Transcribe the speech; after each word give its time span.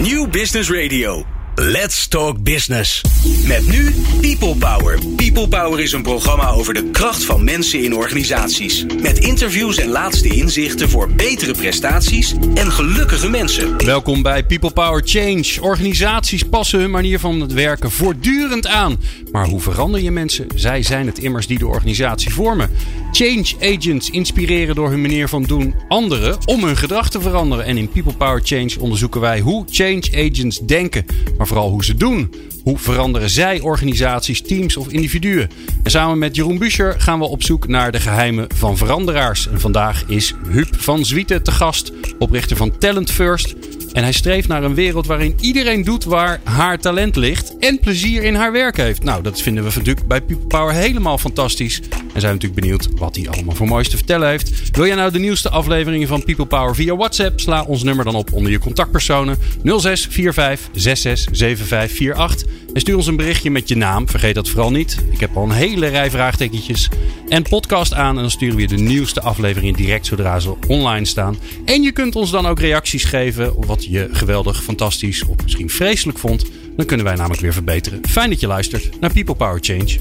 New 0.00 0.28
Business 0.28 0.70
Radio. 0.70 1.37
Let's 1.60 2.08
Talk 2.08 2.42
Business. 2.42 3.00
Met 3.46 3.68
nu 3.68 3.94
People 4.20 4.54
Power. 4.56 4.98
People 5.16 5.48
Power 5.48 5.80
is 5.80 5.92
een 5.92 6.02
programma 6.02 6.50
over 6.50 6.74
de 6.74 6.90
kracht 6.90 7.24
van 7.24 7.44
mensen 7.44 7.82
in 7.82 7.94
organisaties. 7.94 8.86
Met 9.02 9.18
interviews 9.18 9.76
en 9.76 9.88
laatste 9.88 10.28
inzichten 10.28 10.88
voor 10.88 11.10
betere 11.10 11.52
prestaties 11.52 12.34
en 12.54 12.72
gelukkige 12.72 13.30
mensen. 13.30 13.84
Welkom 13.84 14.22
bij 14.22 14.44
People 14.44 14.70
Power 14.70 15.02
Change. 15.04 15.56
Organisaties 15.60 16.42
passen 16.42 16.80
hun 16.80 16.90
manier 16.90 17.18
van 17.18 17.40
het 17.40 17.52
werken 17.52 17.90
voortdurend 17.90 18.66
aan. 18.66 19.00
Maar 19.32 19.46
hoe 19.46 19.60
verander 19.60 20.00
je 20.00 20.10
mensen? 20.10 20.46
Zij 20.54 20.82
zijn 20.82 21.06
het 21.06 21.18
immers 21.18 21.46
die 21.46 21.58
de 21.58 21.66
organisatie 21.66 22.32
vormen. 22.32 22.70
Change 23.12 23.54
agents 23.60 24.10
inspireren 24.10 24.74
door 24.74 24.90
hun 24.90 25.00
manier 25.00 25.28
van 25.28 25.42
doen 25.42 25.74
anderen 25.88 26.38
om 26.44 26.64
hun 26.64 26.76
gedrag 26.76 27.10
te 27.10 27.20
veranderen. 27.20 27.64
En 27.64 27.76
in 27.76 27.88
People 27.88 28.12
Power 28.12 28.40
Change 28.44 28.76
onderzoeken 28.80 29.20
wij 29.20 29.40
hoe 29.40 29.64
change 29.70 30.28
agents 30.30 30.58
denken, 30.58 31.06
maar 31.38 31.46
vooral 31.48 31.70
hoe 31.70 31.84
ze 31.84 31.94
doen. 31.94 32.34
Hoe 32.62 32.78
veranderen 32.78 33.30
zij 33.30 33.60
organisaties, 33.60 34.42
teams 34.42 34.76
of 34.76 34.88
individuen? 34.88 35.50
En 35.82 35.90
samen 35.90 36.18
met 36.18 36.36
Jeroen 36.36 36.58
Buscher 36.58 37.00
gaan 37.00 37.18
we 37.18 37.24
op 37.24 37.42
zoek 37.42 37.68
naar 37.68 37.92
de 37.92 38.00
geheimen 38.00 38.46
van 38.54 38.76
veranderaars. 38.76 39.48
En 39.48 39.60
vandaag 39.60 40.04
is 40.06 40.34
Huub 40.48 40.68
van 40.70 41.04
Zwieten 41.04 41.42
te 41.42 41.50
gast, 41.50 41.92
oprichter 42.18 42.56
van 42.56 42.78
Talent 42.78 43.10
First. 43.10 43.54
En 43.92 44.02
hij 44.02 44.12
streeft 44.12 44.48
naar 44.48 44.62
een 44.62 44.74
wereld 44.74 45.06
waarin 45.06 45.34
iedereen 45.40 45.84
doet 45.84 46.04
waar 46.04 46.40
haar 46.44 46.78
talent 46.78 47.16
ligt 47.16 47.58
en 47.58 47.80
plezier 47.80 48.22
in 48.22 48.34
haar 48.34 48.52
werk 48.52 48.76
heeft. 48.76 49.02
Nou, 49.02 49.22
dat 49.22 49.40
vinden 49.40 49.64
we 49.64 49.72
natuurlijk 49.74 50.06
bij 50.06 50.20
People 50.20 50.46
Power 50.46 50.74
helemaal 50.74 51.18
fantastisch. 51.18 51.80
En 52.18 52.24
zijn 52.24 52.36
natuurlijk 52.36 52.60
benieuwd 52.60 52.88
wat 52.98 53.16
hij 53.16 53.28
allemaal 53.28 53.54
voor 53.54 53.66
moois 53.66 53.88
te 53.88 53.96
vertellen 53.96 54.28
heeft. 54.28 54.70
Wil 54.76 54.86
jij 54.86 54.96
nou 54.96 55.12
de 55.12 55.18
nieuwste 55.18 55.50
afleveringen 55.50 56.08
van 56.08 56.24
People 56.24 56.46
Power 56.46 56.74
via 56.74 56.96
WhatsApp? 56.96 57.40
Sla 57.40 57.62
ons 57.62 57.82
nummer 57.82 58.04
dan 58.04 58.14
op 58.14 58.32
onder 58.32 58.52
je 58.52 58.58
contactpersonen 58.58 59.38
0645 59.62 60.68
667548. 60.72 62.48
En 62.74 62.80
stuur 62.80 62.96
ons 62.96 63.06
een 63.06 63.16
berichtje 63.16 63.50
met 63.50 63.68
je 63.68 63.76
naam. 63.76 64.08
Vergeet 64.08 64.34
dat 64.34 64.48
vooral 64.48 64.70
niet. 64.70 65.04
Ik 65.10 65.20
heb 65.20 65.36
al 65.36 65.42
een 65.42 65.50
hele 65.50 65.86
rij 65.86 66.10
vraagtekentjes. 66.10 66.88
En 67.28 67.42
podcast 67.42 67.94
aan. 67.94 68.16
En 68.16 68.22
dan 68.22 68.30
sturen 68.30 68.56
we 68.56 68.62
je 68.62 68.68
de 68.68 68.76
nieuwste 68.76 69.20
afleveringen 69.20 69.74
direct 69.74 70.06
zodra 70.06 70.38
ze 70.38 70.54
online 70.66 71.04
staan. 71.04 71.36
En 71.64 71.82
je 71.82 71.92
kunt 71.92 72.16
ons 72.16 72.30
dan 72.30 72.46
ook 72.46 72.60
reacties 72.60 73.04
geven. 73.04 73.66
Wat 73.66 73.84
je 73.84 74.08
geweldig, 74.12 74.62
fantastisch 74.62 75.24
of 75.24 75.36
misschien 75.42 75.70
vreselijk 75.70 76.18
vond. 76.18 76.44
Dan 76.76 76.86
kunnen 76.86 77.06
wij 77.06 77.14
namelijk 77.14 77.40
weer 77.40 77.52
verbeteren. 77.52 78.00
Fijn 78.08 78.30
dat 78.30 78.40
je 78.40 78.46
luistert 78.46 79.00
naar 79.00 79.12
People 79.12 79.34
Power 79.34 79.58
Change. 79.60 79.96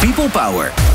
People 0.00 0.28
Power. 0.28 0.87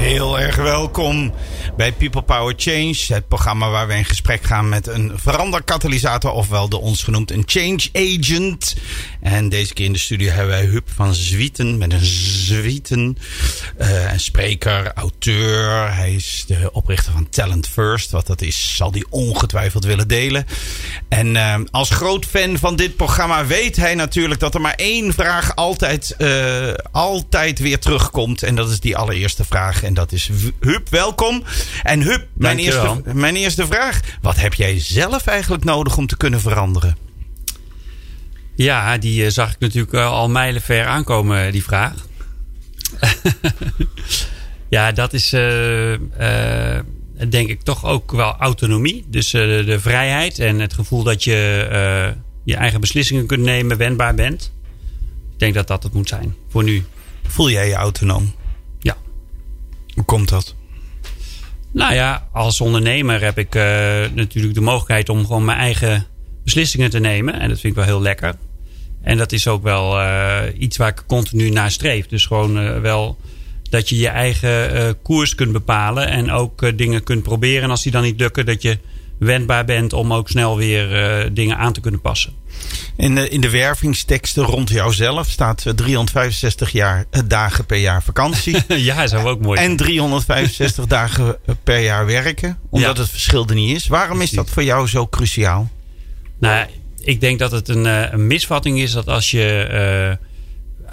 Heel 0.00 0.40
erg 0.40 0.56
welkom 0.56 1.32
bij 1.76 1.92
People 1.92 2.22
Power 2.22 2.54
Change. 2.56 2.96
Het 3.06 3.28
programma 3.28 3.70
waar 3.70 3.86
we 3.86 3.94
in 3.94 4.04
gesprek 4.04 4.42
gaan 4.42 4.68
met 4.68 4.86
een 4.86 5.12
veranderkatalysator. 5.14 6.30
Ofwel 6.30 6.68
de 6.68 6.80
ons 6.80 7.02
genoemd 7.02 7.30
een 7.30 7.42
change 7.46 7.88
agent. 7.92 8.76
En 9.20 9.48
deze 9.48 9.72
keer 9.72 9.84
in 9.84 9.92
de 9.92 9.98
studio 9.98 10.30
hebben 10.30 10.48
wij 10.48 10.64
Huub 10.64 10.88
van 10.94 11.14
Zwieten. 11.14 11.78
Met 11.78 11.92
een 11.92 12.04
Zwieten. 12.04 13.18
Uh, 13.80 14.12
een 14.12 14.20
spreker, 14.20 14.92
auteur. 14.92 15.94
Hij 15.94 16.14
is 16.14 16.44
de 16.46 16.72
oprichter 16.72 17.12
van 17.12 17.28
Talent 17.28 17.68
First. 17.68 18.10
Wat 18.10 18.26
dat 18.26 18.42
is, 18.42 18.76
zal 18.76 18.92
hij 18.92 19.04
ongetwijfeld 19.10 19.84
willen 19.84 20.08
delen. 20.08 20.46
En 21.08 21.34
uh, 21.34 21.54
als 21.70 21.90
groot 21.90 22.26
fan 22.26 22.58
van 22.58 22.76
dit 22.76 22.96
programma 22.96 23.46
weet 23.46 23.76
hij 23.76 23.94
natuurlijk 23.94 24.40
dat 24.40 24.54
er 24.54 24.60
maar 24.60 24.74
één 24.74 25.14
vraag 25.14 25.56
altijd, 25.56 26.14
uh, 26.18 26.72
altijd 26.92 27.58
weer 27.58 27.78
terugkomt. 27.78 28.42
En 28.42 28.54
dat 28.54 28.70
is 28.70 28.80
die 28.80 28.96
allereerste 28.96 29.44
vraag. 29.44 29.88
En 29.90 29.96
dat 29.96 30.12
is 30.12 30.30
Huub, 30.60 30.88
welkom. 30.88 31.44
En 31.82 32.02
Huub, 32.02 32.26
mijn 32.32 32.58
eerste, 32.58 33.02
mijn 33.14 33.36
eerste 33.36 33.66
vraag. 33.66 34.00
Wat 34.20 34.36
heb 34.36 34.54
jij 34.54 34.80
zelf 34.80 35.26
eigenlijk 35.26 35.64
nodig 35.64 35.96
om 35.96 36.06
te 36.06 36.16
kunnen 36.16 36.40
veranderen? 36.40 36.96
Ja, 38.54 38.98
die 38.98 39.24
uh, 39.24 39.30
zag 39.30 39.52
ik 39.52 39.58
natuurlijk 39.58 39.94
al 39.94 40.28
mijlenver 40.28 40.86
aankomen, 40.86 41.52
die 41.52 41.62
vraag. 41.62 41.94
ja, 44.76 44.92
dat 44.92 45.12
is 45.12 45.32
uh, 45.32 45.92
uh, 45.92 46.78
denk 47.28 47.48
ik 47.48 47.62
toch 47.62 47.84
ook 47.84 48.12
wel 48.12 48.36
autonomie. 48.36 49.04
Dus 49.08 49.30
de, 49.30 49.62
de, 49.66 49.80
vrijheid 49.80 50.38
en 50.38 50.58
het 50.58 50.72
gevoel 50.72 51.02
dat 51.02 51.24
je 51.24 52.14
je 52.44 52.56
eigen 52.56 52.80
beslissingen 52.80 53.26
kunt 53.26 53.42
nemen, 53.42 53.76
wendbaar 53.76 54.14
bent. 54.14 54.52
Ik 55.32 55.38
denk 55.38 55.54
dat 55.54 55.66
dat 55.66 55.82
het 55.82 55.92
moet 55.92 56.08
zijn 56.08 56.34
voor 56.48 56.64
nu. 56.64 56.84
Voel 57.22 57.50
jij 57.50 57.68
je 57.68 57.74
autonoom? 57.74 58.34
Hoe 59.94 60.04
komt 60.04 60.28
dat? 60.28 60.54
Nou 61.72 61.94
ja, 61.94 62.28
als 62.32 62.60
ondernemer 62.60 63.22
heb 63.22 63.38
ik 63.38 63.54
uh, 63.54 63.62
natuurlijk 64.14 64.54
de 64.54 64.60
mogelijkheid 64.60 65.08
om 65.08 65.26
gewoon 65.26 65.44
mijn 65.44 65.58
eigen 65.58 66.06
beslissingen 66.44 66.90
te 66.90 66.98
nemen. 66.98 67.40
En 67.40 67.48
dat 67.48 67.60
vind 67.60 67.72
ik 67.72 67.78
wel 67.78 67.88
heel 67.88 68.02
lekker. 68.02 68.34
En 69.02 69.16
dat 69.16 69.32
is 69.32 69.48
ook 69.48 69.62
wel 69.62 70.00
uh, 70.00 70.42
iets 70.58 70.76
waar 70.76 70.88
ik 70.88 71.04
continu 71.06 71.50
naar 71.50 71.70
streef. 71.70 72.06
Dus 72.06 72.26
gewoon 72.26 72.64
uh, 72.64 72.80
wel 72.80 73.16
dat 73.70 73.88
je 73.88 73.98
je 73.98 74.08
eigen 74.08 75.02
koers 75.02 75.34
kunt 75.34 75.52
bepalen. 75.52 76.08
En 76.08 76.30
ook 76.30 76.78
dingen 76.78 77.02
kunt 77.02 77.22
proberen. 77.22 77.62
En 77.62 77.70
als 77.70 77.82
die 77.82 77.92
dan 77.92 78.02
niet 78.02 78.20
lukken, 78.20 78.46
dat 78.46 78.62
je 78.62 78.78
wendbaar 79.20 79.64
bent 79.64 79.92
om 79.92 80.12
ook 80.12 80.28
snel 80.28 80.56
weer 80.56 81.28
dingen 81.32 81.56
aan 81.56 81.72
te 81.72 81.80
kunnen 81.80 82.00
passen. 82.00 82.32
In 82.96 83.14
de, 83.14 83.28
in 83.28 83.40
de 83.40 83.50
wervingsteksten 83.50 84.44
rond 84.44 84.70
jouzelf 84.70 85.28
staat 85.28 85.72
365 85.74 86.70
jaar, 86.72 87.04
dagen 87.26 87.66
per 87.66 87.76
jaar 87.76 88.02
vakantie. 88.02 88.56
ja, 88.76 89.06
zou 89.06 89.28
ook 89.28 89.40
mooi 89.40 89.60
En 89.60 89.76
365 89.76 90.86
dagen 90.96 91.38
per 91.64 91.80
jaar 91.80 92.06
werken. 92.06 92.58
Omdat 92.70 92.96
ja. 92.96 93.02
het 93.02 93.10
verschil 93.10 93.46
er 93.46 93.54
niet 93.54 93.76
is. 93.76 93.86
Waarom 93.86 94.20
is 94.20 94.30
dat 94.30 94.50
voor 94.50 94.64
jou 94.64 94.88
zo 94.88 95.06
cruciaal? 95.06 95.70
Nou, 96.38 96.66
ik 97.00 97.20
denk 97.20 97.38
dat 97.38 97.50
het 97.50 97.68
een, 97.68 97.84
een 97.84 98.26
misvatting 98.26 98.80
is 98.80 98.92
dat 98.92 99.08
als 99.08 99.30
je 99.30 100.18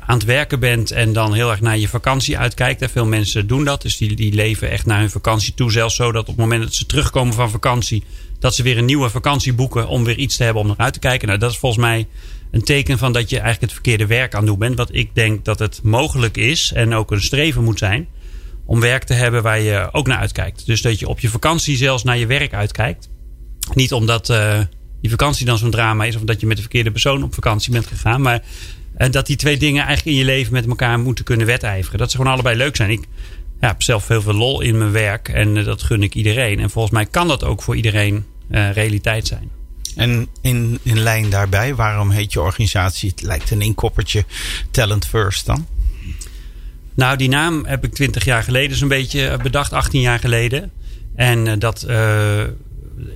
aan 0.08 0.18
het 0.18 0.26
werken 0.26 0.60
bent 0.60 0.92
en 0.92 1.14
dan 1.14 1.34
heel 1.34 1.52
erg 1.52 1.62
naar 1.62 1.78
je 1.78 1.88
vakantie 1.88 2.38
uitkijkt. 2.38 2.82
En 2.82 2.90
veel 2.90 3.06
mensen 3.06 3.48
doen 3.48 3.64
dat. 3.64 3.82
Dus 3.82 3.98
die, 3.98 4.16
die 4.16 4.34
leven 4.34 4.70
echt 4.70 4.86
naar 4.86 5.00
hun 5.00 5.10
vakantie 5.10 5.54
toe. 5.54 5.72
Zelfs 5.72 5.96
zo 5.96 6.12
dat 6.12 6.22
op 6.22 6.28
het 6.28 6.38
moment 6.38 6.64
dat 6.64 6.74
ze 6.74 6.86
terugkomen 6.86 7.34
van 7.34 7.50
vakantie 7.50 8.04
dat 8.40 8.56
ze 8.56 8.64
weer 8.64 8.78
een 8.78 8.86
nieuwe 8.86 9.10
vakantie 9.10 9.54
boeken 9.54 9.88
om 9.88 10.04
weer 10.04 10.18
iets 10.18 10.38
te 10.38 10.44
hebben 10.44 10.62
om 10.62 10.68
naar 10.68 10.78
uit 10.78 10.94
te 10.94 11.00
kijken. 11.00 11.28
Nou, 11.28 11.40
dat 11.40 11.52
is 11.52 11.58
volgens 11.58 11.82
mij 11.82 12.08
een 12.52 12.64
teken 12.64 12.98
van 12.98 13.12
dat 13.14 13.30
je 13.30 13.36
eigenlijk 13.36 13.62
het 13.62 13.74
verkeerde 13.74 14.06
werk 14.06 14.34
aan 14.34 14.40
het 14.40 14.50
doen 14.50 14.60
bent. 14.60 14.78
Wat 14.78 14.90
ik 14.92 15.16
denk 15.16 15.46
dat 15.46 15.60
het 15.60 15.80
mogelijk 15.84 16.38
is 16.38 16.72
en 16.74 16.94
ook 16.94 17.12
een 17.12 17.22
streven 17.22 17.64
moet 17.64 17.80
zijn 17.80 18.08
om 18.66 18.80
werk 18.80 19.04
te 19.04 19.14
hebben 19.14 19.44
waar 19.44 19.60
je 19.60 19.90
ook 19.92 20.08
naar 20.08 20.18
uitkijkt. 20.18 20.66
Dus 20.66 20.82
dat 20.82 21.00
je 21.00 21.08
op 21.08 21.20
je 21.20 21.30
vakantie 21.30 21.78
zelfs 21.78 22.04
naar 22.04 22.18
je 22.18 22.26
werk 22.26 22.54
uitkijkt. 22.54 23.10
Niet 23.74 23.94
omdat 23.94 24.30
uh, 24.30 24.60
die 25.02 25.10
vakantie 25.10 25.46
dan 25.46 25.58
zo'n 25.58 25.72
drama 25.72 26.06
is 26.06 26.16
of 26.16 26.22
dat 26.22 26.40
je 26.40 26.48
met 26.48 26.56
de 26.56 26.62
verkeerde 26.62 26.92
persoon 26.92 27.24
op 27.24 27.34
vakantie 27.34 27.72
bent 27.72 27.88
gegaan, 27.88 28.22
maar 28.22 28.44
uh, 28.98 29.12
dat 29.12 29.28
die 29.28 29.36
twee 29.36 29.58
dingen 29.58 29.86
eigenlijk 29.86 30.18
in 30.18 30.24
je 30.24 30.32
leven 30.32 30.54
met 30.54 30.68
elkaar 30.68 31.00
moeten 31.00 31.26
kunnen 31.26 31.46
wedijveren. 31.46 32.00
Dat 32.00 32.12
ze 32.12 32.18
gewoon 32.18 32.32
allebei 32.32 32.58
leuk 32.58 32.76
zijn. 32.76 32.90
Ik, 32.90 33.06
ja, 33.62 33.68
heb 33.68 33.84
zelf 33.84 34.08
heel 34.08 34.22
veel 34.22 34.34
lol 34.34 34.62
in 34.62 34.78
mijn 34.78 34.92
werk 34.92 35.30
en 35.30 35.56
uh, 35.56 35.66
dat 35.66 35.84
gun 35.84 36.04
ik 36.04 36.16
iedereen. 36.16 36.60
En 36.60 36.70
volgens 36.70 36.94
mij 36.94 37.06
kan 37.06 37.28
dat 37.28 37.44
ook 37.44 37.62
voor 37.62 37.76
iedereen 37.76 38.26
uh, 38.52 38.72
realiteit 38.72 39.28
zijn. 39.28 39.50
En 39.96 40.28
in, 40.42 40.80
in 40.84 41.00
lijn 41.00 41.30
daarbij, 41.30 41.76
waarom 41.76 42.10
heet 42.10 42.34
je 42.34 42.42
organisatie, 42.42 43.10
het 43.10 43.22
lijkt 43.22 43.52
een 43.52 43.62
inkoppertje, 43.62 44.26
Talent 44.72 45.08
First 45.08 45.46
dan? 45.46 45.68
Nou, 46.94 47.18
die 47.18 47.30
naam 47.30 47.66
heb 47.66 47.84
ik 47.84 47.94
twintig 47.94 48.26
jaar 48.26 48.44
geleden 48.44 48.78
zo'n 48.78 48.88
beetje 48.88 49.38
bedacht, 49.44 49.74
18 49.74 50.02
jaar 50.02 50.20
geleden. 50.20 50.72
En 51.16 51.46
uh, 51.46 51.54
dat 51.58 51.86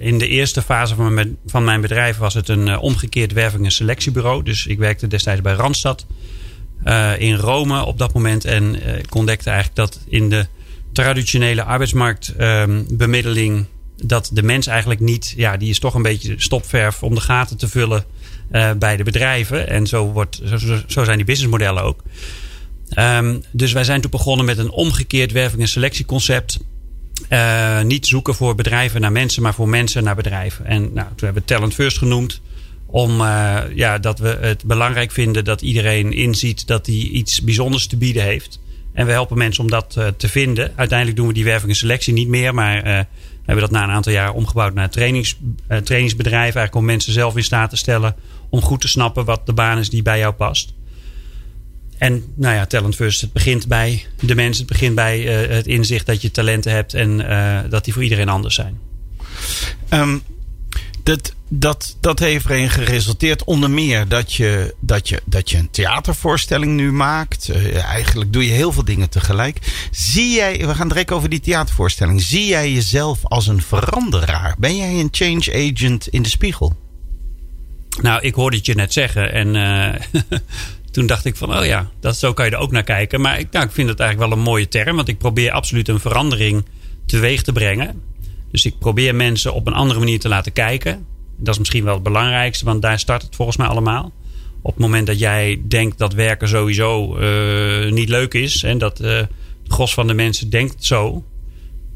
in 0.02 0.18
de 0.18 0.28
eerste 0.28 0.62
fase 0.62 0.96
van 0.96 1.14
mijn, 1.14 1.38
van 1.46 1.64
mijn 1.64 1.82
bedrijf 1.82 2.18
was 2.18 2.34
het 2.34 2.50
een 2.50 2.78
omgekeerd 2.78 3.34
werving- 3.34 3.66
en 3.66 3.72
selectiebureau. 3.72 4.44
Dus 4.44 4.66
ik 4.66 4.78
werkte 4.78 5.08
destijds 5.08 5.42
bij 5.42 5.54
Randstad. 5.54 6.06
Uh, 6.86 7.20
in 7.20 7.36
Rome 7.36 7.86
op 7.86 7.98
dat 7.98 8.14
moment. 8.14 8.46
En 8.46 8.88
ik 9.00 9.16
ontdekte 9.16 9.50
eigenlijk 9.50 9.78
dat 9.78 10.00
in 10.08 10.30
de 10.30 10.48
traditionele 10.94 11.64
arbeidsmarktbemiddeling. 11.64 13.58
Um, 13.58 13.68
dat 14.06 14.30
de 14.34 14.44
mens 14.44 14.68
eigenlijk 14.68 15.00
niet. 15.00 15.34
Ja, 15.36 15.58
die 15.58 15.70
is 15.70 15.80
toch 15.80 15.94
een 15.94 16.02
beetje 16.02 16.34
stopverf 16.38 17.04
om 17.04 17.16
de 17.16 17.22
gaten 17.22 17.58
te 17.58 17.68
vullen 17.68 18.06
bij 18.78 18.98
de 18.98 19.04
bedrijven. 19.04 19.68
En 19.68 19.88
zo, 19.88 20.12
wordt, 20.12 20.42
zo, 20.88 21.04
zijn 21.04 21.18
die 21.18 21.26
businessmodellen 21.26 21.84
ook. 21.84 22.04
Um, 23.00 23.44
dus 23.52 23.72
wij 23.72 23.84
zijn 23.84 24.02
toen 24.02 24.12
begonnen 24.12 24.46
met 24.46 24.58
een 24.58 24.72
omgekeerd 24.72 25.32
werving- 25.32 25.62
en 25.62 25.68
selectieconcept. 25.68 26.60
Uh, 27.30 27.82
niet 27.82 28.08
zoeken 28.08 28.36
voor 28.36 28.56
bedrijven 28.56 29.02
naar 29.02 29.12
mensen, 29.12 29.42
maar 29.44 29.54
voor 29.54 29.70
mensen 29.70 30.04
naar 30.04 30.16
bedrijven. 30.16 30.66
En 30.66 30.82
nou, 30.82 31.08
toen 31.08 31.26
hebben 31.26 31.42
we 31.42 31.46
Talent 31.46 31.74
First 31.74 31.98
genoemd 31.98 32.42
om 32.86 33.22
uh, 33.22 33.60
ja, 33.76 33.98
dat 33.98 34.20
we 34.20 34.38
het 34.42 34.64
belangrijk 34.66 35.12
vinden 35.12 35.44
dat 35.44 35.62
iedereen 35.62 36.14
inziet 36.14 36.68
dat 36.68 36.86
hij 36.86 36.96
iets 36.96 37.42
bijzonders 37.42 37.88
te 37.88 37.98
bieden 37.98 38.24
heeft. 38.24 38.60
En 38.94 39.06
we 39.06 39.12
helpen 39.12 39.38
mensen 39.38 39.64
om 39.64 39.70
dat 39.70 39.96
uh, 39.98 40.08
te 40.18 40.30
vinden. 40.30 40.72
Uiteindelijk 40.76 41.18
doen 41.18 41.28
we 41.28 41.34
die 41.34 41.44
werving 41.44 41.72
en 41.72 41.78
selectie 41.78 42.14
niet 42.14 42.28
meer, 42.28 42.54
maar 42.54 42.84
hebben 43.46 43.64
dat 43.64 43.72
na 43.72 43.84
een 43.84 43.96
aantal 43.96 44.14
jaar 44.14 44.34
omgebouwd 44.34 44.74
naar 44.74 44.90
trainings, 44.90 45.38
trainingsbedrijf. 45.84 46.42
Eigenlijk 46.42 46.76
om 46.76 46.86
mensen 46.86 47.14
zelf 47.14 47.36
in 47.36 47.44
staat 47.44 47.70
te 47.70 47.78
stellen 47.78 48.16
om 48.50 48.62
goed 48.62 48.82
te 48.82 48.88
snappen 48.88 49.26
wat 49.26 49.46
de 49.46 49.54
baan 49.54 49.78
is 49.78 49.90
die 49.90 50.02
bij 50.02 50.20
jou 50.20 50.34
past. 50.34 50.74
En 52.02 52.24
nou 52.36 52.56
ja, 52.56 52.66
Talent 52.66 52.96
First, 52.96 53.22
het 53.22 53.34
begint 53.34 53.68
bij 53.68 54.06
de 54.20 54.36
mensen. 54.36 54.64
Het 54.64 54.72
begint 54.72 54.96
bij 54.96 55.22
het 55.50 55.68
inzicht 55.68 56.06
dat 56.06 56.22
je 56.22 56.32
talenten 56.32 56.72
hebt 56.72 56.94
en 56.94 57.18
dat 57.70 57.84
die 57.84 57.94
voor 57.94 58.04
iedereen 58.04 58.30
anders 58.30 58.56
zijn. 58.56 58.80
Um, 59.90 60.22
Dat, 61.04 61.34
dat, 61.50 61.98
dat 62.00 62.20
heeft 62.20 62.46
erin 62.46 62.70
geresulteerd 62.70 63.44
onder 63.44 63.70
meer 63.70 64.08
dat 64.08 64.34
je, 64.34 64.76
dat 64.80 65.10
je, 65.10 65.22
dat 65.26 65.50
je 65.50 65.58
een 65.58 65.70
theatervoorstelling 65.70 66.76
nu 66.76 66.92
maakt. 66.92 67.50
Uh, 67.50 67.84
eigenlijk 67.84 68.34
doe 68.34 68.46
je 68.46 68.52
heel 68.52 68.72
veel 68.72 68.86
dingen 68.86 69.10
tegelijk. 69.10 69.88
Zie 69.92 70.36
jij, 70.36 70.58
we 70.68 70.76
gaan 70.76 70.88
direct 70.88 71.12
over 71.12 71.30
die 71.30 71.40
theatervoorstelling. 71.40 72.22
Zie 72.22 72.46
jij 72.46 72.72
jezelf 72.72 73.20
als 73.24 73.48
een 73.48 73.62
veranderaar? 73.62 74.56
Ben 74.58 74.76
jij 74.76 75.00
een 75.00 75.10
change 75.12 75.72
agent 75.74 76.08
in 76.08 76.22
de 76.22 76.30
spiegel? 76.30 76.80
Nou, 78.02 78.22
ik 78.22 78.34
hoorde 78.34 78.58
het 78.58 78.66
je 78.66 78.76
net 78.76 78.94
zeggen 78.94 79.34
en 79.34 79.48
toen 80.92 81.06
dacht 81.08 81.26
ik 81.26 81.36
van, 81.36 81.58
oh 81.58 81.66
ja, 81.66 81.90
dat, 82.00 82.18
zo 82.18 82.34
kan 82.34 82.46
je 82.46 82.52
er 82.52 82.58
ook 82.58 82.72
naar 82.72 82.84
kijken. 82.84 83.22
Maar 83.22 83.40
ik, 83.40 83.52
nou, 83.52 83.66
ik 83.66 83.72
vind 83.72 83.90
het 83.90 84.00
eigenlijk 84.00 84.30
wel 84.30 84.40
een 84.40 84.46
mooie 84.46 84.68
term, 84.68 84.96
want 84.96 85.08
ik 85.08 85.18
probeer 85.18 85.52
absoluut 85.52 85.88
een 85.88 86.00
verandering 86.00 86.66
teweeg 87.06 87.42
te 87.42 87.52
brengen. 87.52 88.02
Dus 88.52 88.66
ik 88.66 88.80
probeer 88.80 89.16
mensen 89.16 89.54
op 89.54 89.68
een 89.68 89.74
andere 89.74 90.00
manier 90.00 90.20
te 90.20 90.30
laten 90.30 90.54
kijken. 90.54 91.06
Dat 91.38 91.54
is 91.54 91.60
misschien 91.60 91.84
wel 91.84 91.94
het 91.94 92.04
belangrijkste, 92.04 92.66
want 92.66 92.82
daar 92.82 93.00
start 93.00 93.22
het 93.22 93.36
volgens 93.36 93.58
mij 93.58 93.68
allemaal. 93.68 94.12
Op 94.62 94.72
het 94.72 94.82
moment 94.82 95.08
dat 95.08 95.20
jij 95.20 95.62
denkt 95.68 95.98
dat 95.98 96.14
werken 96.14 96.48
sowieso 96.48 97.18
uh, 97.20 97.92
niet 97.92 98.10
leuk 98.10 98.34
is 98.34 98.64
en 98.64 98.78
dat 98.78 99.02
uh, 99.02 99.18
het 99.18 99.28
gros 99.68 99.94
van 99.94 100.08
de 100.08 100.14
mensen 100.14 100.50
denkt 100.50 100.86
zo, 100.86 101.24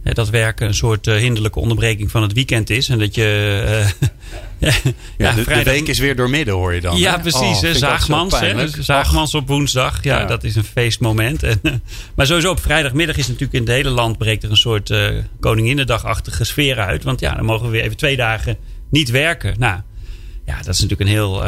dat 0.03 0.30
werken 0.30 0.68
een 0.68 0.74
soort 0.74 1.07
uh, 1.07 1.15
hinderlijke 1.15 1.59
onderbreking 1.59 2.12
van 2.12 2.21
het 2.21 2.33
weekend 2.33 2.69
is. 2.69 2.89
En 2.89 3.00
dat 3.00 3.15
je. 3.15 3.86
Ja, 4.57 4.73
ja, 5.17 5.31
de, 5.31 5.43
de, 5.43 5.63
week 5.63 5.87
is 5.87 5.99
weer 5.99 6.15
door 6.15 6.29
midden, 6.29 6.53
hoor 6.53 6.73
je 6.73 6.81
dan. 6.81 6.97
Ja, 6.97 7.17
precies. 7.17 7.63
Oh, 7.63 7.71
Zaagmans. 7.71 8.39
Hè? 8.39 8.67
Zaagmans 8.67 9.33
op 9.33 9.47
woensdag. 9.47 10.03
Ja, 10.03 10.19
ja, 10.19 10.25
dat 10.25 10.43
is 10.43 10.55
een 10.55 10.63
feestmoment. 10.63 11.43
En, 11.43 11.61
maar 12.15 12.25
sowieso 12.25 12.51
op 12.51 12.59
vrijdagmiddag 12.59 13.17
is 13.17 13.27
natuurlijk 13.27 13.53
in 13.53 13.61
het 13.61 13.69
hele 13.69 13.89
land 13.89 14.17
breekt 14.17 14.43
er 14.43 14.49
een 14.49 14.57
soort 14.57 14.89
uh, 14.89 15.09
Koninginnedagachtige 15.39 16.43
sfeer 16.43 16.79
uit. 16.79 17.03
Want 17.03 17.19
ja, 17.19 17.35
dan 17.35 17.45
mogen 17.45 17.65
we 17.65 17.71
weer 17.71 17.83
even 17.83 17.97
twee 17.97 18.15
dagen 18.15 18.57
niet 18.89 19.09
werken. 19.09 19.55
Nou, 19.57 19.79
ja, 20.45 20.57
dat 20.57 20.73
is 20.73 20.79
natuurlijk 20.79 21.01
een 21.01 21.15
heel 21.15 21.43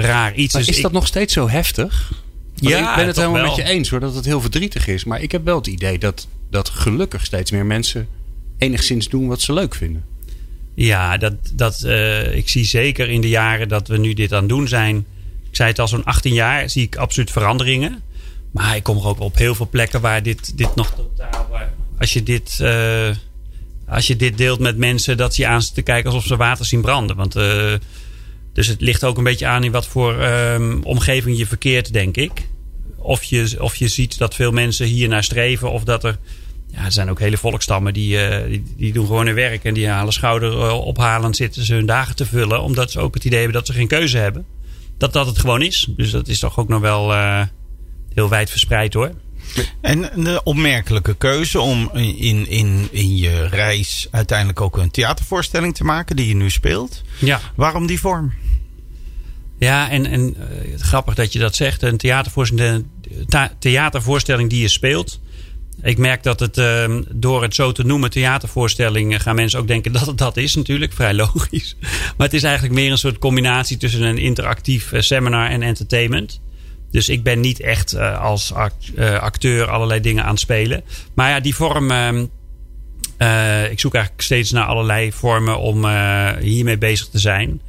raar 0.00 0.34
iets. 0.34 0.52
Maar 0.52 0.62
dus 0.62 0.70
is 0.70 0.76
ik... 0.76 0.82
dat 0.82 0.92
nog 0.92 1.06
steeds 1.06 1.32
zo 1.32 1.48
heftig? 1.48 2.12
Want 2.56 2.74
ja, 2.74 2.90
ik 2.90 2.96
ben 2.96 3.06
het 3.06 3.16
helemaal 3.16 3.42
wel. 3.42 3.56
met 3.56 3.66
je 3.66 3.72
eens 3.72 3.88
hoor, 3.88 4.00
dat 4.00 4.14
het 4.14 4.24
heel 4.24 4.40
verdrietig 4.40 4.86
is. 4.86 5.04
Maar 5.04 5.22
ik 5.22 5.32
heb 5.32 5.44
wel 5.44 5.56
het 5.56 5.66
idee 5.66 5.98
dat 5.98 6.28
dat 6.50 6.68
gelukkig 6.68 7.24
steeds 7.24 7.50
meer 7.50 7.66
mensen 7.66 8.08
enigszins 8.58 9.08
doen 9.08 9.26
wat 9.26 9.40
ze 9.40 9.52
leuk 9.52 9.74
vinden. 9.74 10.04
Ja, 10.74 11.16
dat, 11.16 11.34
dat, 11.52 11.82
uh, 11.86 12.36
ik 12.36 12.48
zie 12.48 12.64
zeker 12.64 13.08
in 13.08 13.20
de 13.20 13.28
jaren 13.28 13.68
dat 13.68 13.88
we 13.88 13.98
nu 13.98 14.12
dit 14.12 14.32
aan 14.32 14.38
het 14.38 14.48
doen 14.48 14.68
zijn. 14.68 14.96
Ik 15.50 15.56
zei 15.56 15.68
het 15.68 15.78
al, 15.78 15.88
zo'n 15.88 16.04
18 16.04 16.32
jaar 16.32 16.70
zie 16.70 16.82
ik 16.82 16.96
absoluut 16.96 17.30
veranderingen. 17.30 18.02
Maar 18.50 18.76
ik 18.76 18.82
kom 18.82 18.96
er 18.96 19.06
ook 19.06 19.20
op 19.20 19.36
heel 19.36 19.54
veel 19.54 19.68
plekken 19.68 20.00
waar 20.00 20.22
dit, 20.22 20.56
dit 20.56 20.74
nog 20.74 20.94
totaal. 20.94 21.48
als, 21.98 22.12
je 22.12 22.22
dit, 22.22 22.58
uh, 22.62 23.10
als 23.88 24.06
je 24.06 24.16
dit 24.16 24.36
deelt 24.36 24.58
met 24.58 24.76
mensen, 24.76 25.16
dat 25.16 25.34
ze 25.34 25.46
aan 25.46 25.60
te 25.74 25.82
kijken 25.82 26.10
alsof 26.10 26.26
ze 26.26 26.36
water 26.36 26.64
zien 26.64 26.80
branden. 26.80 27.16
Want, 27.16 27.36
uh, 27.36 27.72
dus 28.52 28.66
het 28.66 28.80
ligt 28.80 29.04
ook 29.04 29.18
een 29.18 29.24
beetje 29.24 29.46
aan 29.46 29.64
in 29.64 29.72
wat 29.72 29.86
voor 29.86 30.20
ehm, 30.20 30.80
omgeving 30.82 31.38
je 31.38 31.46
verkeert, 31.46 31.92
denk 31.92 32.16
ik. 32.16 32.48
Of 32.96 33.22
je, 33.22 33.56
of 33.58 33.76
je 33.76 33.88
ziet 33.88 34.18
dat 34.18 34.34
veel 34.34 34.52
mensen 34.52 34.86
hier 34.86 35.08
naar 35.08 35.24
streven, 35.24 35.70
of 35.70 35.84
dat 35.84 36.04
er 36.04 36.18
ja, 36.72 36.84
er 36.84 36.92
zijn 36.92 37.10
ook 37.10 37.18
hele 37.18 37.36
volkstammen 37.36 37.92
die, 37.92 38.28
uh, 38.28 38.46
die, 38.46 38.64
die, 38.76 38.92
doen 38.92 39.06
gewoon 39.06 39.26
hun 39.26 39.34
werk. 39.34 39.64
En 39.64 39.74
die 39.74 39.88
halen 39.88 40.12
schouder 40.12 40.52
uh, 40.52 40.86
ophalend 40.86 41.36
zitten 41.36 41.64
ze 41.64 41.74
hun 41.74 41.86
dagen 41.86 42.16
te 42.16 42.26
vullen. 42.26 42.62
Omdat 42.62 42.90
ze 42.90 43.00
ook 43.00 43.14
het 43.14 43.24
idee 43.24 43.38
hebben 43.38 43.56
dat 43.56 43.66
ze 43.66 43.72
geen 43.72 43.88
keuze 43.88 44.18
hebben. 44.18 44.46
Dat 44.98 45.12
dat 45.12 45.26
het 45.26 45.38
gewoon 45.38 45.62
is. 45.62 45.88
Dus 45.96 46.10
dat 46.10 46.28
is 46.28 46.38
toch 46.38 46.58
ook 46.58 46.68
nog 46.68 46.80
wel 46.80 47.12
uh, 47.12 47.42
heel 48.14 48.28
wijd 48.28 48.50
verspreid 48.50 48.94
hoor. 48.94 49.12
En 49.80 50.00
de 50.00 50.40
opmerkelijke 50.44 51.14
keuze 51.14 51.60
om 51.60 51.90
in, 51.92 52.48
in, 52.48 52.88
in 52.90 53.16
je 53.16 53.48
reis 53.48 54.08
uiteindelijk 54.10 54.60
ook 54.60 54.76
een 54.76 54.90
theatervoorstelling 54.90 55.74
te 55.74 55.84
maken 55.84 56.16
die 56.16 56.28
je 56.28 56.34
nu 56.34 56.50
speelt. 56.50 57.02
Ja. 57.18 57.40
Waarom 57.54 57.86
die 57.86 58.00
vorm? 58.00 58.32
Ja, 59.58 59.90
en, 59.90 60.06
en 60.06 60.36
grappig 60.78 61.14
dat 61.14 61.32
je 61.32 61.38
dat 61.38 61.54
zegt. 61.54 61.82
Een 61.82 61.96
theatervoorstelling, 61.96 62.86
theatervoorstelling 63.58 64.50
die 64.50 64.60
je 64.60 64.68
speelt 64.68 65.20
ik 65.80 65.98
merk 65.98 66.22
dat 66.22 66.40
het 66.40 66.58
ehm, 66.58 67.02
door 67.10 67.42
het 67.42 67.54
zo 67.54 67.72
te 67.72 67.84
noemen 67.84 68.10
theatervoorstelling 68.10 69.22
gaan 69.22 69.34
mensen 69.34 69.60
ook 69.60 69.66
denken 69.66 69.92
dat 69.92 70.06
het 70.06 70.18
dat 70.18 70.36
is 70.36 70.54
natuurlijk. 70.54 70.92
Vrij 70.92 71.14
logisch. 71.14 71.76
Maar 72.16 72.26
het 72.26 72.36
is 72.36 72.42
eigenlijk 72.42 72.74
meer 72.74 72.90
een 72.90 72.98
soort 72.98 73.18
combinatie 73.18 73.76
tussen 73.76 74.02
een 74.02 74.18
interactief 74.18 74.92
eh, 74.92 75.00
seminar 75.00 75.48
en 75.48 75.62
entertainment. 75.62 76.40
Dus 76.90 77.08
ik 77.08 77.22
ben 77.22 77.40
niet 77.40 77.60
echt 77.60 77.94
uh, 77.94 78.20
als 78.20 78.52
acteur 79.20 79.70
allerlei 79.70 80.00
dingen 80.00 80.24
aan 80.24 80.30
het 80.30 80.40
spelen. 80.40 80.82
Maar 81.14 81.30
ja, 81.30 81.40
die 81.40 81.54
vorm. 81.54 81.90
Uh, 81.90 83.70
ik 83.70 83.80
zoek 83.80 83.94
eigenlijk 83.94 84.24
steeds 84.24 84.50
naar 84.50 84.64
allerlei 84.64 85.12
vormen 85.12 85.58
om 85.58 85.86
hiermee 86.38 86.78
bezig 86.78 87.08
te 87.08 87.18
zijn. 87.18 87.60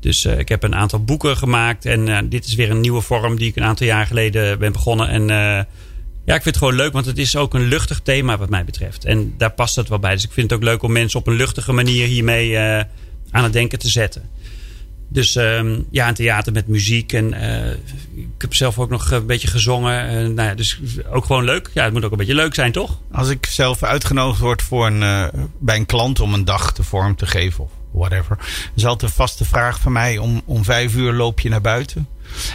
Dus 0.00 0.24
ik 0.24 0.48
heb 0.48 0.62
een 0.62 0.74
aantal 0.74 1.04
boeken 1.04 1.36
gemaakt. 1.36 1.84
En 1.84 2.28
dit 2.28 2.44
is 2.44 2.54
weer 2.54 2.70
een 2.70 2.80
nieuwe 2.80 3.00
vorm 3.00 3.36
die 3.36 3.48
ik 3.48 3.56
een 3.56 3.64
aantal 3.64 3.86
jaar 3.86 4.06
geleden 4.06 4.58
ben 4.58 4.72
begonnen. 4.72 5.08
En 5.08 5.66
ja, 6.24 6.34
ik 6.34 6.42
vind 6.42 6.54
het 6.54 6.64
gewoon 6.64 6.74
leuk, 6.74 6.92
want 6.92 7.06
het 7.06 7.18
is 7.18 7.36
ook 7.36 7.54
een 7.54 7.68
luchtig 7.68 8.00
thema 8.00 8.38
wat 8.38 8.50
mij 8.50 8.64
betreft. 8.64 9.04
En 9.04 9.34
daar 9.36 9.52
past 9.52 9.76
het 9.76 9.88
wel 9.88 9.98
bij. 9.98 10.14
Dus 10.14 10.24
ik 10.24 10.32
vind 10.32 10.50
het 10.50 10.58
ook 10.58 10.64
leuk 10.64 10.82
om 10.82 10.92
mensen 10.92 11.20
op 11.20 11.26
een 11.26 11.34
luchtige 11.34 11.72
manier 11.72 12.06
hiermee 12.06 12.50
uh, 12.50 12.78
aan 13.30 13.42
het 13.44 13.52
denken 13.52 13.78
te 13.78 13.88
zetten. 13.88 14.28
Dus 15.08 15.34
um, 15.34 15.86
ja, 15.90 16.08
een 16.08 16.14
theater 16.14 16.52
met 16.52 16.68
muziek. 16.68 17.12
En 17.12 17.32
uh, 17.34 17.70
ik 18.14 18.28
heb 18.38 18.54
zelf 18.54 18.78
ook 18.78 18.90
nog 18.90 19.10
een 19.10 19.26
beetje 19.26 19.48
gezongen. 19.48 20.04
Uh, 20.06 20.34
nou 20.34 20.48
ja, 20.48 20.54
dus 20.54 20.80
ook 21.10 21.24
gewoon 21.24 21.44
leuk. 21.44 21.70
Ja, 21.74 21.84
het 21.84 21.92
moet 21.92 22.04
ook 22.04 22.10
een 22.10 22.18
beetje 22.18 22.34
leuk 22.34 22.54
zijn, 22.54 22.72
toch? 22.72 22.98
Als 23.12 23.28
ik 23.28 23.46
zelf 23.46 23.82
uitgenodigd 23.82 24.40
word 24.40 24.62
voor 24.62 24.86
een, 24.86 25.30
bij 25.58 25.76
een 25.76 25.86
klant 25.86 26.20
om 26.20 26.34
een 26.34 26.44
dag 26.44 26.72
te 26.72 26.82
vorm 26.82 27.16
te 27.16 27.26
geven 27.26 27.64
of 27.64 27.70
whatever. 27.90 28.38
is 28.74 28.86
altijd 28.86 29.12
vaste 29.12 29.44
vraag 29.44 29.80
van 29.80 29.92
mij. 29.92 30.18
Om, 30.18 30.42
om 30.44 30.64
vijf 30.64 30.94
uur 30.94 31.12
loop 31.12 31.40
je 31.40 31.48
naar 31.48 31.60
buiten. 31.60 32.08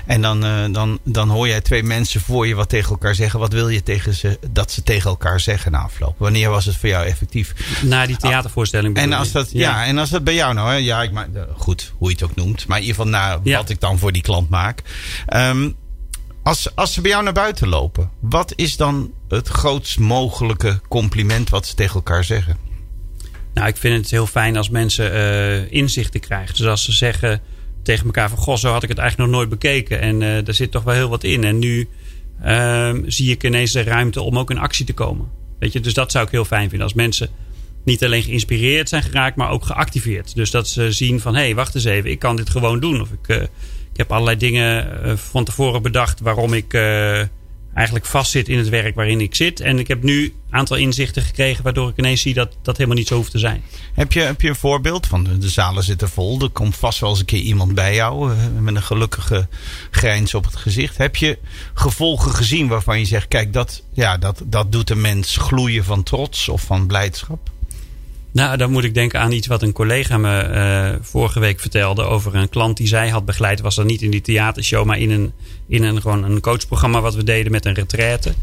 En 0.06 0.22
dan, 0.22 0.45
uh, 0.45 0.66
dan, 0.72 1.00
dan 1.04 1.30
hoor 1.30 1.48
jij 1.48 1.62
twee 1.62 1.83
mensen 1.83 2.22
voor 2.22 2.48
je 2.48 2.56
wat 2.56 2.69
tegen 2.69 2.89
elkaar 2.89 3.16
zeggen. 3.16 3.39
Wat 3.39 3.54
wil 3.54 3.69
je 3.69 3.83
tegen 3.83 4.13
ze, 4.13 4.39
dat 4.51 4.72
ze 4.72 4.83
tegen 4.83 5.10
elkaar 5.10 5.39
zeggen 5.39 5.72
na 5.72 5.80
afloop? 5.80 6.16
Wanneer 6.18 6.50
was 6.50 6.66
het 6.66 6.75
voor 6.77 6.89
jou 6.89 7.06
effectief? 7.06 7.54
Na 7.83 8.06
die 8.06 8.18
theatervoorstelling. 8.18 8.98
En 8.98 9.13
als 9.13 9.31
dat, 9.31 9.51
ja. 9.51 9.86
en 9.86 9.98
als 9.98 10.10
dat 10.10 10.24
bij 10.24 10.36
jou 10.36 10.54
nou, 10.54 10.69
hè, 10.69 10.75
ja, 10.75 11.04
ik, 11.04 11.12
maar, 11.12 11.27
goed, 11.57 11.94
hoe 11.98 12.10
je 12.10 12.13
het 12.13 12.24
ook 12.24 12.36
noemt. 12.36 12.68
Maar 12.68 12.77
in 12.77 12.83
ieder 12.83 13.01
geval 13.01 13.19
na 13.19 13.42
wat 13.42 13.69
ik 13.69 13.80
dan 13.80 14.00
voor 14.00 14.12
die 14.12 14.22
klant 14.22 14.50
maak. 14.50 14.81
Um, 15.33 15.75
als, 16.45 16.75
als 16.75 16.94
ze 16.94 17.01
bij 17.01 17.12
jou 17.12 17.24
naar 17.24 17.33
buiten 17.33 17.68
lopen, 17.68 18.12
wat 18.19 18.54
is 18.56 18.78
dan 18.78 19.13
het 19.28 19.48
grootst 19.48 20.00
mogelijke 20.00 20.81
compliment 20.88 21.50
wat 21.50 21.68
ze 21.68 21.75
tegen 21.75 21.95
elkaar 21.95 22.24
zeggen? 22.24 22.57
Nou, 23.54 23.68
ik 23.68 23.78
vind 23.78 23.98
het 24.01 24.12
heel 24.12 24.28
fijn 24.28 24.57
als 24.57 24.69
mensen 24.69 25.16
uh, 25.16 25.71
inzichten 25.71 26.19
krijgen. 26.19 26.56
Dus 26.56 26.68
als 26.68 26.83
ze 26.83 26.92
zeggen 26.92 27.42
tegen 27.85 28.05
elkaar 28.05 28.29
van... 28.29 28.37
Goh, 28.37 28.55
zo 28.55 28.71
had 28.71 28.83
ik 28.83 28.89
het 28.89 28.97
eigenlijk 28.97 29.30
nog 29.30 29.39
nooit 29.39 29.49
bekeken. 29.49 30.01
En 30.01 30.21
uh, 30.21 30.44
daar 30.44 30.54
zit 30.54 30.71
toch 30.71 30.83
wel 30.83 30.94
heel 30.94 31.09
wat 31.09 31.23
in. 31.23 31.44
En 31.44 31.59
nu 31.59 31.87
uh, 32.45 32.94
zie 33.06 33.31
ik 33.31 33.44
ineens 33.44 33.71
de 33.71 33.83
ruimte 33.83 34.21
om 34.21 34.39
ook 34.39 34.49
in 34.49 34.57
actie 34.57 34.85
te 34.85 34.94
komen. 34.94 35.27
Weet 35.59 35.73
je, 35.73 35.80
dus 35.80 35.94
dat 35.94 36.11
zou 36.11 36.25
ik 36.25 36.31
heel 36.31 36.45
fijn 36.45 36.69
vinden. 36.69 36.87
Als 36.87 36.94
mensen 36.94 37.30
niet 37.83 38.04
alleen 38.04 38.23
geïnspireerd 38.23 38.89
zijn 38.89 39.04
geraakt, 39.04 39.35
maar 39.35 39.49
ook 39.49 39.65
geactiveerd. 39.65 40.35
Dus 40.35 40.51
dat 40.51 40.68
ze 40.68 40.92
zien 40.92 41.19
van, 41.19 41.35
hé, 41.35 41.42
hey, 41.42 41.56
wacht 41.56 41.75
eens 41.75 41.85
even, 41.85 42.09
ik 42.09 42.19
kan 42.19 42.35
dit 42.35 42.49
gewoon 42.49 42.80
doen. 42.80 43.01
Of 43.01 43.09
ik, 43.11 43.27
uh, 43.27 43.42
ik 43.92 43.97
heb 43.97 44.11
allerlei 44.11 44.37
dingen 44.37 45.19
van 45.19 45.44
tevoren 45.44 45.81
bedacht 45.81 46.19
waarom 46.19 46.54
ik 46.54 46.73
eigenlijk 47.75 48.05
vastzit 48.05 48.49
in 48.49 48.57
het 48.57 48.69
werk 48.69 48.95
waarin 48.95 49.21
ik 49.21 49.35
zit. 49.35 49.59
En 49.59 49.79
ik 49.79 49.87
heb 49.87 50.03
nu 50.03 50.23
een 50.23 50.33
aantal 50.49 50.77
inzichten 50.77 51.21
gekregen 51.21 51.63
waardoor 51.63 51.89
ik 51.89 51.97
ineens 51.97 52.21
zie 52.21 52.33
dat 52.33 52.55
dat 52.61 52.77
helemaal 52.77 52.97
niet 52.97 53.07
zo 53.07 53.15
hoeft 53.15 53.31
te 53.31 53.39
zijn. 53.39 53.63
Heb 53.94 54.11
je, 54.11 54.19
heb 54.19 54.41
je 54.41 54.49
een 54.49 54.55
voorbeeld 54.55 55.07
van 55.07 55.23
de, 55.23 55.37
de 55.37 55.49
zalen 55.49 55.83
zitten 55.83 56.09
vol? 56.09 56.41
Er 56.41 56.49
komt 56.49 56.75
vast 56.75 56.99
wel 56.99 57.09
eens 57.09 57.19
een 57.19 57.25
keer 57.25 57.39
iemand 57.39 57.75
bij 57.75 57.95
jou 57.95 58.31
eh, 58.31 58.37
met 58.59 58.75
een 58.75 58.83
gelukkige 58.83 59.47
grijns 59.91 60.33
op 60.33 60.45
het 60.45 60.55
gezicht. 60.55 60.97
Heb 60.97 61.15
je 61.15 61.37
gevolgen 61.73 62.31
gezien 62.31 62.67
waarvan 62.67 62.99
je 62.99 63.05
zegt, 63.05 63.27
kijk, 63.27 63.53
dat, 63.53 63.83
ja, 63.94 64.17
dat, 64.17 64.41
dat 64.45 64.71
doet 64.71 64.89
een 64.89 65.01
mens 65.01 65.37
gloeien 65.37 65.83
van 65.83 66.03
trots 66.03 66.49
of 66.49 66.61
van 66.61 66.87
blijdschap? 66.87 67.49
Nou, 68.35 68.57
dan 68.57 68.71
moet 68.71 68.83
ik 68.83 68.94
denken 68.94 69.19
aan 69.19 69.31
iets 69.31 69.47
wat 69.47 69.61
een 69.61 69.71
collega 69.71 70.18
me 70.18 70.49
uh, 70.49 70.95
vorige 71.01 71.39
week 71.39 71.59
vertelde 71.59 72.04
over 72.04 72.35
een 72.35 72.49
klant 72.49 72.77
die 72.77 72.87
zij 72.87 73.09
had 73.09 73.25
begeleid. 73.25 73.61
Was 73.61 73.75
dan 73.75 73.85
niet 73.85 74.01
in 74.01 74.11
die 74.11 74.21
theatershow, 74.21 74.85
maar 74.85 74.99
in 74.99 75.11
een, 75.11 75.33
in 75.68 75.83
een, 75.83 76.01
gewoon 76.01 76.23
een 76.23 76.39
coachprogramma 76.39 77.01
wat 77.01 77.15
we 77.15 77.23
deden 77.23 77.51
met 77.51 77.65
een 77.65 77.73
retraite. 77.73 78.33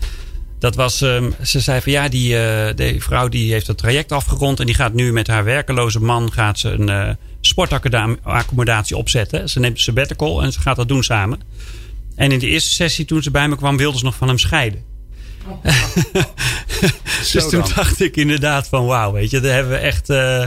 Dat 0.59 0.75
was, 0.75 1.01
um, 1.01 1.35
ze 1.43 1.61
zei 1.61 1.81
van 1.81 1.93
ja, 1.93 2.09
die, 2.09 2.35
uh, 2.35 2.67
die 2.75 3.03
vrouw 3.03 3.29
die 3.29 3.53
heeft 3.53 3.67
het 3.67 3.79
traject 3.79 4.13
afgerond 4.13 4.61
en 4.61 4.67
die 4.67 4.75
gaat 4.75 4.95
nu 4.95 5.13
met 5.13 5.27
haar 5.27 5.45
werkeloze 5.45 6.01
man 6.01 6.33
gaat 6.33 6.59
ze 6.59 6.69
een 6.69 6.89
uh, 6.89 7.11
sportaccommodatie 7.41 8.97
opzetten. 8.97 9.49
Ze 9.49 9.61
neemt 9.61 9.77
een 9.77 9.83
sabbatical 9.83 10.43
en 10.43 10.53
ze 10.53 10.61
gaat 10.61 10.77
dat 10.77 10.89
doen 10.89 11.03
samen. 11.03 11.41
En 12.15 12.33
in 12.33 12.39
de 12.39 12.49
eerste 12.49 12.73
sessie 12.73 13.05
toen 13.05 13.23
ze 13.23 13.31
bij 13.31 13.49
me 13.49 13.57
kwam 13.57 13.77
wilde 13.77 13.99
ze 13.99 14.05
nog 14.05 14.15
van 14.15 14.29
hem 14.29 14.39
scheiden. 14.39 14.92
dus 17.33 17.49
toen 17.49 17.65
dacht 17.75 18.01
ik 18.01 18.17
inderdaad 18.17 18.69
van 18.69 18.87
wauw, 18.87 19.13
weet 19.13 19.31
je, 19.31 19.41
daar 19.41 19.55
hebben 19.55 19.73
we 19.73 19.79
echt 19.79 20.11
uh, 20.11 20.45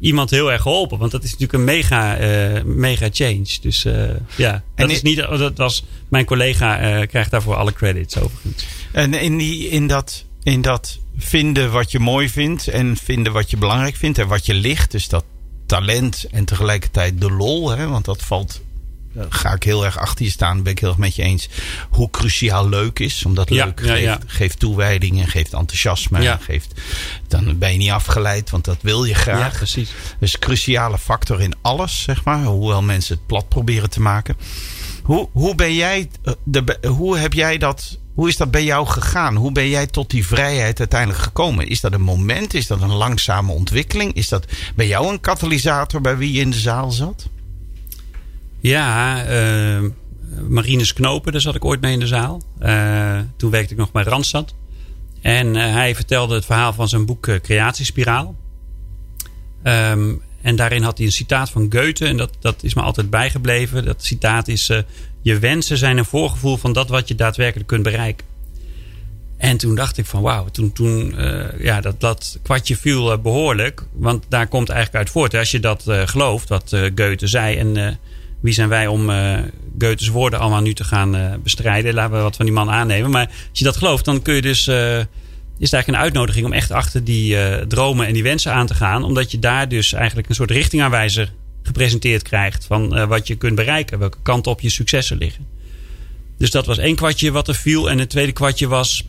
iemand 0.00 0.30
heel 0.30 0.52
erg 0.52 0.62
geholpen. 0.62 0.98
Want 0.98 1.10
dat 1.10 1.24
is 1.24 1.30
natuurlijk 1.30 1.58
een 1.58 1.64
mega, 1.64 2.20
uh, 2.20 2.62
mega 2.62 3.08
change. 3.12 3.46
Dus 3.60 3.84
uh, 3.84 4.10
ja, 4.36 4.62
dat, 4.74 4.90
is 4.90 5.02
niet, 5.02 5.16
dat 5.16 5.56
was, 5.56 5.84
mijn 6.08 6.24
collega 6.24 7.04
krijgt 7.06 7.30
daarvoor 7.30 7.54
alle 7.54 7.72
credits 7.72 8.18
overigens. 8.18 8.66
En 8.92 9.14
in, 9.14 9.38
die, 9.38 9.68
in, 9.68 9.86
dat, 9.86 10.24
in 10.42 10.62
dat 10.62 10.98
vinden 11.16 11.72
wat 11.72 11.90
je 11.90 11.98
mooi 11.98 12.28
vindt 12.28 12.68
en 12.68 12.96
vinden 12.96 13.32
wat 13.32 13.50
je 13.50 13.56
belangrijk 13.56 13.96
vindt 13.96 14.18
en 14.18 14.28
wat 14.28 14.46
je 14.46 14.54
ligt, 14.54 14.90
dus 14.90 15.08
dat 15.08 15.24
talent 15.66 16.26
en 16.30 16.44
tegelijkertijd 16.44 17.20
de 17.20 17.30
lol. 17.30 17.70
Hè, 17.70 17.88
want 17.88 18.04
dat 18.04 18.22
valt 18.22 18.60
ga 19.28 19.54
ik 19.54 19.62
heel 19.62 19.84
erg 19.84 19.98
achter 19.98 20.24
je 20.24 20.30
staan. 20.30 20.62
Ben 20.62 20.72
ik 20.72 20.78
heel 20.78 20.88
erg 20.88 20.98
met 20.98 21.16
je 21.16 21.22
eens. 21.22 21.48
Hoe 21.90 22.10
cruciaal 22.10 22.68
leuk 22.68 22.98
is. 22.98 23.24
Omdat 23.24 23.50
leuk 23.50 23.80
geeft, 23.80 24.18
geeft, 24.26 24.58
toewijding 24.58 25.20
en 25.20 25.28
geeft 25.28 25.52
enthousiasme. 25.52 26.28
En 26.28 26.40
geeft, 26.40 26.80
dan 27.28 27.58
ben 27.58 27.72
je 27.72 27.78
niet 27.78 27.90
afgeleid, 27.90 28.50
want 28.50 28.64
dat 28.64 28.78
wil 28.80 29.04
je 29.04 29.14
graag. 29.14 29.52
Ja, 29.52 29.56
precies. 29.56 29.90
Dus 30.20 30.32
een 30.34 30.40
cruciale 30.40 30.98
factor 30.98 31.40
in 31.40 31.54
alles, 31.60 32.02
zeg 32.02 32.24
maar. 32.24 32.44
Hoewel 32.44 32.82
mensen 32.82 33.14
het 33.14 33.26
plat 33.26 33.48
proberen 33.48 33.90
te 33.90 34.00
maken. 34.00 34.36
Hoe, 35.02 35.28
hoe 35.32 35.54
ben 35.54 35.74
jij, 35.74 36.08
eh, 36.22 36.32
de, 36.44 36.78
hoe 36.86 37.18
heb 37.18 37.32
jij 37.32 37.58
dat 37.58 37.98
hoe 38.16 38.28
is 38.28 38.36
dat 38.36 38.50
bij 38.50 38.64
jou 38.64 38.86
gegaan? 38.86 39.36
Hoe 39.36 39.52
ben 39.52 39.68
jij 39.68 39.86
tot 39.86 40.10
die 40.10 40.26
vrijheid 40.26 40.78
uiteindelijk 40.78 41.20
gekomen? 41.20 41.68
Is 41.68 41.80
dat 41.80 41.92
een 41.92 42.02
moment? 42.02 42.54
Is 42.54 42.66
dat 42.66 42.80
een 42.80 42.92
langzame 42.92 43.52
ontwikkeling? 43.52 44.14
Is 44.14 44.28
dat 44.28 44.46
bij 44.74 44.86
jou 44.86 45.12
een 45.12 45.20
katalysator 45.20 46.00
bij 46.00 46.16
wie 46.16 46.32
je 46.32 46.40
in 46.40 46.50
de 46.50 46.58
zaal 46.58 46.90
zat? 46.90 47.28
Ja, 48.60 49.24
uh, 49.28 49.90
Marines 50.48 50.92
Knopen, 50.92 51.32
daar 51.32 51.40
zat 51.40 51.54
ik 51.54 51.64
ooit 51.64 51.80
mee 51.80 51.92
in 51.92 52.00
de 52.00 52.06
zaal. 52.06 52.42
Uh, 52.62 53.18
toen 53.36 53.50
werkte 53.50 53.72
ik 53.72 53.78
nog 53.78 53.92
bij 53.92 54.02
Randstad. 54.02 54.54
En 55.20 55.54
uh, 55.54 55.72
hij 55.72 55.94
vertelde 55.94 56.34
het 56.34 56.44
verhaal 56.44 56.72
van 56.72 56.88
zijn 56.88 57.06
boek 57.06 57.28
Creatiespiraal. 57.42 58.34
Um, 59.62 60.22
en 60.42 60.56
daarin 60.56 60.82
had 60.82 60.96
hij 60.96 61.06
een 61.06 61.12
citaat 61.12 61.50
van 61.50 61.66
Goethe. 61.70 62.06
En 62.06 62.16
dat, 62.16 62.36
dat 62.40 62.62
is 62.62 62.74
me 62.74 62.82
altijd 62.82 63.10
bijgebleven. 63.10 63.84
Dat 63.84 64.04
citaat 64.04 64.48
is... 64.48 64.66
je 65.22 65.38
wensen 65.38 65.78
zijn 65.78 65.98
een 65.98 66.04
voorgevoel 66.04 66.56
van 66.56 66.72
dat 66.72 66.88
wat 66.88 67.08
je 67.08 67.14
daadwerkelijk 67.14 67.68
kunt 67.68 67.82
bereiken. 67.82 68.26
En 69.36 69.56
toen 69.56 69.74
dacht 69.74 69.98
ik 69.98 70.06
van 70.06 70.22
wauw, 70.22 70.44
toen, 70.44 70.72
toen 70.72 71.14
ja, 71.58 71.80
dat, 71.80 72.00
dat 72.00 72.38
kwartje 72.42 72.76
viel 72.76 73.20
behoorlijk. 73.20 73.82
Want 73.92 74.24
daar 74.28 74.48
komt 74.48 74.68
eigenlijk 74.68 74.98
uit 74.98 75.10
voort. 75.10 75.34
Als 75.34 75.50
je 75.50 75.60
dat 75.60 75.84
gelooft, 75.86 76.48
wat 76.48 76.76
Goethe 76.94 77.26
zei. 77.26 77.56
En 77.56 77.98
wie 78.40 78.52
zijn 78.52 78.68
wij 78.68 78.86
om 78.86 79.10
uh, 79.10 79.38
Goethe's 79.78 80.08
woorden 80.08 80.38
allemaal 80.38 80.60
nu 80.60 80.74
te 80.74 80.84
gaan 80.84 81.16
uh, 81.16 81.34
bestrijden? 81.42 81.94
Laten 81.94 82.16
we 82.16 82.22
wat 82.22 82.36
van 82.36 82.44
die 82.44 82.54
man 82.54 82.70
aannemen. 82.70 83.10
Maar 83.10 83.26
als 83.26 83.58
je 83.58 83.64
dat 83.64 83.76
gelooft, 83.76 84.04
dan 84.04 84.22
kun 84.22 84.34
je 84.34 84.42
dus. 84.42 84.68
Uh, 84.68 84.98
is 85.58 85.70
het 85.70 85.72
eigenlijk 85.72 85.88
een 85.88 86.08
uitnodiging 86.08 86.46
om 86.46 86.52
echt 86.52 86.70
achter 86.70 87.04
die 87.04 87.36
dromen 87.66 88.06
en 88.06 88.12
die 88.12 88.22
wensen 88.22 88.52
aan 88.52 88.66
te 88.66 88.74
gaan. 88.74 89.04
Omdat 89.04 89.30
je 89.30 89.38
daar 89.38 89.68
dus 89.68 89.92
eigenlijk 89.92 90.28
een 90.28 90.34
soort 90.34 90.50
richtingaanwijzer 90.50 91.32
gepresenteerd 91.62 92.22
krijgt. 92.22 92.64
Van 92.66 93.06
wat 93.08 93.26
je 93.26 93.34
kunt 93.34 93.54
bereiken. 93.54 93.98
Welke 93.98 94.18
kant 94.22 94.46
op 94.46 94.60
je 94.60 94.68
successen 94.68 95.16
liggen. 95.16 95.46
Dus 96.38 96.50
dat 96.50 96.66
was 96.66 96.78
één 96.78 96.96
kwartje 96.96 97.30
wat 97.30 97.48
er 97.48 97.54
viel. 97.54 97.90
En 97.90 97.98
het 97.98 98.10
tweede 98.10 98.32
kwartje 98.32 98.66
was. 98.66 99.08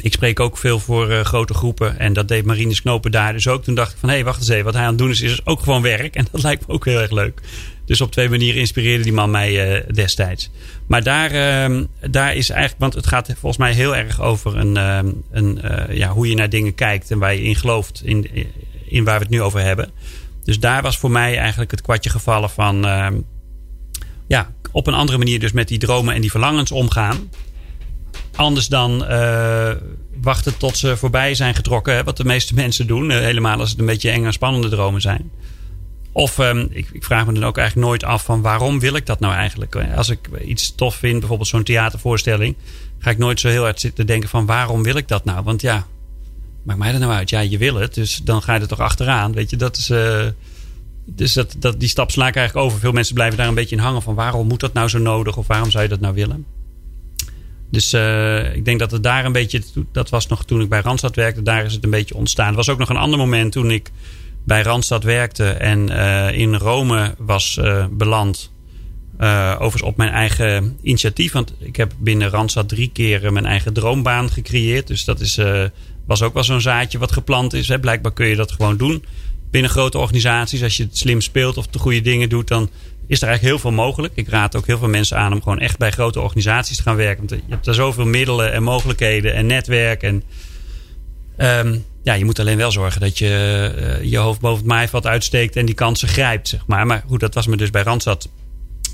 Ik 0.00 0.12
spreek 0.12 0.40
ook 0.40 0.58
veel 0.58 0.78
voor 0.78 1.24
grote 1.24 1.54
groepen. 1.54 1.98
En 1.98 2.12
dat 2.12 2.28
deed 2.28 2.44
Marines 2.44 2.80
Knopen 2.80 3.10
daar 3.10 3.32
dus 3.32 3.48
ook. 3.48 3.64
Toen 3.64 3.74
dacht 3.74 3.92
ik 3.92 3.98
van 3.98 4.08
hé, 4.08 4.14
hey, 4.14 4.24
wacht 4.24 4.38
eens 4.38 4.48
even. 4.48 4.64
Wat 4.64 4.74
hij 4.74 4.82
aan 4.82 4.88
het 4.88 4.98
doen 4.98 5.10
is, 5.10 5.20
is 5.20 5.46
ook 5.46 5.60
gewoon 5.60 5.82
werk. 5.82 6.14
En 6.14 6.26
dat 6.30 6.42
lijkt 6.42 6.66
me 6.66 6.74
ook 6.74 6.84
heel 6.84 7.00
erg 7.00 7.10
leuk. 7.10 7.40
Dus 7.84 8.00
op 8.00 8.12
twee 8.12 8.28
manieren 8.28 8.60
inspireerde 8.60 9.02
die 9.02 9.12
man 9.12 9.30
mij 9.30 9.76
uh, 9.76 9.94
destijds. 9.94 10.50
Maar 10.86 11.02
daar, 11.02 11.32
uh, 11.70 11.82
daar 12.10 12.34
is 12.34 12.50
eigenlijk, 12.50 12.80
want 12.80 12.94
het 12.94 13.06
gaat 13.06 13.26
volgens 13.26 13.56
mij 13.56 13.72
heel 13.72 13.96
erg 13.96 14.20
over 14.20 14.56
een, 14.56 14.76
uh, 14.76 15.12
een, 15.30 15.60
ja, 15.90 16.08
hoe 16.08 16.28
je 16.28 16.34
naar 16.34 16.48
dingen 16.48 16.74
kijkt 16.74 17.10
en 17.10 17.18
waar 17.18 17.34
je 17.34 17.42
in 17.42 17.56
gelooft, 17.56 18.02
in, 18.04 18.28
in 18.84 19.04
waar 19.04 19.16
we 19.16 19.22
het 19.22 19.32
nu 19.32 19.42
over 19.42 19.60
hebben. 19.60 19.90
Dus 20.44 20.58
daar 20.58 20.82
was 20.82 20.98
voor 20.98 21.10
mij 21.10 21.38
eigenlijk 21.38 21.70
het 21.70 21.82
kwartje 21.82 22.10
gevallen 22.10 22.50
van 22.50 22.86
ehm, 22.86 23.14
ja, 24.26 24.52
op 24.72 24.86
een 24.86 24.94
andere 24.94 25.18
manier 25.18 25.40
dus 25.40 25.52
met 25.52 25.68
die 25.68 25.78
dromen 25.78 26.14
en 26.14 26.20
die 26.20 26.30
verlangens 26.30 26.70
omgaan. 26.70 27.30
Anders 28.36 28.66
dan 28.66 28.98
wachten 30.20 30.56
tot 30.56 30.76
ze 30.76 30.96
voorbij 30.96 31.34
zijn 31.34 31.54
getrokken, 31.54 32.04
wat 32.04 32.16
de 32.16 32.24
meeste 32.24 32.54
mensen 32.64 32.86
doen. 32.86 33.10
helemaal 33.10 33.58
als 33.58 33.70
het 33.70 33.78
een 33.78 33.86
beetje 33.86 34.10
enge 34.10 34.26
en 34.26 34.32
spannende 34.32 34.68
dromen 34.68 35.00
zijn. 35.00 35.30
Of 36.16 36.38
um, 36.38 36.66
ik, 36.70 36.88
ik, 36.92 37.04
vraag 37.04 37.26
me 37.26 37.32
dan 37.32 37.44
ook 37.44 37.58
eigenlijk 37.58 37.86
nooit 37.86 38.04
af 38.04 38.24
van 38.24 38.42
waarom 38.42 38.80
wil 38.80 38.94
ik 38.94 39.06
dat 39.06 39.20
nou 39.20 39.34
eigenlijk? 39.34 39.76
Als 39.96 40.08
ik 40.08 40.28
iets 40.44 40.74
tof 40.74 40.94
vind, 40.94 41.18
bijvoorbeeld 41.18 41.48
zo'n 41.48 41.62
theatervoorstelling, 41.62 42.54
ga 42.98 43.10
ik 43.10 43.18
nooit 43.18 43.40
zo 43.40 43.48
heel 43.48 43.62
hard 43.62 43.80
zitten 43.80 44.06
denken 44.06 44.28
van 44.28 44.46
waarom 44.46 44.82
wil 44.82 44.96
ik 44.96 45.08
dat 45.08 45.24
nou? 45.24 45.44
Want 45.44 45.60
ja, 45.60 45.86
maakt 46.62 46.78
mij 46.78 46.92
er 46.92 46.98
nou 46.98 47.12
uit? 47.12 47.30
Ja, 47.30 47.40
je 47.40 47.58
wil 47.58 47.74
het, 47.74 47.94
dus 47.94 48.16
dan 48.16 48.42
ga 48.42 48.54
je 48.54 48.60
er 48.60 48.68
toch 48.68 48.80
achteraan. 48.80 49.32
Weet 49.32 49.50
je, 49.50 49.56
dat 49.56 49.76
is. 49.76 49.90
Uh, 49.90 50.26
dus 51.04 51.32
dat, 51.32 51.54
dat, 51.58 51.80
die 51.80 51.88
stap 51.88 52.10
sla 52.10 52.28
ik 52.28 52.36
eigenlijk 52.36 52.66
over. 52.66 52.78
Veel 52.80 52.92
mensen 52.92 53.14
blijven 53.14 53.38
daar 53.38 53.48
een 53.48 53.54
beetje 53.54 53.76
in 53.76 53.82
hangen 53.82 54.02
van 54.02 54.14
waarom 54.14 54.46
moet 54.46 54.60
dat 54.60 54.72
nou 54.72 54.88
zo 54.88 54.98
nodig 54.98 55.36
of 55.36 55.46
waarom 55.46 55.70
zou 55.70 55.82
je 55.82 55.88
dat 55.88 56.00
nou 56.00 56.14
willen? 56.14 56.46
Dus 57.70 57.94
uh, 57.94 58.54
ik 58.54 58.64
denk 58.64 58.78
dat 58.78 58.90
het 58.90 59.02
daar 59.02 59.24
een 59.24 59.32
beetje, 59.32 59.62
dat 59.92 60.10
was 60.10 60.26
nog 60.26 60.44
toen 60.44 60.60
ik 60.60 60.68
bij 60.68 60.80
Randstad 60.80 61.16
werkte, 61.16 61.42
daar 61.42 61.64
is 61.64 61.72
het 61.72 61.84
een 61.84 61.90
beetje 61.90 62.14
ontstaan. 62.14 62.48
Er 62.48 62.56
was 62.56 62.68
ook 62.68 62.78
nog 62.78 62.88
een 62.88 62.96
ander 62.96 63.18
moment 63.18 63.52
toen 63.52 63.70
ik 63.70 63.90
bij 64.44 64.62
Randstad 64.62 65.04
werkte 65.04 65.50
en 65.50 65.90
uh, 65.90 66.32
in 66.32 66.54
Rome 66.54 67.14
was 67.18 67.58
uh, 67.60 67.86
beland. 67.90 68.52
Uh, 69.20 69.52
overigens 69.54 69.82
op 69.82 69.96
mijn 69.96 70.10
eigen 70.10 70.78
initiatief. 70.82 71.32
Want 71.32 71.54
ik 71.58 71.76
heb 71.76 71.92
binnen 71.98 72.30
Randstad 72.30 72.68
drie 72.68 72.90
keer 72.92 73.32
mijn 73.32 73.46
eigen 73.46 73.72
droombaan 73.72 74.30
gecreëerd. 74.30 74.86
Dus 74.86 75.04
dat 75.04 75.20
is, 75.20 75.40
was 76.06 76.22
ook 76.22 76.34
wel 76.34 76.44
zo'n 76.44 76.60
zaadje 76.60 76.98
wat 76.98 77.12
geplant 77.12 77.52
is. 77.52 77.68
Hè. 77.68 77.78
Blijkbaar 77.78 78.12
kun 78.12 78.26
je 78.26 78.36
dat 78.36 78.52
gewoon 78.52 78.76
doen. 78.76 79.04
Binnen 79.50 79.70
grote 79.70 79.98
organisaties, 79.98 80.62
als 80.62 80.76
je 80.76 80.82
het 80.82 80.98
slim 80.98 81.20
speelt 81.20 81.56
of 81.56 81.66
de 81.66 81.78
goede 81.78 82.00
dingen 82.00 82.28
doet, 82.28 82.48
dan 82.48 82.70
is 83.06 83.22
er 83.22 83.28
eigenlijk 83.28 83.42
heel 83.42 83.70
veel 83.70 83.84
mogelijk. 83.84 84.12
Ik 84.16 84.28
raad 84.28 84.56
ook 84.56 84.66
heel 84.66 84.78
veel 84.78 84.88
mensen 84.88 85.16
aan 85.16 85.32
om 85.32 85.42
gewoon 85.42 85.58
echt 85.58 85.78
bij 85.78 85.90
grote 85.90 86.20
organisaties 86.20 86.76
te 86.76 86.82
gaan 86.82 86.96
werken. 86.96 87.26
Want 87.26 87.42
je 87.46 87.52
hebt 87.52 87.64
daar 87.64 87.74
zoveel 87.74 88.06
middelen 88.06 88.52
en 88.52 88.62
mogelijkheden 88.62 89.34
en 89.34 89.46
netwerk. 89.46 90.02
En 90.02 90.22
um, 91.36 91.84
ja, 92.02 92.14
je 92.14 92.24
moet 92.24 92.38
alleen 92.38 92.56
wel 92.56 92.72
zorgen 92.72 93.00
dat 93.00 93.18
je 93.18 93.72
uh, 93.78 94.10
je 94.10 94.18
hoofd 94.18 94.40
boven 94.40 94.58
het 94.58 94.66
maaiveld 94.66 95.06
uitsteekt 95.06 95.56
en 95.56 95.66
die 95.66 95.74
kansen 95.74 96.08
grijpt, 96.08 96.48
zeg 96.48 96.66
maar. 96.66 96.86
Maar 96.86 97.04
goed, 97.06 97.20
dat 97.20 97.34
was 97.34 97.46
me 97.46 97.56
dus 97.56 97.70
bij 97.70 97.82
Randstad 97.82 98.28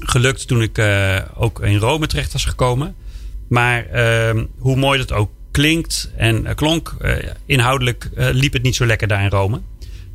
gelukt 0.00 0.46
toen 0.46 0.62
ik 0.62 0.78
uh, 0.78 1.18
ook 1.34 1.60
in 1.60 1.76
Rome 1.76 2.06
terecht 2.06 2.32
was 2.32 2.44
gekomen. 2.44 2.94
Maar 3.48 3.86
uh, 3.94 4.42
hoe 4.58 4.76
mooi 4.76 4.98
dat 4.98 5.12
ook 5.12 5.30
klinkt 5.50 6.12
en 6.16 6.44
uh, 6.44 6.54
klonk, 6.54 6.96
inhoudelijk 7.46 8.10
liep 8.14 8.52
het 8.52 8.62
niet 8.62 8.76
zo 8.76 8.86
lekker 8.86 9.08
daar 9.08 9.22
in 9.22 9.30
Rome. 9.30 9.60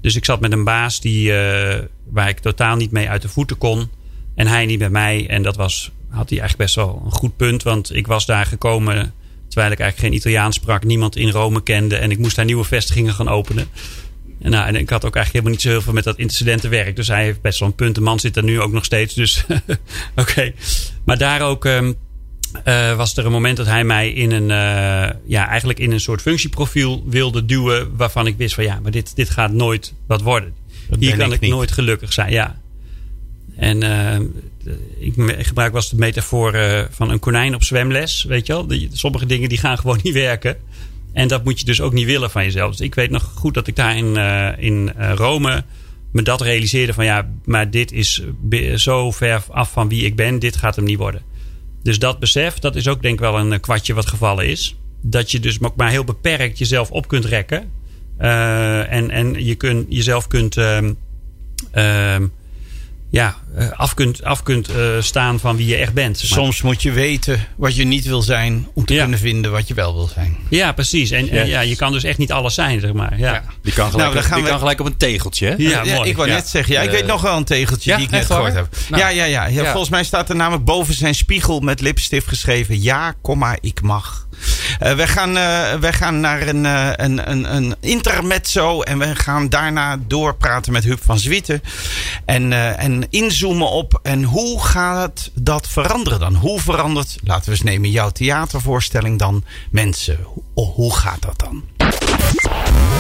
Dus 0.02 0.16
ik 0.16 0.26
zat 0.26 0.40
met 0.40 0.52
een 0.52 0.64
baas 0.64 1.00
die, 1.00 1.32
waar 2.10 2.30
ik 2.30 2.40
totaal 2.40 2.76
niet 2.76 2.92
mee 2.92 3.10
uit 3.10 3.22
de 3.22 3.30
voeten 3.30 3.58
kon. 3.58 3.90
En 4.36 4.48
hij 4.48 4.66
niet 4.66 4.80
bij 4.80 4.90
mij. 4.90 5.28
En 5.30 5.44
dat 5.44 5.56
was, 5.56 5.92
had 6.10 6.30
hij 6.30 6.40
eigenlijk 6.40 6.58
best 6.58 6.76
wel 6.76 7.02
een 7.06 7.12
goed 7.12 7.38
punt. 7.38 7.64
Want 7.64 7.96
ik 7.96 8.08
was 8.08 8.26
daar 8.26 8.46
gekomen 8.46 9.14
Terwijl 9.56 9.76
ik 9.76 9.80
eigenlijk 9.80 10.14
geen 10.14 10.22
Italiaans 10.22 10.56
sprak, 10.56 10.84
niemand 10.84 11.16
in 11.16 11.30
Rome 11.30 11.64
kende. 11.64 11.96
En 11.96 12.12
ik 12.12 12.18
moest 12.18 12.36
daar 12.36 12.46
nieuwe 12.46 12.64
vestigingen 12.64 13.14
gaan 13.14 13.30
openen. 13.30 13.68
En, 14.42 14.52
nou, 14.52 14.68
en 14.68 14.76
ik 14.76 14.90
had 14.90 15.06
ook 15.06 15.16
eigenlijk 15.16 15.32
helemaal 15.34 15.52
niet 15.52 15.62
zo 15.62 15.70
heel 15.70 15.82
veel 15.82 15.94
met 15.94 16.04
dat 16.04 16.18
incidentenwerk. 16.18 16.96
Dus 16.96 17.08
hij 17.08 17.24
heeft 17.24 17.42
best 17.42 17.60
wel 17.60 17.68
een 17.68 17.76
punt. 17.76 17.96
De 17.96 18.02
man 18.02 18.20
zit 18.20 18.38
er 18.38 18.44
nu 18.44 18.62
ook 18.62 18.72
nog 18.72 18.86
steeds. 18.86 19.14
Dus 19.14 19.46
oké. 20.16 20.54
Maar 21.06 21.18
daar 21.18 21.42
ook 21.42 21.66
um, 21.66 21.96
uh, 22.66 22.96
was 22.96 23.18
er 23.18 23.26
een 23.26 23.32
moment 23.32 23.58
dat 23.58 23.66
hij 23.66 23.84
mij 23.84 24.12
in 24.12 24.32
een, 24.32 24.50
uh, 24.50 25.20
ja, 25.26 25.48
eigenlijk 25.48 25.80
in 25.80 25.92
een 25.92 26.00
soort 26.00 26.22
functieprofiel 26.22 27.04
wilde 27.08 27.46
duwen. 27.46 27.96
Waarvan 27.96 28.28
ik 28.28 28.38
wist 28.38 28.56
van 28.56 28.64
ja, 28.64 28.80
maar 28.80 28.92
dit, 28.92 29.16
dit 29.16 29.30
gaat 29.30 29.52
nooit 29.52 29.94
wat 30.08 30.22
worden. 30.22 30.54
Hier 31.00 31.18
kan 31.18 31.34
ik, 31.34 31.42
ik 31.42 31.50
nooit 31.50 31.72
gelukkig 31.72 32.14
zijn. 32.14 32.32
Ja. 32.32 32.60
En 33.56 33.84
uh, 33.84 34.20
ik 34.98 35.14
gebruik 35.38 35.76
eens 35.76 35.90
de 35.90 35.96
metafoor 35.96 36.56
uh, 36.56 36.82
van 36.90 37.10
een 37.10 37.20
konijn 37.20 37.56
op 37.56 37.64
zwemles. 37.64 38.24
Weet 38.24 38.48
je 38.48 38.54
wel? 38.54 38.68
Die, 38.68 38.90
sommige 38.92 39.26
dingen 39.26 39.50
die 39.50 39.58
gaan 39.58 39.78
gewoon 39.82 40.00
niet 40.04 40.14
werken. 40.14 40.58
En 41.14 41.28
dat 41.28 41.44
moet 41.44 41.60
je 41.60 41.66
dus 41.66 41.82
ook 41.82 41.94
niet 41.94 42.06
willen 42.06 42.32
van 42.32 42.44
jezelf. 42.44 42.72
Dus 42.72 42.86
ik 42.86 42.96
weet 42.96 43.10
nog 43.10 43.24
goed 43.36 43.54
dat 43.54 43.68
ik 43.68 43.76
daar 43.76 43.98
in, 43.98 44.16
uh, 44.16 44.50
in 44.58 44.90
Rome 44.98 45.64
me 46.12 46.22
dat 46.22 46.42
realiseerde 46.42 46.94
van 46.94 47.06
ja, 47.06 47.30
maar 47.46 47.70
dit 47.70 47.92
is 47.92 48.24
zo 48.76 49.12
ver 49.12 49.44
af 49.50 49.72
van 49.72 49.90
wie 49.90 50.06
ik 50.06 50.16
ben. 50.16 50.40
Dit 50.40 50.56
gaat 50.56 50.76
hem 50.76 50.86
niet 50.86 50.98
worden. 50.98 51.22
Dus 51.84 52.00
dat 52.00 52.20
besef, 52.20 52.60
dat 52.60 52.76
is 52.76 52.88
ook 52.88 53.02
denk 53.02 53.14
ik 53.14 53.20
wel 53.20 53.40
een 53.40 53.60
kwartje 53.60 53.94
wat 53.94 54.08
gevallen 54.08 54.48
is. 54.48 54.76
Dat 55.02 55.32
je 55.32 55.40
dus 55.40 55.60
maar 55.76 55.90
heel 55.90 56.04
beperkt 56.04 56.58
jezelf 56.58 56.92
op 56.92 57.08
kunt 57.08 57.26
rekken. 57.26 57.72
en, 58.18 59.10
en 59.10 59.46
je 59.46 59.56
kunt, 59.56 59.86
jezelf 59.90 60.28
kunt... 60.28 60.56
Uh, 60.58 62.16
ja, 63.16 63.36
eh, 63.56 63.72
af 63.72 63.94
kunt, 63.94 64.24
af 64.24 64.44
kunt 64.44 64.70
uh, 64.70 64.76
staan 65.00 65.40
van 65.40 65.56
wie 65.56 65.68
je 65.68 65.76
echt 65.76 65.94
bent. 65.94 66.18
Soms 66.18 66.62
moet 66.62 66.82
je 66.82 66.92
weten 66.92 67.48
wat 67.56 67.76
je 67.76 67.84
niet 67.84 68.06
wil 68.06 68.22
zijn 68.22 68.68
om 68.74 68.86
te 68.86 68.96
kunnen 68.96 69.20
vinden 69.20 69.52
wat 69.52 69.68
je 69.68 69.74
wel 69.74 69.94
wil 69.94 70.08
zijn. 70.14 70.38
Ja, 70.50 70.72
precies. 70.72 71.12
En, 71.12 71.26
yes. 71.26 71.48
ja, 71.48 71.60
je 71.62 71.76
kan 71.76 71.92
dus 71.92 72.04
echt 72.04 72.18
niet 72.18 72.32
alles 72.32 72.54
zijn, 72.54 72.80
zeg 72.80 72.94
maar. 72.94 73.20
Ja. 73.20 73.34
ja. 73.34 73.44
Die 73.62 73.74
kan 73.74 73.92
gelijk, 73.92 74.14
nou, 74.14 74.34
die 74.34 74.44
we... 74.44 74.50
kan 74.50 74.60
gelijk 74.60 74.80
op 74.80 74.86
een 74.86 74.98
tegeltje. 74.98 75.48
Hè? 75.48 75.54
Ja, 75.58 75.84
ja, 75.84 76.04
ik 76.04 76.16
wou 76.16 76.30
net 76.30 76.48
zeggen, 76.48 76.74
ja, 76.74 76.82
ik 76.82 76.90
weet 76.90 77.06
nog 77.06 77.22
wel 77.22 77.38
een 77.38 77.44
tegeltje 77.44 77.96
die 77.96 78.06
ik 78.06 78.12
net 78.12 78.26
gehoord 78.26 78.54
heb. 78.54 78.68
Nou. 78.90 79.02
Ja, 79.02 79.10
ja, 79.10 79.26
ja, 79.26 79.46
ja, 79.46 79.72
Volgens 79.72 79.90
mij 79.90 80.04
staat 80.04 80.30
er 80.30 80.36
namelijk 80.36 80.66
boven 80.66 80.94
zijn 80.94 81.16
spiegel 81.16 81.60
met 81.60 81.82
lipstift 81.82 82.28
geschreven: 82.28 82.82
Ja, 82.82 83.14
komma, 83.22 83.58
ik 83.62 83.82
mag. 83.82 84.25
Uh, 84.84 84.94
we, 84.94 85.08
gaan, 85.08 85.38
uh, 85.38 85.74
we 85.74 85.94
gaan 85.94 86.20
naar 86.20 86.48
een, 86.48 86.64
uh, 86.64 86.90
een, 86.96 87.32
een, 87.32 87.56
een 87.56 87.76
intermezzo 87.80 88.82
en 88.82 89.00
we 89.00 89.16
gaan 89.16 89.50
daarna 89.50 89.98
doorpraten 90.08 90.72
met 90.72 90.84
Huub 90.84 91.00
van 91.04 91.20
Zwieten. 91.20 91.62
En, 92.26 92.78
en 92.78 93.08
inzoomen 93.10 93.70
op 93.70 94.00
en 94.04 94.24
hoe 94.24 94.64
gaat 94.64 95.32
dat 95.34 95.68
veranderen 95.68 96.20
dan? 96.20 96.36
Hoe 96.36 96.60
verandert, 96.60 97.18
laten 97.24 97.46
we 97.46 97.52
eens 97.52 97.62
nemen, 97.62 97.92
jouw 97.92 98.10
theatervoorstelling 98.10 99.20
dan 99.20 99.44
mensen? 99.70 100.18
Hoe, 100.24 100.66
hoe 100.66 100.96
gaat 100.96 101.22
dat 101.22 101.40
dan? 101.40 101.64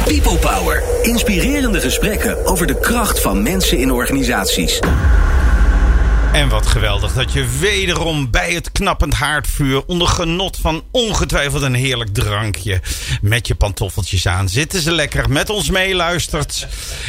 People 0.05 0.37
Power. 0.37 0.83
Inspirerende 1.01 1.79
gesprekken 1.79 2.45
over 2.45 2.67
de 2.67 2.79
kracht 2.79 3.21
van 3.21 3.43
mensen 3.43 3.77
in 3.77 3.91
organisaties. 3.91 4.79
En 6.35 6.49
wat 6.49 6.67
geweldig 6.67 7.13
dat 7.13 7.33
je 7.33 7.57
wederom 7.59 8.31
bij 8.31 8.53
het 8.53 8.71
knappend 8.71 9.13
haardvuur 9.13 9.85
onder 9.85 10.07
genot 10.07 10.57
van 10.57 10.83
ongetwijfeld 10.91 11.61
een 11.61 11.73
heerlijk 11.73 12.13
drankje 12.13 12.81
met 13.21 13.47
je 13.47 13.55
pantoffeltjes 13.55 14.27
aan 14.27 14.49
zitten 14.49 14.81
ze 14.81 14.91
lekker 14.91 15.29
met 15.29 15.49
ons 15.49 15.69
meeluistert 15.69 16.67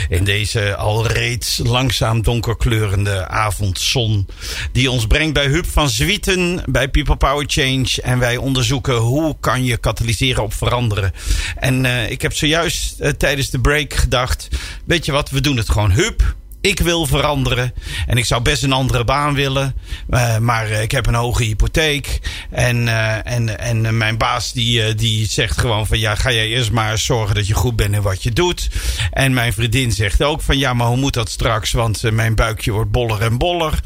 in 0.09 0.25
deze 0.25 0.76
al 0.76 1.06
reeds 1.06 1.61
langzaam 1.64 2.23
donkerkleurende 2.23 3.28
avondzon 3.28 4.26
die 4.73 4.90
ons 4.90 5.06
brengt 5.06 5.35
bij 5.35 5.47
Huub 5.47 5.66
van 5.66 5.88
Zwieten 5.88 6.62
bij 6.66 6.88
People 6.88 7.16
Power 7.16 7.45
Change 7.49 8.02
en 8.02 8.18
wij 8.18 8.37
onderzoeken 8.37 8.97
hoe 8.97 9.37
kan 9.40 9.64
je 9.64 9.76
katalyseren 9.76 10.42
op 10.42 10.54
veranderen. 10.54 11.12
En 11.56 11.85
uh, 11.85 12.11
ik 12.11 12.23
heb 12.23 12.33
zojuist 12.33 13.00
uh, 13.00 13.09
tijdens 13.09 13.50
de 13.50 13.61
break 13.61 13.95
gedacht, 13.95 14.49
weet 14.85 15.04
je 15.04 15.12
wat, 15.12 15.30
we 15.30 15.40
doen 15.40 15.56
het 15.56 15.71
gewoon 15.71 15.90
Huub 15.90 16.35
ik 16.66 16.80
wil 16.80 17.06
veranderen. 17.06 17.73
En 18.06 18.16
ik 18.16 18.25
zou 18.25 18.42
best 18.42 18.62
een 18.62 18.73
andere 18.73 19.04
baan 19.04 19.35
willen. 19.35 19.75
Uh, 20.11 20.38
maar 20.38 20.70
ik 20.70 20.90
heb 20.90 21.06
een 21.06 21.14
hoge 21.14 21.44
hypotheek. 21.44 22.20
En, 22.50 22.87
uh, 22.87 23.26
en, 23.26 23.58
en 23.58 23.96
mijn 23.96 24.18
baas 24.18 24.52
die, 24.52 24.94
die 24.94 25.26
zegt 25.26 25.61
gewoon 25.61 25.87
van 25.87 25.99
ja, 25.99 26.14
ga 26.14 26.32
jij 26.32 26.46
eerst 26.46 26.70
maar 26.70 26.99
zorgen 26.99 27.35
dat 27.35 27.46
je 27.46 27.54
goed 27.54 27.76
bent 27.76 27.94
in 27.94 28.02
wat 28.02 28.23
je 28.23 28.30
doet. 28.30 28.68
En 29.11 29.35
mijn 29.35 29.52
vriendin 29.52 29.92
zegt 29.92 30.23
ook 30.23 30.42
van 30.42 30.58
ja, 30.58 30.75
maar 30.75 30.87
hoe 30.87 30.96
moet 30.96 31.14
dat 31.14 31.30
straks? 31.30 31.73
Want 31.73 32.11
mijn 32.11 32.35
buikje 32.35 32.73
wordt 32.73 32.90
boller 32.90 33.23
en 33.23 33.38
boller. 33.38 33.80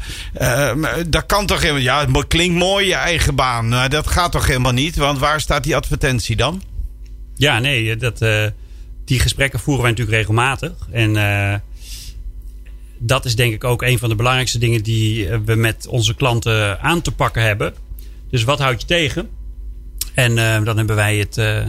dat 1.07 1.25
kan 1.25 1.45
toch 1.45 1.61
helemaal. 1.61 1.81
Ja, 1.81 2.07
het 2.07 2.27
klinkt 2.27 2.55
mooi 2.55 2.87
je 2.87 2.95
eigen 2.95 3.35
baan. 3.35 3.67
Maar 3.69 3.89
dat 3.89 4.07
gaat 4.07 4.31
toch 4.31 4.47
helemaal 4.47 4.71
niet? 4.71 4.95
Want 4.95 5.19
waar 5.19 5.41
staat 5.41 5.63
die 5.63 5.75
advertentie 5.75 6.35
dan? 6.35 6.63
Ja, 7.35 7.59
nee, 7.59 7.95
dat, 7.95 8.19
die 9.05 9.19
gesprekken 9.19 9.59
voeren 9.59 9.83
wij 9.83 9.91
natuurlijk 9.91 10.17
regelmatig. 10.17 10.71
En 10.91 11.15
dat 13.03 13.25
is 13.25 13.35
denk 13.35 13.53
ik 13.53 13.63
ook 13.63 13.81
een 13.81 13.99
van 13.99 14.09
de 14.09 14.15
belangrijkste 14.15 14.59
dingen 14.59 14.83
die 14.83 15.27
eh, 15.27 15.39
we 15.45 15.55
met 15.55 15.87
onze 15.87 16.15
klanten 16.15 16.81
aan 16.81 17.01
te 17.01 17.11
pakken 17.11 17.43
hebben. 17.43 17.73
Dus 18.29 18.43
wat 18.43 18.59
houd 18.59 18.81
je 18.81 18.87
tegen? 18.87 19.29
En 20.13 20.37
uh, 20.37 20.63
dan 20.63 20.77
hebben 20.77 20.95
wij 20.95 21.17
het. 21.17 21.37
Uh, 21.37 21.65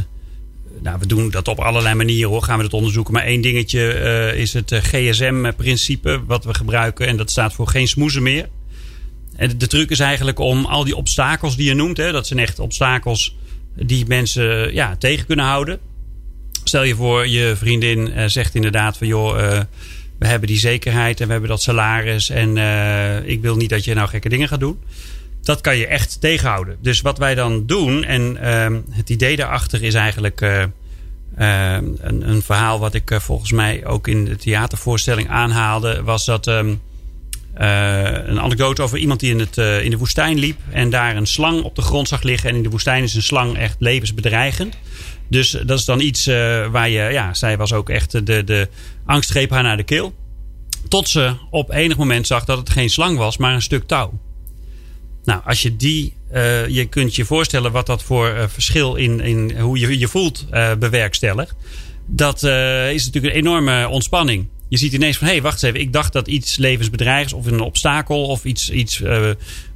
nou, 0.81 0.99
we 0.99 1.07
doen 1.07 1.31
dat 1.31 1.49
op 1.49 1.59
allerlei 1.59 1.95
manieren 1.95 2.31
hoor. 2.31 2.43
Gaan 2.43 2.57
we 2.57 2.63
dat 2.63 2.73
onderzoeken. 2.73 3.13
Maar 3.13 3.25
één 3.25 3.41
dingetje 3.41 3.83
is 4.37 4.53
het 4.53 4.75
GSM-principe 4.75 6.23
wat 6.27 6.45
we 6.45 6.55
gebruiken. 6.55 7.07
En 7.07 7.17
dat 7.17 7.31
staat 7.31 7.53
voor 7.53 7.69
geen 7.69 7.89
smoezen 7.89 8.23
meer. 8.23 8.49
De 9.57 9.67
truc 9.67 9.91
is 9.91 10.01
eigenlijk 10.01 10.39
om 10.39 10.65
al 10.65 10.85
die 10.85 10.97
obstakels 10.97 11.57
die 11.57 11.67
je 11.67 11.75
noemt. 11.75 11.97
Hè, 11.97 12.13
dat 12.13 12.27
zijn 12.27 12.39
echt 12.39 12.59
obstakels 12.59 13.37
die 13.77 14.07
mensen 14.07 14.75
ja, 14.75 14.97
tegen 14.97 15.27
kunnen 15.27 15.45
houden. 15.45 15.79
Stel 16.65 16.83
je 16.83 16.95
voor, 16.95 17.29
je 17.29 17.55
vriendin 17.57 18.31
zegt 18.31 18.55
inderdaad 18.55 18.99
van 18.99 19.07
joh 19.07 19.61
we 20.23 20.29
hebben 20.29 20.49
die 20.49 20.59
zekerheid 20.59 21.21
en 21.21 21.27
we 21.27 21.33
hebben 21.33 21.51
dat 21.51 21.63
salaris. 21.63 22.31
En 22.31 22.57
uh, 22.57 23.29
ik 23.29 23.41
wil 23.41 23.57
niet 23.57 23.71
dat 23.71 23.85
je 23.85 23.95
nou 23.95 24.09
gekke 24.09 24.29
dingen 24.29 24.49
gaat 24.49 24.61
doen. 24.61 24.81
Dat 25.43 25.61
kan 25.61 25.77
je 25.77 25.87
echt 25.87 26.21
tegenhouden. 26.21 26.77
Dus 26.81 27.01
wat 27.01 27.19
wij 27.19 27.35
dan 27.35 27.67
doen, 27.67 28.05
en 28.05 28.39
uh, 28.43 28.79
het 28.91 29.11
idee 29.11 29.37
daarachter 29.37 29.83
is 29.83 29.95
eigenlijk 29.95 30.41
uh, 30.41 30.63
een, 31.37 32.29
een, 32.29 32.43
verhaal 32.43 32.79
wat 32.79 32.95
ik 32.95 33.19
volgens 33.21 33.53
mij 33.53 33.87
ook 33.87 34.09
in 34.09 34.25
de 34.25 34.37
theatervoorstelling 34.37 35.29
aanhaalde, 35.29 36.03
was 36.03 36.25
dat 36.25 36.47
um, 36.47 36.81
een 37.55 38.41
anekdote 38.41 38.83
over 38.83 38.99
iemand 38.99 39.21
die 39.21 39.31
in, 39.31 39.39
het, 39.39 39.57
in 39.57 39.91
de 39.91 39.99
woestijn 39.99 40.39
liep 40.39 40.59
en 40.71 40.91
daar 40.91 41.17
een 41.17 41.27
slang 41.27 41.63
op 41.63 41.77
de 41.77 41.83
grond 41.83 42.09
zag 42.09 42.23
liggen. 42.23 42.51
En 42.51 42.57
in 42.57 42.63
de 42.63 42.71
woestijn 42.71 43.03
is 43.03 43.15
een 43.15 43.23
slang 43.23 43.59
echt 43.59 43.77
levensbedreigend. 43.79 44.77
Dus 45.33 45.51
dat 45.51 45.79
is 45.79 45.85
dan 45.85 46.01
iets 46.01 46.29
uh, 46.29 46.35
waar 46.67 46.89
je, 46.89 47.13
ja, 47.13 47.35
zij 47.35 47.57
was 47.57 47.73
ook 47.73 47.89
echt 47.91 48.27
de, 48.27 48.45
de 48.45 48.69
angst 49.07 49.31
greep 49.31 49.51
haar 49.51 49.63
naar 49.63 49.77
de 49.77 49.83
keel. 49.83 50.15
Tot 50.89 51.09
ze 51.09 51.35
op 51.51 51.71
enig 51.71 51.97
moment 51.97 52.27
zag 52.27 52.45
dat 52.45 52.59
het 52.59 52.71
geen 52.71 52.91
slang 52.91 53.19
was, 53.19 53.37
maar 53.37 53.55
een 53.55 53.63
stuk 53.63 53.87
touw. 53.87 54.19
Nou, 55.25 55.41
als 55.45 55.63
je 55.63 55.77
die, 55.77 56.15
uh, 56.33 56.69
je 56.69 56.85
kunt 56.85 57.15
je 57.15 57.25
voorstellen 57.25 57.73
wat 57.73 57.87
dat 57.87 58.03
voor 58.03 58.29
uh, 58.29 58.43
verschil 58.49 58.95
in, 58.95 59.21
in 59.21 59.59
hoe 59.59 59.79
je 59.79 59.99
je 59.99 60.09
voelt 60.09 60.47
bewerkstelligt. 60.79 61.55
Dat 62.07 62.43
is 62.93 63.05
natuurlijk 63.05 63.35
een 63.35 63.41
enorme 63.41 63.89
ontspanning. 63.89 64.47
Je 64.73 64.79
ziet 64.79 64.93
ineens 64.93 65.17
van, 65.17 65.27
hé, 65.27 65.33
hey, 65.33 65.43
wacht 65.43 65.55
eens 65.55 65.63
even. 65.63 65.81
Ik 65.81 65.93
dacht 65.93 66.13
dat 66.13 66.29
iets 66.29 66.57
levensbedreigends 66.57 67.33
of 67.33 67.47
een 67.47 67.61
obstakel 67.61 68.27
of 68.27 68.45
iets, 68.45 68.71
iets 68.71 69.01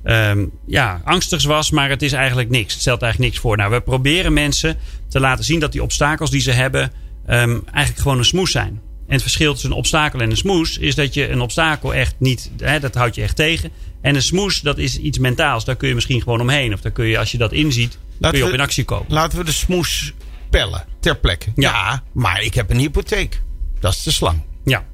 um, 0.04 0.50
ja, 0.66 1.00
angstigs 1.04 1.44
was. 1.44 1.70
Maar 1.70 1.88
het 1.88 2.02
is 2.02 2.12
eigenlijk 2.12 2.50
niks. 2.50 2.72
Het 2.72 2.80
stelt 2.80 3.02
eigenlijk 3.02 3.32
niks 3.32 3.42
voor. 3.42 3.56
Nou, 3.56 3.70
we 3.70 3.80
proberen 3.80 4.32
mensen 4.32 4.76
te 5.08 5.20
laten 5.20 5.44
zien 5.44 5.60
dat 5.60 5.72
die 5.72 5.82
obstakels 5.82 6.30
die 6.30 6.40
ze 6.40 6.50
hebben 6.50 6.92
um, 7.28 7.62
eigenlijk 7.72 7.98
gewoon 7.98 8.18
een 8.18 8.24
smoes 8.24 8.50
zijn. 8.50 8.80
En 9.06 9.12
het 9.12 9.22
verschil 9.22 9.52
tussen 9.52 9.70
een 9.70 9.76
obstakel 9.76 10.20
en 10.20 10.30
een 10.30 10.36
smoes 10.36 10.78
is 10.78 10.94
dat 10.94 11.14
je 11.14 11.28
een 11.28 11.40
obstakel 11.40 11.94
echt 11.94 12.14
niet, 12.18 12.50
hè, 12.58 12.80
dat 12.80 12.94
houd 12.94 13.14
je 13.14 13.22
echt 13.22 13.36
tegen. 13.36 13.70
En 14.00 14.14
een 14.14 14.22
smoes, 14.22 14.60
dat 14.60 14.78
is 14.78 14.98
iets 14.98 15.18
mentaals. 15.18 15.64
Daar 15.64 15.76
kun 15.76 15.88
je 15.88 15.94
misschien 15.94 16.22
gewoon 16.22 16.40
omheen. 16.40 16.72
Of 16.72 16.80
daar 16.80 16.92
kun 16.92 17.06
je, 17.06 17.18
als 17.18 17.30
je 17.30 17.38
dat 17.38 17.52
inziet, 17.52 17.98
kun 18.20 18.36
je 18.36 18.44
op 18.44 18.52
in 18.52 18.60
actie 18.60 18.84
komen. 18.84 19.06
Laten 19.08 19.38
we 19.38 19.44
de 19.44 19.52
smoes 19.52 20.12
pellen 20.50 20.84
ter 21.00 21.16
plekke. 21.16 21.52
Ja, 21.54 21.70
ja 21.70 22.02
maar 22.12 22.42
ik 22.42 22.54
heb 22.54 22.70
een 22.70 22.78
hypotheek. 22.78 23.42
Dat 23.80 23.92
is 23.92 24.02
de 24.02 24.12
slang. 24.12 24.42
Ja. 24.66 24.84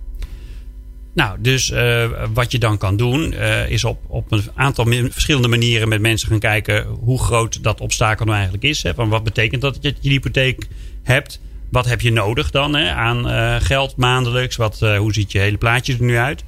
Nou, 1.14 1.38
dus 1.40 1.70
uh, 1.70 2.10
wat 2.32 2.52
je 2.52 2.58
dan 2.58 2.78
kan 2.78 2.96
doen, 2.96 3.32
uh, 3.32 3.70
is 3.70 3.84
op, 3.84 4.00
op 4.06 4.32
een 4.32 4.44
aantal 4.54 4.84
verschillende 5.10 5.48
manieren 5.48 5.88
met 5.88 6.00
mensen 6.00 6.28
gaan 6.28 6.38
kijken 6.38 6.86
hoe 6.86 7.18
groot 7.18 7.62
dat 7.62 7.80
obstakel 7.80 8.24
nou 8.24 8.36
eigenlijk 8.36 8.66
is. 8.66 8.82
Hè. 8.82 8.94
Van 8.94 9.08
wat 9.08 9.24
betekent 9.24 9.62
dat 9.62 9.78
je 9.80 9.94
je 10.00 10.10
hypotheek 10.10 10.66
hebt? 11.02 11.40
Wat 11.70 11.86
heb 11.86 12.00
je 12.00 12.12
nodig 12.12 12.50
dan 12.50 12.74
hè, 12.74 12.90
aan 12.90 13.28
uh, 13.28 13.56
geld 13.60 13.96
maandelijks? 13.96 14.56
Wat, 14.56 14.80
hoe 14.80 15.12
ziet 15.12 15.32
je 15.32 15.38
hele 15.38 15.56
plaatje 15.56 15.92
er 15.92 16.02
nu 16.02 16.16
uit? 16.16 16.44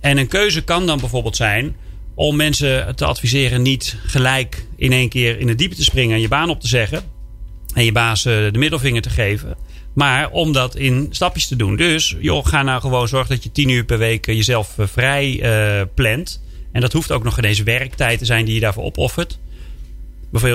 En 0.00 0.16
een 0.16 0.28
keuze 0.28 0.64
kan 0.64 0.86
dan 0.86 1.00
bijvoorbeeld 1.00 1.36
zijn 1.36 1.76
om 2.14 2.36
mensen 2.36 2.96
te 2.96 3.04
adviseren 3.04 3.62
niet 3.62 3.96
gelijk 4.06 4.66
in 4.76 4.92
één 4.92 5.08
keer 5.08 5.38
in 5.38 5.46
de 5.46 5.54
diepe 5.54 5.74
te 5.74 5.84
springen 5.84 6.14
en 6.14 6.20
je 6.20 6.28
baan 6.28 6.50
op 6.50 6.60
te 6.60 6.68
zeggen. 6.68 7.02
En 7.74 7.84
je 7.84 7.92
baas 7.92 8.22
de 8.22 8.50
middelvinger 8.58 9.02
te 9.02 9.10
geven. 9.10 9.56
Maar 9.94 10.30
om 10.30 10.52
dat 10.52 10.76
in 10.76 11.06
stapjes 11.10 11.46
te 11.46 11.56
doen. 11.56 11.76
Dus 11.76 12.16
joh, 12.20 12.46
ga 12.46 12.62
nou 12.62 12.80
gewoon 12.80 13.08
zorgen 13.08 13.34
dat 13.34 13.44
je 13.44 13.52
tien 13.52 13.68
uur 13.68 13.84
per 13.84 13.98
week 13.98 14.26
eh, 14.26 14.34
jezelf 14.34 14.78
eh, 14.78 14.86
vrij 14.86 15.40
uh, 15.42 15.82
plant. 15.94 16.42
En 16.72 16.80
dat 16.80 16.92
hoeft 16.92 17.12
ook 17.12 17.24
nog 17.24 17.38
ineens 17.38 17.62
werktijd 17.62 18.18
te 18.18 18.24
zijn 18.24 18.44
die 18.44 18.54
je 18.54 18.60
daarvoor 18.60 18.84
opoffert. 18.84 19.38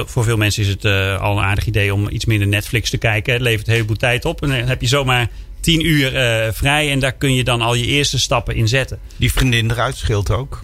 Voor 0.05 0.23
veel 0.23 0.37
mensen 0.37 0.63
is 0.63 0.69
het 0.69 0.83
uh, 0.83 1.21
al 1.21 1.37
een 1.37 1.43
aardig 1.43 1.65
idee 1.65 1.93
om 1.93 2.09
iets 2.09 2.25
minder 2.25 2.47
Netflix 2.47 2.89
te 2.89 2.97
kijken. 2.97 3.33
Het 3.33 3.41
levert 3.41 3.67
een 3.67 3.73
heleboel 3.73 3.95
tijd 3.95 4.25
op. 4.25 4.41
En 4.43 4.49
dan 4.49 4.57
heb 4.57 4.81
je 4.81 4.87
zomaar 4.87 5.29
tien 5.59 5.85
uur 5.85 6.13
uh, 6.13 6.51
vrij. 6.51 6.91
En 6.91 6.99
daar 6.99 7.11
kun 7.11 7.35
je 7.35 7.43
dan 7.43 7.61
al 7.61 7.73
je 7.73 7.85
eerste 7.85 8.19
stappen 8.19 8.55
in 8.55 8.67
zetten. 8.67 8.99
Die 9.17 9.31
vriendin 9.31 9.71
eruit 9.71 9.95
scheelt 9.95 10.31
ook. 10.31 10.63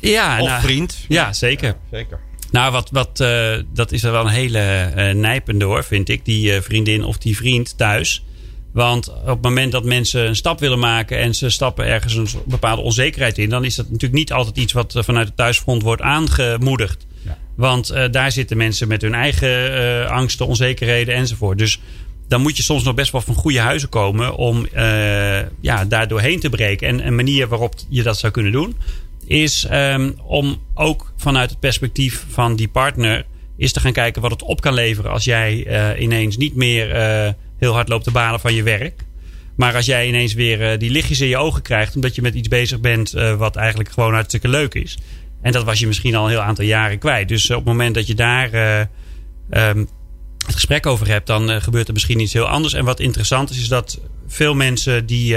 Ja, 0.00 0.40
of 0.40 0.48
nou, 0.48 0.62
vriend. 0.62 1.04
Ja, 1.08 1.32
zeker. 1.32 1.66
Ja, 1.66 1.98
zeker. 1.98 2.20
Nou, 2.56 2.72
wat, 2.72 2.90
wat, 2.90 3.20
uh, 3.20 3.56
dat 3.72 3.92
is 3.92 4.02
wel 4.02 4.26
een 4.26 4.32
hele 4.32 4.92
uh, 4.96 5.10
nijpende 5.10 5.64
hoor, 5.64 5.84
vind 5.84 6.08
ik. 6.08 6.24
Die 6.24 6.52
uh, 6.52 6.60
vriendin 6.60 7.04
of 7.04 7.18
die 7.18 7.36
vriend 7.36 7.78
thuis. 7.78 8.24
Want 8.72 9.08
op 9.08 9.26
het 9.26 9.42
moment 9.42 9.72
dat 9.72 9.84
mensen 9.84 10.26
een 10.26 10.36
stap 10.36 10.60
willen 10.60 10.78
maken 10.78 11.18
en 11.18 11.34
ze 11.34 11.50
stappen 11.50 11.86
ergens 11.86 12.14
een 12.14 12.28
bepaalde 12.46 12.82
onzekerheid 12.82 13.38
in, 13.38 13.48
dan 13.48 13.64
is 13.64 13.74
dat 13.74 13.86
natuurlijk 13.86 14.14
niet 14.14 14.32
altijd 14.32 14.56
iets 14.56 14.72
wat 14.72 14.96
vanuit 14.98 15.26
het 15.26 15.36
thuisfront 15.36 15.82
wordt 15.82 16.02
aangemoedigd. 16.02 17.06
Ja. 17.24 17.38
Want 17.56 17.94
daar 18.10 18.32
zitten 18.32 18.56
mensen 18.56 18.88
met 18.88 19.02
hun 19.02 19.14
eigen 19.14 20.08
angsten, 20.08 20.46
onzekerheden 20.46 21.14
enzovoort. 21.14 21.58
Dus 21.58 21.80
dan 22.28 22.40
moet 22.40 22.56
je 22.56 22.62
soms 22.62 22.82
nog 22.82 22.94
best 22.94 23.12
wel 23.12 23.20
van 23.20 23.34
goede 23.34 23.60
huizen 23.60 23.88
komen 23.88 24.36
om 24.36 24.66
ja, 25.60 25.84
daar 25.84 26.08
doorheen 26.08 26.40
te 26.40 26.50
breken. 26.50 26.88
En 26.88 27.06
een 27.06 27.14
manier 27.14 27.48
waarop 27.48 27.74
je 27.88 28.02
dat 28.02 28.18
zou 28.18 28.32
kunnen 28.32 28.52
doen, 28.52 28.76
is 29.26 29.68
um, 29.72 30.14
om 30.24 30.62
ook 30.74 31.12
vanuit 31.16 31.50
het 31.50 31.60
perspectief 31.60 32.24
van 32.28 32.56
die 32.56 32.68
partner 32.68 33.26
is 33.56 33.72
te 33.72 33.80
gaan 33.80 33.92
kijken 33.92 34.22
wat 34.22 34.30
het 34.30 34.42
op 34.42 34.60
kan 34.60 34.74
leveren 34.74 35.10
als 35.10 35.24
jij 35.24 35.66
uh, 35.66 36.00
ineens 36.02 36.36
niet 36.36 36.54
meer 36.54 36.96
uh, 36.96 37.32
heel 37.58 37.72
hard 37.72 37.88
loopt 37.88 38.04
te 38.04 38.10
balen 38.10 38.40
van 38.40 38.54
je 38.54 38.62
werk. 38.62 39.04
Maar 39.56 39.74
als 39.74 39.86
jij 39.86 40.08
ineens 40.08 40.34
weer 40.34 40.72
uh, 40.72 40.78
die 40.78 40.90
lichtjes 40.90 41.20
in 41.20 41.28
je 41.28 41.36
ogen 41.36 41.62
krijgt 41.62 41.94
omdat 41.94 42.14
je 42.14 42.22
met 42.22 42.34
iets 42.34 42.48
bezig 42.48 42.80
bent 42.80 43.10
wat 43.36 43.56
eigenlijk 43.56 43.90
gewoon 43.90 44.12
hartstikke 44.12 44.48
leuk 44.48 44.74
is. 44.74 44.98
En 45.42 45.52
dat 45.52 45.64
was 45.64 45.78
je 45.78 45.86
misschien 45.86 46.14
al 46.14 46.24
een 46.24 46.30
heel 46.30 46.40
aantal 46.40 46.64
jaren 46.64 46.98
kwijt. 46.98 47.28
Dus 47.28 47.50
op 47.50 47.56
het 47.56 47.64
moment 47.64 47.94
dat 47.94 48.06
je 48.06 48.14
daar 48.14 48.54
um, 49.50 49.88
het 50.46 50.54
gesprek 50.54 50.86
over 50.86 51.08
hebt, 51.08 51.26
dan 51.26 51.62
gebeurt 51.62 51.86
er 51.86 51.92
misschien 51.92 52.20
iets 52.20 52.32
heel 52.32 52.48
anders. 52.48 52.74
En 52.74 52.84
wat 52.84 53.00
interessant 53.00 53.50
is, 53.50 53.58
is 53.58 53.68
dat 53.68 54.00
veel 54.26 54.54
mensen 54.54 55.06
die 55.06 55.36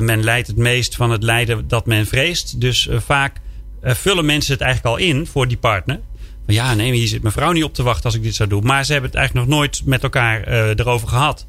men 0.00 0.24
leidt 0.24 0.46
het 0.46 0.56
meest 0.56 0.96
van 0.96 1.10
het 1.10 1.22
lijden 1.22 1.68
dat 1.68 1.86
men 1.86 2.06
vreest. 2.06 2.60
Dus 2.60 2.86
uh, 2.86 3.00
vaak 3.00 3.36
vullen 3.82 4.24
mensen 4.24 4.52
het 4.52 4.62
eigenlijk 4.62 4.96
al 4.96 5.06
in 5.06 5.26
voor 5.26 5.48
die 5.48 5.56
partner. 5.56 6.00
Ja, 6.46 6.74
nee, 6.74 6.92
hier 6.92 7.08
zit 7.08 7.22
mijn 7.22 7.34
vrouw 7.34 7.52
niet 7.52 7.64
op 7.64 7.74
te 7.74 7.82
wachten 7.82 8.04
als 8.04 8.14
ik 8.14 8.22
dit 8.22 8.34
zou 8.34 8.48
doen. 8.48 8.64
Maar 8.64 8.84
ze 8.84 8.92
hebben 8.92 9.10
het 9.10 9.18
eigenlijk 9.18 9.48
nog 9.48 9.58
nooit 9.58 9.82
met 9.84 10.02
elkaar 10.02 10.46
erover 10.78 11.08
gehad. 11.08 11.46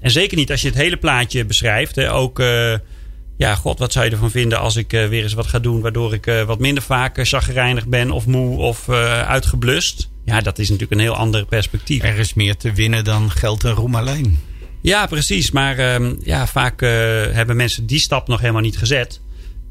En 0.00 0.10
zeker 0.10 0.36
niet 0.36 0.50
als 0.50 0.60
je 0.60 0.68
het 0.68 0.76
hele 0.76 0.96
plaatje 0.96 1.44
beschrijft. 1.44 1.96
Hè, 1.96 2.12
ook, 2.12 2.38
ja, 3.36 3.54
god, 3.54 3.78
wat 3.78 3.92
zou 3.92 4.04
je 4.04 4.10
ervan 4.10 4.30
vinden 4.30 4.58
als 4.58 4.76
ik 4.76 4.90
weer 4.90 5.22
eens 5.22 5.32
wat 5.32 5.46
ga 5.46 5.58
doen... 5.58 5.80
waardoor 5.80 6.14
ik 6.14 6.24
wat 6.46 6.58
minder 6.58 6.82
vaak 6.82 7.26
zaggerijnig 7.26 7.86
ben 7.86 8.10
of 8.10 8.26
moe 8.26 8.58
of 8.58 8.88
uitgeblust. 8.88 10.08
Ja, 10.24 10.40
dat 10.40 10.58
is 10.58 10.68
natuurlijk 10.70 11.00
een 11.00 11.06
heel 11.06 11.16
ander 11.16 11.46
perspectief. 11.46 12.02
Er 12.02 12.18
is 12.18 12.34
meer 12.34 12.56
te 12.56 12.72
winnen 12.72 13.04
dan 13.04 13.30
geld 13.30 13.64
en 13.64 13.72
roem 13.72 13.94
alleen. 13.94 14.38
Ja, 14.80 15.06
precies. 15.06 15.50
Maar 15.50 15.78
ehm, 15.78 16.14
ja, 16.22 16.46
vaak 16.46 16.82
eh, 16.82 16.90
hebben 17.30 17.56
mensen 17.56 17.86
die 17.86 17.98
stap 17.98 18.28
nog 18.28 18.40
helemaal 18.40 18.62
niet 18.62 18.78
gezet. 18.78 19.20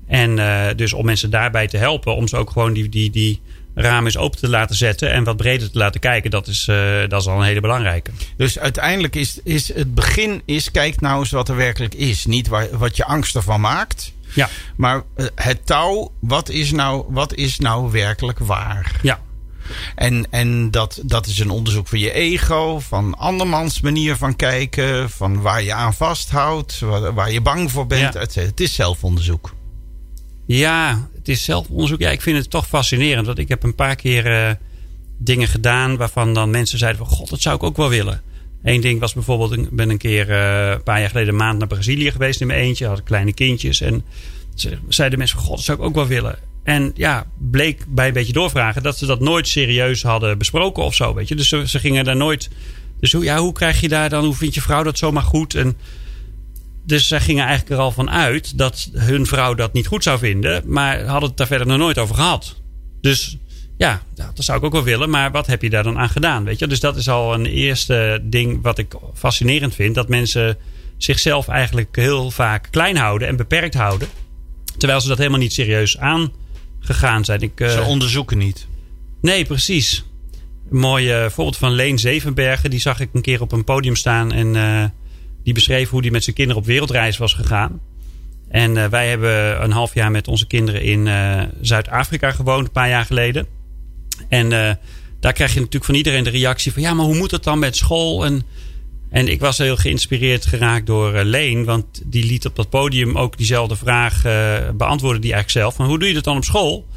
En 0.08 0.40
eh, 0.40 0.76
dus 0.76 0.94
om 0.94 1.06
mensen 1.06 1.30
daarbij 1.30 1.68
te 1.68 1.78
helpen, 1.78 2.16
om 2.16 2.28
ze 2.28 2.38
ook 2.38 2.50
gewoon 2.50 2.74
die, 2.74 2.90
die, 2.90 3.12
die 3.12 3.42
raam 3.74 4.06
eens 4.06 4.18
open 4.18 4.40
te 4.40 4.50
laten 4.50 4.76
zetten 4.76 5.12
en 5.12 5.24
wat 5.24 5.38
breder 5.38 5.72
te 5.72 5.78
laten 5.78 6.00
kijken, 6.00 6.32
dat 6.32 6.48
is, 6.48 6.68
eh, 6.68 7.00
dat 7.08 7.22
is 7.22 7.28
al 7.28 7.38
een 7.40 7.46
hele 7.46 7.62
belangrijke. 7.62 8.12
Dus 8.38 8.60
uiteindelijk 8.60 9.16
is, 9.16 9.40
is 9.44 9.74
het 9.74 9.96
begin 9.96 10.42
is, 10.46 10.72
kijk 10.72 11.02
nou 11.02 11.20
eens 11.20 11.32
wat 11.32 11.50
er 11.50 11.56
werkelijk 11.56 11.96
is. 11.96 12.26
Niet 12.26 12.48
waar, 12.48 12.68
wat 12.78 12.98
je 12.98 13.06
angst 13.06 13.36
ervan 13.36 13.62
maakt. 13.62 14.14
Ja. 14.34 14.50
Maar 14.76 15.04
het 15.36 15.66
touw, 15.66 16.12
wat 16.20 16.50
is 16.50 16.72
nou, 16.72 17.06
wat 17.08 17.34
is 17.34 17.60
nou 17.60 17.92
werkelijk 17.92 18.40
waar? 18.40 19.00
Ja. 19.02 19.20
En, 19.96 20.28
en 20.32 20.72
dat, 20.72 21.02
dat 21.06 21.28
is 21.28 21.40
een 21.40 21.50
onderzoek 21.50 21.88
van 21.88 22.00
je 22.00 22.12
ego, 22.12 22.80
van 22.80 23.18
andermans 23.18 23.82
manier 23.82 24.16
van 24.16 24.36
kijken, 24.36 25.10
van 25.10 25.42
waar 25.42 25.64
je 25.64 25.74
aan 25.74 25.94
vasthoudt, 25.94 26.80
waar, 26.80 27.14
waar 27.14 27.32
je 27.32 27.42
bang 27.42 27.72
voor 27.72 27.88
bent. 27.88 28.14
Ja. 28.14 28.20
et 28.20 28.32
cetera. 28.32 28.50
Het 28.52 28.60
is 28.60 28.74
zelfonderzoek. 28.74 29.54
Ja, 30.46 31.10
het 31.16 31.28
is 31.28 31.44
zelfonderzoek. 31.44 32.00
Ja, 32.00 32.10
ik 32.10 32.22
vind 32.22 32.38
het 32.38 32.50
toch 32.50 32.68
fascinerend. 32.68 33.26
Want 33.26 33.38
ik 33.40 33.48
heb 33.48 33.64
een 33.64 33.76
paar 33.76 33.96
keer 33.96 34.26
eh, 34.26 34.52
dingen 35.18 35.48
gedaan 35.48 35.98
waarvan 35.98 36.34
dan 36.34 36.50
mensen 36.50 36.78
zeiden 36.80 37.06
van... 37.06 37.16
God, 37.16 37.30
dat 37.30 37.42
zou 37.42 37.56
ik 37.56 37.64
ook 37.64 37.78
wel 37.78 37.90
willen. 37.90 38.22
Eén 38.64 38.82
ding 38.82 39.00
was 39.00 39.14
bijvoorbeeld, 39.14 39.52
ik 39.52 39.70
ben 39.70 39.90
een 39.90 39.98
keer 39.98 40.30
eh, 40.32 40.70
een 40.72 40.84
paar 40.84 41.00
jaar 41.00 41.10
geleden 41.10 41.30
een 41.30 41.36
maand 41.40 41.58
naar 41.60 41.68
Brazilië 41.68 42.12
geweest 42.12 42.42
in 42.42 42.48
mijn 42.48 42.60
eentje. 42.60 42.88
Had 42.88 42.98
ik 42.98 43.04
kleine 43.06 43.34
kindjes. 43.34 43.82
En 43.82 44.04
ze- 44.56 44.78
zeiden 44.90 45.18
mensen 45.20 45.38
van, 45.38 45.48
God, 45.48 45.56
dat 45.56 45.66
zou 45.66 45.78
ik 45.78 45.84
ook 45.84 45.96
wel 45.96 46.08
willen. 46.08 46.38
En 46.70 46.92
ja, 46.96 47.26
bleek 47.38 47.86
bij 47.88 48.08
een 48.08 48.14
beetje 48.14 48.34
doorvragen 48.34 48.84
dat 48.84 48.98
ze 48.98 49.06
dat 49.06 49.20
nooit 49.20 49.48
serieus 49.48 50.04
hadden 50.04 50.38
besproken 50.38 50.84
of 50.84 50.96
zo. 50.96 51.14
Weet 51.14 51.28
je? 51.28 51.36
Dus 51.36 51.48
ze, 51.48 51.68
ze 51.68 51.80
gingen 51.80 52.04
daar 52.04 52.16
nooit... 52.16 52.50
Dus 53.00 53.12
hoe, 53.12 53.24
ja, 53.24 53.38
hoe 53.38 53.54
krijg 53.54 53.82
je 53.82 53.88
daar 53.88 54.10
dan, 54.10 54.26
hoe 54.26 54.36
vindt 54.36 54.56
je 54.56 54.62
vrouw 54.62 54.84
dat 54.84 54.98
zomaar 54.98 55.24
goed? 55.24 55.56
En 55.56 55.78
dus 56.86 57.08
zij 57.08 57.20
gingen 57.20 57.46
eigenlijk 57.46 57.76
er 57.76 57.86
al 57.86 57.92
van 57.92 58.10
uit 58.10 58.58
dat 58.58 58.90
hun 58.94 59.26
vrouw 59.26 59.54
dat 59.54 59.74
niet 59.74 59.88
goed 59.88 60.04
zou 60.04 60.20
vinden. 60.20 60.64
Maar 60.66 61.06
hadden 61.06 61.30
het 61.30 61.38
daar 61.38 61.48
verder 61.48 61.68
nog 61.68 61.78
nooit 61.78 61.98
over 61.98 62.16
gehad. 62.16 62.56
Dus 63.02 63.38
ja, 63.78 64.02
dat 64.16 64.46
zou 64.46 64.58
ik 64.58 64.64
ook 64.64 64.74
wel 64.74 64.84
willen. 64.84 65.10
Maar 65.10 65.32
wat 65.32 65.48
heb 65.48 65.62
je 65.62 65.70
daar 65.70 65.84
dan 65.84 65.98
aan 65.98 66.10
gedaan? 66.10 66.44
Weet 66.44 66.60
je? 66.60 66.68
Dus 66.68 66.80
dat 66.80 66.96
is 66.96 67.10
al 67.10 67.34
een 67.34 67.46
eerste 67.46 68.20
ding 68.24 68.62
wat 68.62 68.78
ik 68.78 68.96
fascinerend 69.14 69.76
vind. 69.76 69.96
Dat 69.96 70.10
mensen 70.10 70.58
zichzelf 70.98 71.48
eigenlijk 71.48 71.96
heel 71.96 72.32
vaak 72.32 72.68
klein 72.72 72.98
houden 72.98 73.28
en 73.28 73.36
beperkt 73.36 73.74
houden. 73.74 74.08
Terwijl 74.78 75.02
ze 75.02 75.08
dat 75.08 75.18
helemaal 75.18 75.40
niet 75.40 75.54
serieus 75.54 75.98
aangegaan 76.82 77.26
zijn. 77.26 77.42
Ik, 77.42 77.60
eh, 77.60 77.70
Ze 77.70 77.82
onderzoeken 77.82 78.38
niet. 78.38 78.68
Nee, 79.22 79.46
precies. 79.46 80.06
Een 80.72 80.78
mooi 80.78 81.12
eh, 81.12 81.30
voorbeeld 81.30 81.58
van 81.58 81.72
Leen 81.72 82.00
Zevenbergen. 82.00 82.70
Die 82.70 82.80
zag 82.80 83.00
ik 83.00 83.10
een 83.14 83.22
keer 83.22 83.42
op 83.42 83.52
een 83.52 83.64
podium 83.64 83.96
staan. 83.96 84.32
En 84.32 84.56
eh, 84.56 84.86
die 85.44 85.54
beschreef 85.54 85.90
hoe 85.90 86.02
die 86.02 86.12
met 86.12 86.24
zijn 86.24 86.36
kinderen 86.36 86.62
op 86.62 86.68
wereldreis 86.68 87.18
was 87.18 87.34
gegaan. 87.34 87.82
En 88.50 88.78
eh, 88.78 88.90
wij 88.90 89.10
hebben 89.10 89.64
een 89.64 89.72
half 89.72 89.94
jaar 89.94 90.12
met 90.12 90.28
onze 90.28 90.48
kinderen 90.48 90.82
in 90.82 91.08
eh, 91.08 91.42
Zuid-Afrika 91.62 92.32
gewoond. 92.32 92.66
Een 92.66 92.72
paar 92.72 92.90
jaar 92.90 93.06
geleden. 93.06 93.48
En 94.30 94.52
eh, 94.52 94.76
daar 95.20 95.34
krijg 95.34 95.50
je 95.54 95.58
natuurlijk 95.58 95.86
van 95.86 95.96
iedereen 95.96 96.24
de 96.24 96.30
reactie 96.30 96.74
van... 96.74 96.82
Ja, 96.82 96.94
maar 96.94 97.06
hoe 97.06 97.18
moet 97.18 97.32
het 97.32 97.44
dan 97.44 97.60
met 97.60 97.76
school? 97.76 98.26
En, 98.26 98.44
en 99.10 99.28
ik 99.28 99.40
was 99.40 99.58
heel 99.58 99.78
geïnspireerd 99.78 100.46
geraakt 100.46 100.86
door 100.86 101.14
eh, 101.14 101.26
Leen. 101.26 101.66
Want 101.66 102.02
die 102.06 102.26
liet 102.26 102.46
op 102.46 102.56
dat 102.56 102.70
podium 102.70 103.18
ook 103.18 103.38
diezelfde 103.38 103.76
vraag 103.76 104.26
eh, 104.26 104.70
beantwoorden 104.74 105.22
die 105.22 105.34
eigenlijk 105.34 105.64
zelf. 105.64 105.76
Van 105.76 105.86
hoe 105.86 106.00
doe 106.00 106.08
je 106.08 106.14
dat 106.14 106.24
dan 106.24 106.38
op 106.38 106.44
school? 106.44 106.88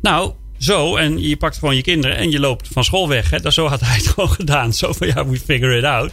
Nou, 0.00 0.32
zo. 0.58 0.96
En 0.96 1.20
je 1.20 1.36
pakt 1.36 1.58
gewoon 1.58 1.76
je 1.76 1.82
kinderen 1.82 2.16
en 2.16 2.30
je 2.30 2.40
loopt 2.40 2.68
van 2.68 2.84
school 2.84 3.08
weg. 3.08 3.30
Hè? 3.30 3.40
Dat, 3.40 3.54
zo 3.54 3.66
had 3.66 3.80
hij 3.80 3.96
het 3.96 4.06
gewoon 4.14 4.30
gedaan. 4.30 4.72
Zo 4.72 4.92
van 4.92 5.06
ja, 5.06 5.26
we 5.26 5.38
figure 5.38 5.78
it 5.78 5.84
out. 5.84 6.12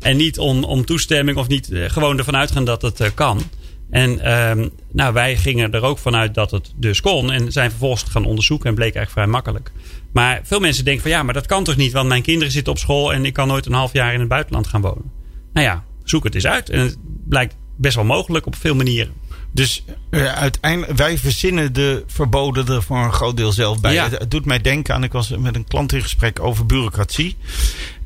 En 0.00 0.16
niet 0.16 0.38
om, 0.38 0.64
om 0.64 0.84
toestemming 0.84 1.38
of 1.38 1.48
niet 1.48 1.72
eh, 1.72 1.90
gewoon 1.90 2.18
ervan 2.18 2.36
uitgaan 2.36 2.64
dat 2.64 2.82
het 2.82 3.14
kan. 3.14 3.42
En 3.90 4.20
ehm, 4.20 4.68
nou, 4.92 5.12
wij 5.12 5.36
gingen 5.36 5.72
er 5.72 5.82
ook 5.82 5.98
vanuit 5.98 6.34
dat 6.34 6.50
het 6.50 6.72
dus 6.76 7.00
kon. 7.00 7.32
En 7.32 7.52
zijn 7.52 7.70
vervolgens 7.70 8.02
gaan 8.02 8.24
onderzoeken 8.24 8.68
en 8.68 8.74
bleek 8.74 8.94
eigenlijk 8.94 9.12
vrij 9.12 9.26
makkelijk. 9.26 9.72
Maar 10.14 10.40
veel 10.44 10.60
mensen 10.60 10.84
denken 10.84 11.02
van 11.02 11.10
ja, 11.10 11.22
maar 11.22 11.34
dat 11.34 11.46
kan 11.46 11.64
toch 11.64 11.76
niet? 11.76 11.92
Want 11.92 12.08
mijn 12.08 12.22
kinderen 12.22 12.52
zitten 12.52 12.72
op 12.72 12.78
school 12.78 13.12
en 13.12 13.24
ik 13.24 13.32
kan 13.32 13.48
nooit 13.48 13.66
een 13.66 13.72
half 13.72 13.92
jaar 13.92 14.12
in 14.12 14.20
het 14.20 14.28
buitenland 14.28 14.66
gaan 14.66 14.80
wonen. 14.80 15.12
Nou 15.52 15.66
ja, 15.66 15.84
zoek 16.04 16.24
het 16.24 16.34
eens 16.34 16.46
uit. 16.46 16.70
En 16.70 16.80
het 16.80 16.96
blijkt 17.28 17.56
best 17.76 17.94
wel 17.94 18.04
mogelijk 18.04 18.46
op 18.46 18.56
veel 18.56 18.74
manieren. 18.74 19.12
Dus 19.52 19.84
eh, 20.10 20.32
uiteindelijk, 20.34 20.96
wij 20.96 21.18
verzinnen 21.18 21.72
de 21.72 22.04
verboden 22.06 22.68
er 22.68 22.82
voor 22.82 22.96
een 22.96 23.12
groot 23.12 23.36
deel 23.36 23.52
zelf 23.52 23.80
bij. 23.80 23.92
Ja. 23.92 24.04
Het, 24.04 24.18
het 24.18 24.30
doet 24.30 24.44
mij 24.44 24.60
denken 24.60 24.94
aan, 24.94 25.04
ik 25.04 25.12
was 25.12 25.28
met 25.28 25.54
een 25.54 25.66
klant 25.66 25.92
in 25.92 26.02
gesprek 26.02 26.40
over 26.40 26.66
bureaucratie. 26.66 27.36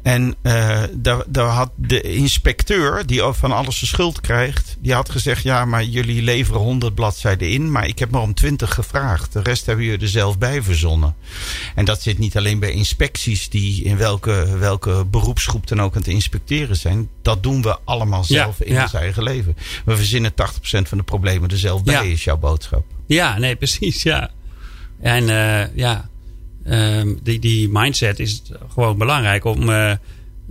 En 0.09 0.35
eh, 0.43 0.83
daar, 0.93 1.23
daar 1.27 1.49
had 1.49 1.71
de 1.77 2.01
inspecteur, 2.01 3.07
die 3.07 3.23
van 3.23 3.53
alles 3.53 3.79
de 3.79 3.87
schuld 3.87 4.21
krijgt, 4.21 4.77
die 4.81 4.93
had 4.93 5.11
gezegd: 5.11 5.43
Ja, 5.43 5.65
maar 5.65 5.85
jullie 5.85 6.23
leveren 6.23 6.61
100 6.61 6.95
bladzijden 6.95 7.51
in, 7.51 7.71
maar 7.73 7.87
ik 7.87 7.99
heb 7.99 8.11
maar 8.11 8.21
om 8.23 8.35
20 8.35 8.75
gevraagd. 8.75 9.33
De 9.33 9.43
rest 9.43 9.67
hebben 9.67 9.85
jullie 9.85 10.01
er 10.01 10.09
zelf 10.09 10.39
bij 10.39 10.63
verzonnen. 10.63 11.15
En 11.75 11.85
dat 11.85 12.03
zit 12.03 12.19
niet 12.19 12.37
alleen 12.37 12.59
bij 12.59 12.71
inspecties, 12.73 13.49
die 13.49 13.85
in 13.85 13.97
welke, 13.97 14.59
welke 14.59 15.05
beroepsgroep 15.05 15.67
dan 15.67 15.81
ook 15.83 15.93
aan 15.95 16.01
het 16.03 16.11
inspecteren 16.11 16.77
zijn. 16.77 17.09
Dat 17.23 17.43
doen 17.43 17.63
we 17.63 17.79
allemaal 17.85 18.25
Ja, 18.27 18.43
zelf 18.43 18.61
in 18.61 18.73
ja. 18.73 18.83
ons 18.83 18.95
eigen 18.95 19.23
leven. 19.23 19.57
We 19.85 19.97
verzinnen 19.97 20.33
80% 20.33 20.35
van 20.63 20.99
de 20.99 21.05
problemen 21.05 21.51
er 21.51 21.59
zelf 21.59 21.83
bij, 21.85 21.95
Ja. 21.95 22.01
is 22.13 22.25
jouw 22.25 22.39
boodschap. 22.39 22.85
Ja, 23.07 23.39
nee, 23.39 23.57
precies, 23.57 24.03
ja. 24.03 24.31
En 25.01 25.29
eh, 25.29 25.77
ja, 25.77 26.09
die, 27.23 27.39
die 27.39 27.69
mindset 27.69 28.19
is 28.19 28.43
gewoon 28.73 28.99
belangrijk 28.99 29.45
om 29.45 29.71
eh, 29.71 29.93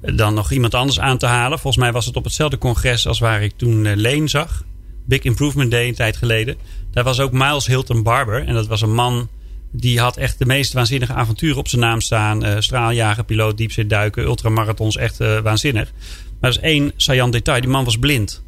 dan 0.01 0.33
nog 0.33 0.51
iemand 0.51 0.73
anders 0.73 0.99
aan 0.99 1.17
te 1.17 1.25
halen. 1.25 1.59
Volgens 1.59 1.83
mij 1.83 1.91
was 1.91 2.05
het 2.05 2.15
op 2.15 2.23
hetzelfde 2.23 2.57
congres 2.57 3.07
als 3.07 3.19
waar 3.19 3.43
ik 3.43 3.53
toen 3.55 3.85
eh, 3.85 3.95
Leen 3.95 4.29
zag. 4.29 4.65
Big 5.05 5.21
Improvement 5.21 5.71
Day 5.71 5.87
een 5.87 5.95
tijd 5.95 6.17
geleden. 6.17 6.55
Daar 6.91 7.03
was 7.03 7.19
ook 7.19 7.31
Miles 7.31 7.67
Hilton 7.67 8.03
Barber. 8.03 8.45
En 8.47 8.53
dat 8.53 8.67
was 8.67 8.81
een 8.81 8.93
man 8.93 9.29
die 9.71 9.99
had 9.99 10.17
echt 10.17 10.39
de 10.39 10.45
meest 10.45 10.73
waanzinnige 10.73 11.13
avonturen 11.13 11.57
op 11.57 11.67
zijn 11.67 11.81
naam 11.81 12.01
staan. 12.01 12.43
Eh 12.43 12.55
straaljager, 12.59 13.23
piloot, 13.23 13.57
diepzeeduiken, 13.57 14.23
ultramarathons. 14.23 14.97
Echt 14.97 15.17
waanzinnig. 15.17 15.91
Maar 16.39 16.49
er 16.49 16.57
is 16.57 16.63
één 16.63 16.91
saillant 16.95 17.33
detail. 17.33 17.61
Die 17.61 17.69
man 17.69 17.83
was 17.83 17.97
blind. 17.97 18.43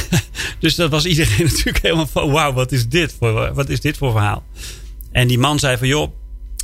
dus 0.58 0.74
dat 0.74 0.90
was 0.90 1.04
iedereen 1.04 1.46
natuurlijk 1.52 1.82
helemaal 1.82 2.06
van... 2.06 2.30
wauw, 2.30 2.52
wat 2.52 2.72
is 2.72 2.88
dit 2.88 3.14
voor, 3.18 3.54
wat 3.54 3.68
is 3.68 3.80
dit 3.80 3.96
voor 3.96 4.12
verhaal? 4.12 4.44
En 5.12 5.28
die 5.28 5.38
man 5.38 5.58
zei 5.58 5.76
van... 5.76 5.88
joh, 5.88 6.12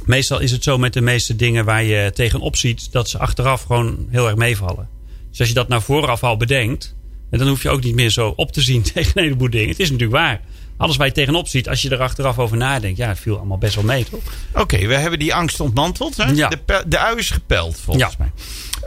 meestal 0.04 0.38
is 0.40 0.50
het 0.50 0.62
zo 0.62 0.78
met 0.78 0.92
de 0.92 1.00
meeste 1.00 1.36
dingen 1.36 1.64
waar 1.64 1.82
je 1.84 2.10
tegenop 2.14 2.56
ziet... 2.56 2.92
dat 2.92 3.08
ze 3.08 3.18
achteraf 3.18 3.62
gewoon 3.62 4.06
heel 4.10 4.26
erg 4.26 4.36
meevallen. 4.36 4.88
Dus 5.30 5.38
als 5.40 5.48
je 5.48 5.54
dat 5.54 5.68
nou 5.68 5.82
vooraf 5.82 6.22
al 6.24 6.36
bedenkt... 6.36 6.94
en 7.30 7.38
dan 7.38 7.48
hoef 7.48 7.62
je 7.62 7.70
ook 7.70 7.82
niet 7.82 7.94
meer 7.94 8.10
zo 8.10 8.32
op 8.36 8.52
te 8.52 8.60
zien 8.60 8.82
tegen 8.92 9.12
een 9.14 9.22
heleboel 9.22 9.50
dingen. 9.50 9.68
Het 9.68 9.80
is 9.80 9.90
natuurlijk 9.90 10.18
waar. 10.18 10.40
Alles 10.76 10.96
waar 10.96 11.06
je 11.06 11.12
tegenop 11.12 11.48
ziet, 11.48 11.68
als 11.68 11.82
je 11.82 11.90
er 11.90 12.00
achteraf 12.00 12.38
over 12.38 12.56
nadenkt... 12.56 12.98
ja, 12.98 13.08
het 13.08 13.18
viel 13.20 13.36
allemaal 13.36 13.58
best 13.58 13.74
wel 13.74 13.84
mee, 13.84 14.04
toch? 14.04 14.22
Oké, 14.54 14.86
we 14.86 14.94
hebben 14.94 15.18
die 15.18 15.34
angst 15.34 15.60
ontmanteld. 15.60 16.16
Hè? 16.16 16.30
Ja. 16.30 16.48
De, 16.48 16.84
de 16.86 16.98
ui 16.98 17.16
is 17.18 17.30
gepeld, 17.30 17.80
volgens 17.80 18.14
Ja. 18.18 18.18
mij. 18.18 18.30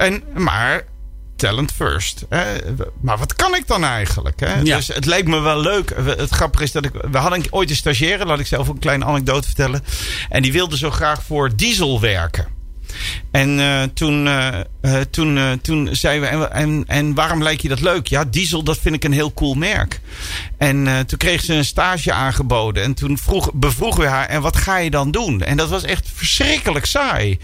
En, 0.08 0.24
maar 0.43 0.86
talent 1.41 1.71
first. 1.71 2.25
Hè? 2.30 2.43
Maar 3.01 3.17
wat 3.17 3.36
kan 3.36 3.56
ik 3.56 3.67
dan 3.67 3.84
eigenlijk? 3.84 4.39
Hè? 4.39 4.60
Ja. 4.60 4.75
Dus 4.75 4.88
het 4.88 5.06
leek 5.06 5.27
me 5.27 5.39
wel 5.39 5.62
leuk. 5.62 5.93
Het 5.95 6.30
grappige 6.30 6.63
is 6.63 6.71
dat 6.71 6.86
ik... 6.86 6.91
We 7.12 7.17
hadden 7.17 7.43
ooit 7.49 7.69
een 7.69 7.75
stagiaire, 7.75 8.25
laat 8.25 8.39
ik 8.39 8.47
zelf 8.47 8.67
ook 8.67 8.73
een 8.73 8.80
kleine 8.80 9.06
anekdote 9.06 9.47
vertellen. 9.47 9.84
En 10.30 10.41
die 10.41 10.51
wilde 10.51 10.77
zo 10.77 10.91
graag 10.91 11.23
voor 11.23 11.56
Diesel 11.56 11.99
werken. 11.99 12.61
En 13.32 13.60
eh, 13.60 13.84
toen, 13.93 14.27
eh, 14.27 14.60
eh, 14.82 15.01
toen, 15.10 15.60
toen 15.62 15.89
zeiden 15.91 16.39
we, 16.39 16.45
en, 16.45 16.51
en, 16.54 16.84
en 16.88 17.13
waarom 17.13 17.43
lijkt 17.43 17.62
je 17.62 17.69
dat 17.69 17.82
leuk? 17.82 18.08
Ja, 18.08 18.25
Diesel, 18.25 18.63
dat 18.63 18.77
vind 18.77 18.95
ik 18.95 19.04
een 19.04 19.12
heel 19.12 19.34
cool 19.34 19.54
merk. 19.54 20.01
En 20.58 21.06
toen 21.06 21.17
kreeg 21.17 21.41
ze 21.41 21.54
een 21.54 21.65
stage 21.65 22.12
aangeboden. 22.12 22.84
En 22.84 22.93
toen 22.93 23.17
vroeg, 23.17 23.54
bevroegen 23.54 24.01
we 24.01 24.08
haar, 24.08 24.27
en 24.27 24.41
wat 24.41 24.58
ga 24.58 24.77
je 24.77 24.89
dan 24.89 25.12
doen? 25.12 25.41
En 25.41 25.58
dat 25.58 25.69
was 25.69 25.84
echt 25.84 26.10
verschrikkelijk 26.13 26.86
saai. 26.86 27.39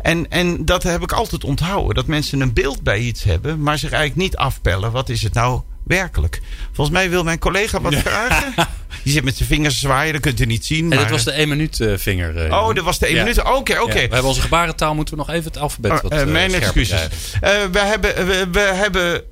En, 0.00 0.30
en 0.30 0.64
dat 0.64 0.82
heb 0.82 1.02
ik 1.02 1.12
altijd 1.12 1.44
onthouden. 1.44 1.94
Dat 1.94 2.06
mensen 2.06 2.40
een 2.40 2.52
beeld 2.52 2.82
bij 2.82 2.98
iets 2.98 3.24
hebben, 3.24 3.62
maar 3.62 3.78
zich 3.78 3.92
eigenlijk 3.92 4.22
niet 4.22 4.36
afpellen. 4.36 4.92
Wat 4.92 5.08
is 5.08 5.22
het 5.22 5.34
nou 5.34 5.60
werkelijk? 5.96 6.40
Volgens 6.72 6.96
mij 6.96 7.10
wil 7.10 7.22
mijn 7.24 7.38
collega 7.38 7.80
wat 7.80 7.94
vragen. 7.94 8.54
Die 9.02 9.12
zit 9.12 9.24
met 9.24 9.36
zijn 9.36 9.48
vingers 9.48 9.78
zwaaien, 9.78 10.12
dat 10.12 10.22
kunt 10.22 10.40
u 10.40 10.44
niet 10.44 10.64
zien. 10.64 10.82
En 10.82 10.88
maar- 10.88 10.98
dat 10.98 11.10
was 11.10 11.24
de 11.24 11.30
1 11.32 11.48
minuut 11.48 11.80
eh, 11.80 11.92
vinger. 11.96 12.36
eh, 12.46 12.52
Oh, 12.52 12.74
dat 12.74 12.84
was 12.84 12.98
de 12.98 13.06
1 13.06 13.14
ja. 13.14 13.22
minuut. 13.22 13.38
Oké, 13.42 13.52
oké. 13.54 13.72
Ja, 13.78 13.92
we 13.94 13.98
hebben 14.00 14.24
onze 14.24 14.40
gebarentaal, 14.40 14.94
moeten 14.94 15.14
we 15.14 15.20
nog 15.20 15.30
even 15.30 15.44
het 15.44 15.58
alfabet 15.58 16.02
wat 16.02 16.12
eh, 16.12 16.24
mijn 16.24 16.54
excuses. 16.54 17.00
we 17.40 17.78
hebben, 17.78 18.26
we, 18.26 18.46
we 18.52 18.60
hebben 18.60 19.22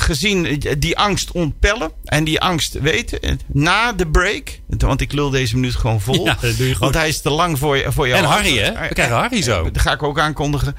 gezien 0.00 0.62
die 0.78 0.98
angst 0.98 1.30
ontpellen 1.32 1.90
en 2.04 2.24
die 2.24 2.40
angst 2.40 2.72
weten. 2.80 3.40
Na 3.46 3.92
de 3.92 4.06
break, 4.06 4.60
want 4.66 5.00
ik 5.00 5.12
lul 5.12 5.30
deze 5.30 5.54
minuut 5.54 5.74
gewoon 5.74 6.00
vol. 6.00 6.24
Ja, 6.24 6.36
dat 6.40 6.56
doe 6.56 6.68
je. 6.68 6.76
Want 6.78 6.94
hij 6.94 7.08
is 7.08 7.20
te 7.20 7.30
lang 7.30 7.58
voor, 7.58 7.76
je, 7.76 7.92
voor 7.92 8.08
jou. 8.08 8.22
En 8.22 8.28
Harry, 8.28 8.58
hè? 8.58 8.72
We 8.88 8.94
krijgen 8.94 9.16
Harry 9.16 9.42
zo. 9.42 9.70
Dat 9.70 9.82
ga 9.82 9.92
ik 9.92 10.02
ook 10.02 10.18
aankondigen. 10.18 10.76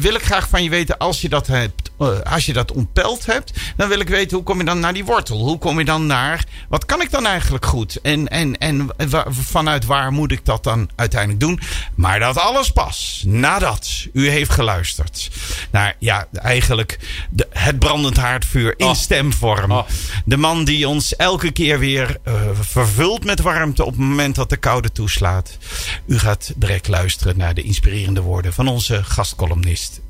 Wil 0.00 0.14
ik 0.14 0.22
graag 0.22 0.48
van 0.48 0.62
je 0.62 0.70
weten, 0.70 0.98
als 0.98 1.20
je 1.20 1.28
dat 1.28 1.46
hebt 1.46 1.89
als 2.08 2.46
je 2.46 2.52
dat 2.52 2.72
ontpeld 2.72 3.26
hebt, 3.26 3.52
dan 3.76 3.88
wil 3.88 4.00
ik 4.00 4.08
weten 4.08 4.36
hoe 4.36 4.46
kom 4.46 4.58
je 4.58 4.64
dan 4.64 4.80
naar 4.80 4.92
die 4.92 5.04
wortel? 5.04 5.38
Hoe 5.38 5.58
kom 5.58 5.78
je 5.78 5.84
dan 5.84 6.06
naar, 6.06 6.44
wat 6.68 6.84
kan 6.84 7.00
ik 7.00 7.10
dan 7.10 7.26
eigenlijk 7.26 7.64
goed? 7.64 8.00
En, 8.00 8.28
en, 8.28 8.58
en 8.58 8.88
vanuit 9.28 9.84
waar 9.84 10.12
moet 10.12 10.32
ik 10.32 10.44
dat 10.44 10.64
dan 10.64 10.90
uiteindelijk 10.96 11.40
doen? 11.40 11.60
Maar 11.94 12.18
dat 12.18 12.38
alles 12.38 12.70
pas 12.70 13.22
nadat 13.26 14.06
u 14.12 14.28
heeft 14.28 14.50
geluisterd 14.50 15.30
naar, 15.70 15.96
ja, 15.98 16.28
eigenlijk 16.32 16.98
de, 17.30 17.46
het 17.50 17.78
brandend 17.78 18.16
haardvuur 18.16 18.74
in 18.76 18.86
oh. 18.86 18.94
stemvorm. 18.94 19.70
Oh. 19.70 19.88
De 20.24 20.36
man 20.36 20.64
die 20.64 20.88
ons 20.88 21.16
elke 21.16 21.50
keer 21.50 21.78
weer 21.78 22.16
uh, 22.24 22.34
vervult 22.60 23.24
met 23.24 23.40
warmte 23.40 23.84
op 23.84 23.90
het 23.90 24.00
moment 24.00 24.34
dat 24.34 24.50
de 24.50 24.56
koude 24.56 24.92
toeslaat. 24.92 25.58
U 26.06 26.18
gaat 26.18 26.52
direct 26.56 26.88
luisteren 26.88 27.36
naar 27.36 27.54
de 27.54 27.62
inspirerende 27.62 28.20
woorden 28.20 28.52
van 28.52 28.68
onze 28.68 29.04
gastcolumnist. 29.04 30.00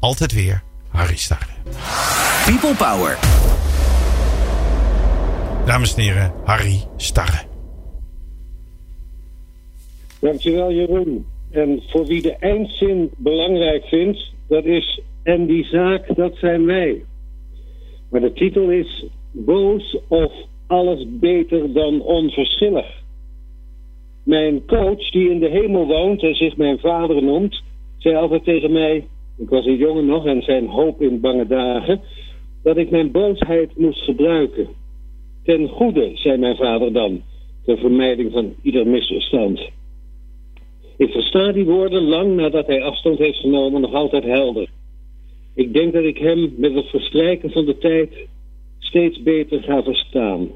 Altijd 0.00 0.32
weer 0.32 0.62
Harry 0.90 1.16
Starre. 1.16 1.54
People 2.46 2.74
Power. 2.74 3.18
Dames 5.66 5.94
en 5.94 6.02
heren, 6.02 6.32
Harry 6.44 6.80
Starre. 6.96 7.46
Dankjewel 10.20 10.72
Jeroen. 10.72 11.26
En 11.50 11.82
voor 11.88 12.06
wie 12.06 12.22
de 12.22 12.36
eindzin 12.36 13.10
belangrijk 13.16 13.84
vindt, 13.84 14.32
dat 14.48 14.64
is 14.64 15.00
en 15.22 15.46
die 15.46 15.64
zaak, 15.64 16.16
dat 16.16 16.36
zijn 16.36 16.66
wij. 16.66 17.04
Maar 18.10 18.20
de 18.20 18.32
titel 18.32 18.70
is 18.70 19.04
Boos 19.32 19.98
of 20.08 20.32
alles 20.66 21.06
beter 21.08 21.72
dan 21.72 22.00
onverschillig. 22.00 22.86
Mijn 24.22 24.66
coach, 24.66 25.10
die 25.10 25.30
in 25.30 25.38
de 25.38 25.48
hemel 25.48 25.86
woont 25.86 26.22
en 26.22 26.34
zich 26.34 26.56
mijn 26.56 26.78
vader 26.78 27.22
noemt, 27.22 27.62
zei 27.98 28.14
altijd 28.14 28.44
tegen 28.44 28.72
mij: 28.72 29.06
ik 29.40 29.48
was 29.48 29.66
een 29.66 29.76
jongen 29.76 30.06
nog 30.06 30.26
en 30.26 30.42
zijn 30.42 30.66
hoop 30.66 31.02
in 31.02 31.20
bange 31.20 31.46
dagen, 31.46 32.00
dat 32.62 32.76
ik 32.76 32.90
mijn 32.90 33.10
boosheid 33.10 33.76
moest 33.76 34.02
gebruiken. 34.02 34.68
Ten 35.44 35.68
goede, 35.68 36.10
zei 36.14 36.38
mijn 36.38 36.56
vader 36.56 36.92
dan, 36.92 37.22
ter 37.64 37.78
vermijding 37.78 38.32
van 38.32 38.54
ieder 38.62 38.86
misverstand. 38.86 39.60
Ik 40.96 41.10
versta 41.10 41.52
die 41.52 41.64
woorden 41.64 42.02
lang 42.02 42.36
nadat 42.36 42.66
hij 42.66 42.82
afstand 42.82 43.18
heeft 43.18 43.38
genomen 43.38 43.80
nog 43.80 43.92
altijd 43.92 44.24
helder. 44.24 44.68
Ik 45.54 45.72
denk 45.72 45.92
dat 45.92 46.04
ik 46.04 46.18
hem 46.18 46.54
met 46.56 46.74
het 46.74 46.86
verstrijken 46.86 47.50
van 47.50 47.64
de 47.64 47.78
tijd 47.78 48.10
steeds 48.78 49.22
beter 49.22 49.62
ga 49.62 49.82
verstaan. 49.82 50.48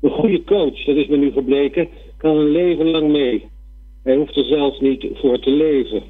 Een 0.00 0.10
goede 0.10 0.44
coach, 0.44 0.84
dat 0.84 0.96
is 0.96 1.06
me 1.06 1.16
nu 1.16 1.30
gebleken, 1.30 1.88
kan 2.16 2.36
een 2.36 2.50
leven 2.50 2.86
lang 2.86 3.12
mee. 3.12 3.44
Hij 4.02 4.16
hoeft 4.16 4.36
er 4.36 4.44
zelfs 4.44 4.80
niet 4.80 5.06
voor 5.12 5.38
te 5.38 5.50
leven. 5.50 6.02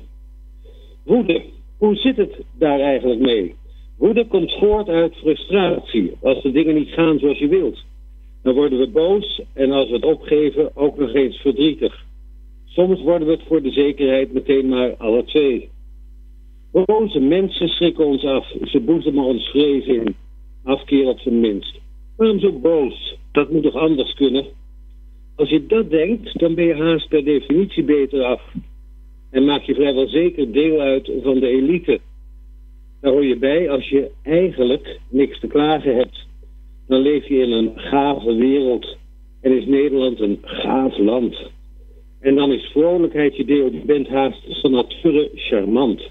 Woede, 1.04 1.42
hoe 1.82 1.96
zit 1.96 2.16
het 2.16 2.44
daar 2.58 2.80
eigenlijk 2.80 3.20
mee? 3.20 3.54
Woede 3.98 4.26
komt 4.26 4.52
voort 4.52 4.88
uit 4.88 5.14
frustratie. 5.14 6.12
Als 6.20 6.42
de 6.42 6.50
dingen 6.50 6.74
niet 6.74 6.88
gaan 6.88 7.18
zoals 7.18 7.38
je 7.38 7.48
wilt. 7.48 7.84
Dan 8.42 8.54
worden 8.54 8.78
we 8.78 8.88
boos 8.88 9.42
en 9.54 9.70
als 9.70 9.88
we 9.88 9.94
het 9.94 10.04
opgeven 10.04 10.76
ook 10.76 10.98
nog 10.98 11.14
eens 11.14 11.36
verdrietig. 11.36 12.04
Soms 12.64 13.00
worden 13.00 13.26
we 13.26 13.32
het 13.32 13.42
voor 13.46 13.62
de 13.62 13.70
zekerheid 13.70 14.32
meteen 14.32 14.68
maar 14.68 14.96
alle 14.96 15.24
twee. 15.24 15.68
Boze 16.72 17.20
mensen 17.20 17.68
schrikken 17.68 18.06
ons 18.06 18.24
af. 18.24 18.54
Ze 18.64 18.80
boezemen 18.80 19.24
ons 19.24 19.48
vrees 19.48 19.86
in. 19.86 20.14
Afkeer 20.64 21.08
op 21.08 21.18
zijn 21.18 21.40
minst. 21.40 21.80
Waarom 22.16 22.40
zo 22.40 22.52
boos? 22.52 23.16
Dat 23.32 23.50
moet 23.50 23.62
toch 23.62 23.76
anders 23.76 24.14
kunnen? 24.14 24.44
Als 25.36 25.48
je 25.48 25.66
dat 25.66 25.90
denkt, 25.90 26.38
dan 26.38 26.54
ben 26.54 26.64
je 26.64 26.74
haast 26.74 27.08
per 27.08 27.24
definitie 27.24 27.84
beter 27.84 28.24
af 28.24 28.42
en 29.32 29.44
maak 29.44 29.62
je 29.62 29.74
vrijwel 29.74 30.08
zeker 30.08 30.52
deel 30.52 30.80
uit 30.80 31.10
van 31.22 31.40
de 31.40 31.48
elite. 31.48 32.00
Daar 33.00 33.12
hoor 33.12 33.24
je 33.24 33.36
bij 33.36 33.70
als 33.70 33.88
je 33.88 34.10
eigenlijk 34.22 35.00
niks 35.10 35.40
te 35.40 35.46
klagen 35.46 35.96
hebt. 35.96 36.26
Dan 36.86 37.00
leef 37.00 37.28
je 37.28 37.38
in 37.38 37.52
een 37.52 37.72
gave 37.74 38.34
wereld 38.34 38.96
en 39.40 39.56
is 39.58 39.66
Nederland 39.66 40.20
een 40.20 40.38
gaaf 40.42 40.98
land. 40.98 41.50
En 42.20 42.34
dan 42.34 42.52
is 42.52 42.64
vrolijkheid 42.64 43.36
je 43.36 43.44
deel. 43.44 43.72
Je 43.72 43.82
bent 43.86 44.08
haast 44.08 44.60
van 44.60 44.70
nature 44.70 45.30
charmant. 45.34 46.10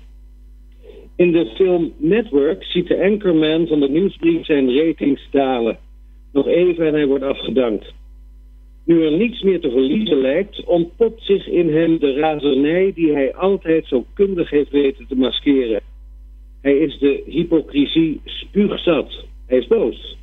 In 1.15 1.31
de 1.31 1.45
film 1.45 1.93
Network 1.97 2.63
ziet 2.63 2.87
de 2.87 3.03
anchorman 3.03 3.67
van 3.67 3.79
de 3.79 3.89
nieuwsbrief 3.89 4.45
zijn 4.45 4.77
ratings 4.77 5.27
dalen. 5.31 5.79
Nog 6.31 6.47
even 6.47 6.87
en 6.87 6.93
hij 6.93 7.07
wordt 7.07 7.23
afgedankt. 7.23 7.93
Nu 8.91 9.05
er 9.05 9.11
niets 9.11 9.41
meer 9.41 9.59
te 9.59 9.69
verliezen 9.69 10.17
lijkt, 10.17 10.63
ontpopt 10.63 11.23
zich 11.23 11.47
in 11.47 11.73
hem 11.73 11.99
de 11.99 12.13
razernij 12.13 12.91
die 12.95 13.11
hij 13.11 13.35
altijd 13.35 13.85
zo 13.85 14.05
kundig 14.13 14.49
heeft 14.49 14.69
weten 14.69 15.07
te 15.07 15.15
maskeren. 15.15 15.81
Hij 16.61 16.77
is 16.77 16.99
de 16.99 17.23
hypocrisie 17.25 18.21
spuugzat. 18.25 19.25
Hij 19.47 19.57
is 19.57 19.67
boos. 19.67 20.17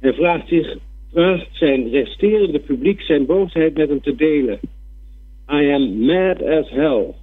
En 0.00 0.14
vraagt, 0.14 0.48
zich, 0.48 0.76
vraagt 1.12 1.48
zijn 1.52 1.90
resterende 1.90 2.58
publiek 2.58 3.00
zijn 3.00 3.26
boosheid 3.26 3.76
met 3.76 3.88
hem 3.88 4.00
te 4.00 4.14
delen. 4.14 4.60
I 5.52 5.70
am 5.72 5.98
mad 5.98 6.42
as 6.42 6.70
hell. 6.70 7.14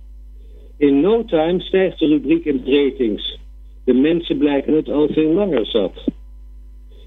In 0.78 1.02
no 1.02 1.26
time 1.26 1.60
stijgt 1.60 2.00
de 2.00 2.08
rubriek 2.08 2.46
in 2.46 2.62
ratings. 2.66 3.40
De 3.86 3.94
mensen 3.94 4.38
blijken 4.38 4.74
het 4.74 4.90
al 4.90 5.08
veel 5.08 5.34
langer 5.34 5.66
zat. 5.66 6.04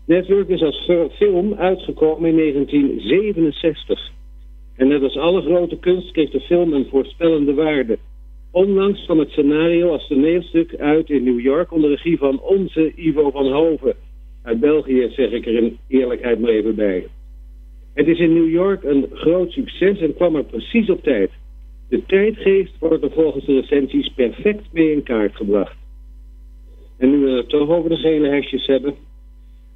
Network 0.07 0.49
is 0.49 0.63
als 0.63 0.91
film 1.17 1.55
uitgekomen 1.55 2.31
in 2.31 2.37
1967. 2.37 4.13
En 4.77 4.89
net 4.89 5.03
als 5.03 5.17
alle 5.17 5.43
grote 5.43 5.79
kunst 5.79 6.11
kreeg 6.13 6.31
de 6.31 6.41
film 6.41 6.73
een 6.73 6.87
voorspellende 6.91 7.55
waarde. 7.55 7.99
Onlangs 8.51 9.05
kwam 9.05 9.19
het 9.19 9.31
scenario 9.31 9.91
als 9.93 10.07
toneelstuk 10.07 10.77
uit 10.77 11.11
in 11.11 11.25
New 11.25 11.41
York 11.41 11.73
onder 11.73 11.91
regie 11.91 12.19
van 12.19 12.41
onze 12.41 12.93
Ivo 12.97 13.31
van 13.31 13.53
Hoven. 13.53 13.95
Uit 14.43 14.61
België 14.61 15.09
zeg 15.11 15.31
ik 15.31 15.47
er 15.47 15.55
in 15.55 15.79
eerlijkheid 15.89 16.41
maar 16.41 16.51
even 16.51 16.75
bij. 16.75 17.07
Het 17.95 18.07
is 18.07 18.19
in 18.19 18.33
New 18.33 18.51
York 18.51 18.83
een 18.83 19.07
groot 19.13 19.51
succes 19.51 20.01
en 20.01 20.15
kwam 20.15 20.37
er 20.37 20.45
precies 20.45 20.91
op 20.91 21.03
tijd. 21.03 21.31
De 21.89 22.03
tijdgeest 22.07 22.79
wordt 22.79 23.05
er 23.05 23.11
volgens 23.11 23.45
de 23.45 23.61
recensies 23.61 24.09
perfect 24.15 24.73
mee 24.73 24.93
in 24.93 25.03
kaart 25.03 25.37
gebracht. 25.37 25.77
En 26.99 27.11
nu 27.11 27.19
we 27.19 27.31
het 27.31 27.49
toch 27.49 27.69
over 27.69 27.91
de 27.91 27.97
gele 27.97 28.29
hesjes 28.29 28.67
hebben, 28.67 28.95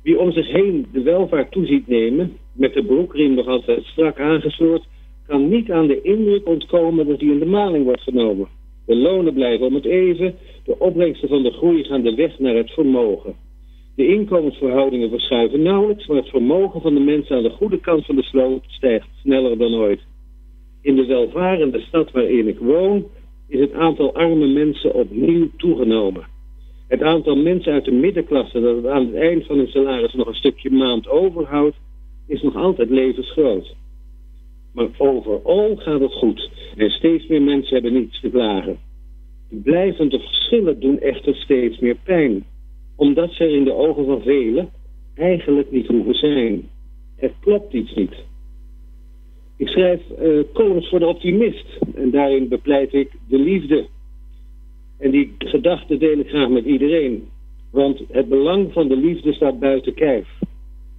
wie 0.02 0.18
om 0.18 0.32
zich 0.32 0.52
heen 0.52 0.86
de 0.92 1.02
welvaart 1.02 1.50
toeziet 1.50 1.86
nemen, 1.86 2.32
met 2.52 2.74
de 2.74 2.84
broekriem 2.84 3.34
nog 3.34 3.46
altijd 3.46 3.84
strak 3.84 4.20
aangesloord, 4.20 4.82
kan 5.26 5.48
niet 5.48 5.70
aan 5.70 5.86
de 5.86 6.02
indruk 6.02 6.46
ontkomen 6.48 7.06
dat 7.06 7.20
hij 7.20 7.28
in 7.28 7.38
de 7.38 7.46
maling 7.46 7.84
wordt 7.84 8.02
genomen. 8.02 8.48
De 8.86 8.96
lonen 8.96 9.34
blijven 9.34 9.66
om 9.66 9.74
het 9.74 9.84
even, 9.84 10.34
de 10.64 10.78
opbrengsten 10.78 11.28
van 11.28 11.42
de 11.42 11.50
groei 11.50 11.84
gaan 11.84 12.02
de 12.02 12.14
weg 12.14 12.38
naar 12.38 12.54
het 12.54 12.70
vermogen. 12.70 13.34
De 13.96 14.06
inkomensverhoudingen 14.06 15.10
verschuiven 15.10 15.62
nauwelijks, 15.62 16.06
maar 16.06 16.16
het 16.16 16.28
vermogen 16.28 16.80
van 16.80 16.94
de 16.94 17.00
mensen 17.00 17.36
aan 17.36 17.42
de 17.42 17.50
goede 17.50 17.80
kant 17.80 18.06
van 18.06 18.16
de 18.16 18.22
sloot 18.22 18.64
stijgt 18.66 19.08
sneller 19.22 19.58
dan 19.58 19.74
ooit. 19.74 20.00
In 20.82 20.96
de 20.96 21.06
welvarende 21.06 21.80
stad 21.80 22.10
waarin 22.10 22.48
ik 22.48 22.58
woon 22.58 23.04
is 23.48 23.60
het 23.60 23.72
aantal 23.72 24.14
arme 24.14 24.46
mensen 24.46 24.94
opnieuw 24.94 25.48
toegenomen. 25.56 26.26
Het 26.90 27.02
aantal 27.02 27.36
mensen 27.36 27.72
uit 27.72 27.84
de 27.84 27.92
middenklasse 27.92 28.60
dat 28.60 28.76
het 28.76 28.86
aan 28.86 29.06
het 29.06 29.14
eind 29.14 29.46
van 29.46 29.56
hun 29.56 29.68
salaris 29.68 30.14
nog 30.14 30.26
een 30.26 30.34
stukje 30.34 30.70
maand 30.70 31.08
overhoudt, 31.08 31.76
is 32.26 32.42
nog 32.42 32.56
altijd 32.56 32.90
levensgroot. 32.90 33.74
Maar 34.72 34.88
overal 34.98 35.76
gaat 35.76 36.00
het 36.00 36.12
goed 36.12 36.50
en 36.76 36.90
steeds 36.90 37.26
meer 37.26 37.42
mensen 37.42 37.72
hebben 37.74 37.92
niets 37.92 38.20
te 38.20 38.30
klagen. 38.30 38.78
De 39.48 39.56
blijvende 39.56 40.18
verschillen 40.18 40.80
doen 40.80 40.98
echter 40.98 41.34
steeds 41.34 41.78
meer 41.78 41.96
pijn, 42.04 42.44
omdat 42.96 43.32
ze 43.32 43.44
er 43.44 43.54
in 43.54 43.64
de 43.64 43.74
ogen 43.74 44.04
van 44.04 44.22
velen 44.22 44.70
eigenlijk 45.14 45.70
niet 45.70 45.86
hoeven 45.86 46.14
zijn. 46.14 46.68
Het 47.16 47.32
klopt 47.40 47.72
iets 47.72 47.94
niet. 47.94 48.14
Ik 49.56 49.68
schrijf 49.68 50.00
uh, 50.22 50.40
columns 50.52 50.88
voor 50.88 50.98
de 50.98 51.06
optimist 51.06 51.66
en 51.94 52.10
daarin 52.10 52.48
bepleit 52.48 52.94
ik 52.94 53.10
de 53.28 53.38
liefde 53.38 53.86
en 55.00 55.10
die 55.10 55.34
gedachte 55.38 55.96
deel 55.96 56.18
ik 56.18 56.28
graag 56.28 56.48
met 56.48 56.64
iedereen. 56.64 57.28
Want 57.70 58.00
het 58.08 58.28
belang 58.28 58.72
van 58.72 58.88
de 58.88 58.96
liefde 58.96 59.32
staat 59.32 59.58
buiten 59.58 59.94
kijf. 59.94 60.28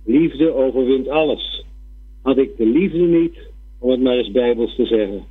Liefde 0.06 0.54
overwint 0.54 1.08
alles. 1.08 1.66
Had 2.22 2.38
ik 2.38 2.58
de 2.58 2.66
liefde 2.66 2.98
niet, 2.98 3.38
om 3.80 3.90
het 3.90 4.02
maar 4.02 4.18
eens 4.18 4.32
bijbels 4.32 4.76
te 4.76 4.86
zeggen. 4.86 5.24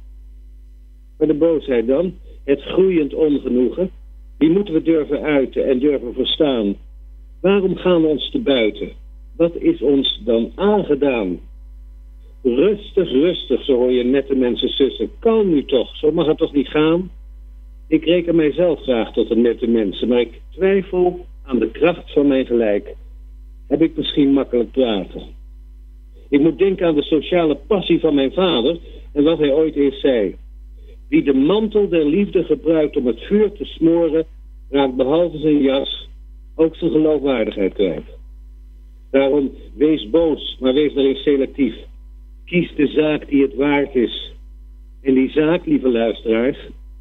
Maar 1.18 1.28
de 1.28 1.34
boosheid 1.34 1.86
dan, 1.86 2.14
het 2.44 2.62
groeiend 2.62 3.14
ongenoegen, 3.14 3.90
die 4.38 4.50
moeten 4.50 4.74
we 4.74 4.82
durven 4.82 5.20
uiten 5.22 5.68
en 5.68 5.78
durven 5.78 6.14
verstaan. 6.14 6.76
Waarom 7.40 7.76
gaan 7.76 8.02
we 8.02 8.06
ons 8.06 8.30
te 8.30 8.38
buiten? 8.38 8.92
Wat 9.36 9.56
is 9.56 9.82
ons 9.82 10.20
dan 10.24 10.52
aangedaan? 10.54 11.38
Rustig, 12.42 13.10
rustig, 13.10 13.64
zo 13.64 13.74
hoor 13.74 13.90
je 13.90 14.04
nette 14.04 14.34
mensen 14.34 14.68
sussen. 14.68 15.10
Kalm 15.18 15.48
nu 15.48 15.64
toch, 15.64 15.96
zo 15.96 16.12
mag 16.12 16.26
het 16.26 16.38
toch 16.38 16.52
niet 16.52 16.68
gaan? 16.68 17.10
Ik 17.90 18.04
reken 18.04 18.36
mijzelf 18.36 18.80
graag 18.82 19.12
tot 19.12 19.30
een 19.30 19.40
nette 19.40 19.66
mensen, 19.66 20.08
maar 20.08 20.20
ik 20.20 20.40
twijfel 20.50 21.26
aan 21.44 21.58
de 21.58 21.70
kracht 21.70 22.12
van 22.12 22.26
mijn 22.26 22.46
gelijk. 22.46 22.94
Heb 23.68 23.82
ik 23.82 23.96
misschien 23.96 24.32
makkelijk 24.32 24.70
praten? 24.70 25.22
Ik 26.28 26.40
moet 26.40 26.58
denken 26.58 26.86
aan 26.86 26.94
de 26.94 27.02
sociale 27.02 27.54
passie 27.66 28.00
van 28.00 28.14
mijn 28.14 28.32
vader 28.32 28.78
en 29.12 29.22
wat 29.22 29.38
hij 29.38 29.52
ooit 29.52 29.74
eens 29.74 30.00
zei. 30.00 30.36
Wie 31.08 31.22
de 31.22 31.34
mantel 31.34 31.88
der 31.88 32.04
liefde 32.04 32.44
gebruikt 32.44 32.96
om 32.96 33.06
het 33.06 33.20
vuur 33.20 33.52
te 33.52 33.64
smoren, 33.64 34.26
raakt 34.70 34.96
behalve 34.96 35.38
zijn 35.38 35.62
jas 35.62 36.08
ook 36.54 36.76
zijn 36.76 36.90
geloofwaardigheid 36.90 37.72
kwijt. 37.72 38.18
Daarom 39.10 39.50
wees 39.74 40.10
boos, 40.10 40.56
maar 40.60 40.74
wees 40.74 40.94
daarin 40.94 41.16
selectief. 41.16 41.74
Kies 42.44 42.74
de 42.76 42.86
zaak 42.86 43.28
die 43.28 43.42
het 43.42 43.54
waard 43.54 43.94
is. 43.94 44.32
En 45.02 45.14
die 45.14 45.30
zaak, 45.30 45.66
lieve 45.66 45.88
luisteraars, 45.88 46.58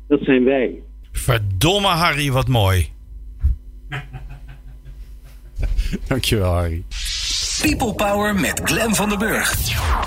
dat 0.10 0.19
zijn 0.22 0.43
wij. 0.43 0.82
Verdomme 1.12 1.88
Harry, 1.88 2.32
wat 2.32 2.48
mooi. 2.48 2.88
Dankjewel, 6.08 6.54
Harry. 6.54 6.84
People 7.62 7.93
Power 7.93 8.36
met 8.36 8.62
Glen 8.63 8.95
van 8.95 9.10
der 9.10 9.17
Burg. 9.17 9.56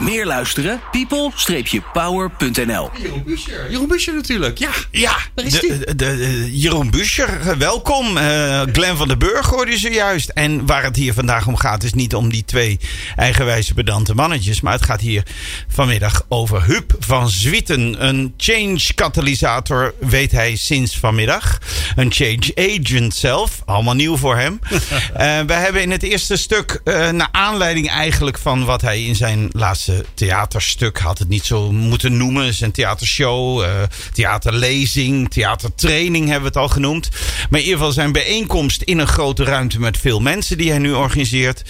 Meer 0.00 0.26
luisteren? 0.26 0.80
people-power.nl 0.90 2.90
Jeroen 3.02 3.22
Buscher. 3.26 3.70
Jeroen 3.70 3.88
Buscher 3.88 4.14
natuurlijk, 4.14 4.58
ja. 4.58 4.70
Ja, 4.90 5.16
Daar 5.34 5.44
is 5.46 5.52
de, 5.60 5.78
de, 5.84 5.94
de- 5.94 6.58
Jeroen 6.58 6.90
Buscher, 6.90 7.40
eh, 7.40 7.56
welkom. 7.56 8.16
Eh 8.16 8.62
Glenn 8.72 8.96
van 8.96 9.08
den 9.08 9.18
Burg 9.18 9.46
hoorde 9.46 9.70
je 9.70 9.78
zojuist. 9.78 10.28
En 10.28 10.66
waar 10.66 10.82
het 10.82 10.96
hier 10.96 11.14
vandaag 11.14 11.46
om 11.46 11.56
gaat 11.56 11.82
is 11.82 11.92
niet 11.94 12.14
om 12.14 12.30
die 12.30 12.44
twee 12.44 12.80
eigenwijze 13.16 13.74
pedante 13.74 14.14
mannetjes. 14.14 14.60
Maar 14.60 14.72
het 14.72 14.84
gaat 14.84 15.00
hier 15.00 15.22
vanmiddag 15.68 16.24
over 16.28 16.64
Huub 16.64 16.94
van 16.98 17.28
Zwieten. 17.28 18.06
Een 18.06 18.34
change 18.36 18.94
katalysator 18.94 19.94
weet 20.00 20.32
hij 20.32 20.56
sinds 20.56 20.98
vanmiddag. 20.98 21.58
Een 21.96 22.12
change 22.12 22.52
agent 22.80 23.14
zelf. 23.14 23.62
Allemaal 23.64 23.94
nieuw 23.94 24.16
voor 24.16 24.36
hem. 24.36 24.58
Eh, 25.12 25.40
we 25.40 25.52
hebben 25.52 25.82
in 25.82 25.90
het 25.90 26.02
eerste 26.02 26.36
stuk, 26.36 26.80
eh, 26.84 27.10
naar 27.10 27.28
aanleiding 27.42 27.88
eigenlijk 27.88 28.38
van 28.38 28.64
wat 28.64 28.80
hij 28.80 29.04
in 29.04 29.16
zijn 29.16 29.48
laatste 29.52 30.04
theaterstuk 30.14 30.98
had 30.98 31.18
het 31.18 31.28
niet 31.28 31.44
zo 31.44 31.72
moeten 31.72 32.16
noemen. 32.16 32.54
Zijn 32.54 32.72
theatershow, 32.72 33.62
eh, 33.62 33.70
theaterlezing, 34.12 35.30
theatertraining 35.30 36.24
hebben 36.24 36.52
we 36.52 36.58
het 36.58 36.68
al 36.68 36.74
genoemd. 36.74 37.08
Maar 37.50 37.60
in 37.60 37.64
ieder 37.64 37.78
geval 37.78 37.92
zijn 37.92 38.12
bijeenkomst 38.12 38.82
in 38.82 38.98
een 38.98 39.06
grote 39.06 39.44
ruimte 39.44 39.80
met 39.80 39.98
veel 39.98 40.20
mensen 40.20 40.58
die 40.58 40.70
hij 40.70 40.78
nu 40.78 40.92
organiseert. 40.92 41.62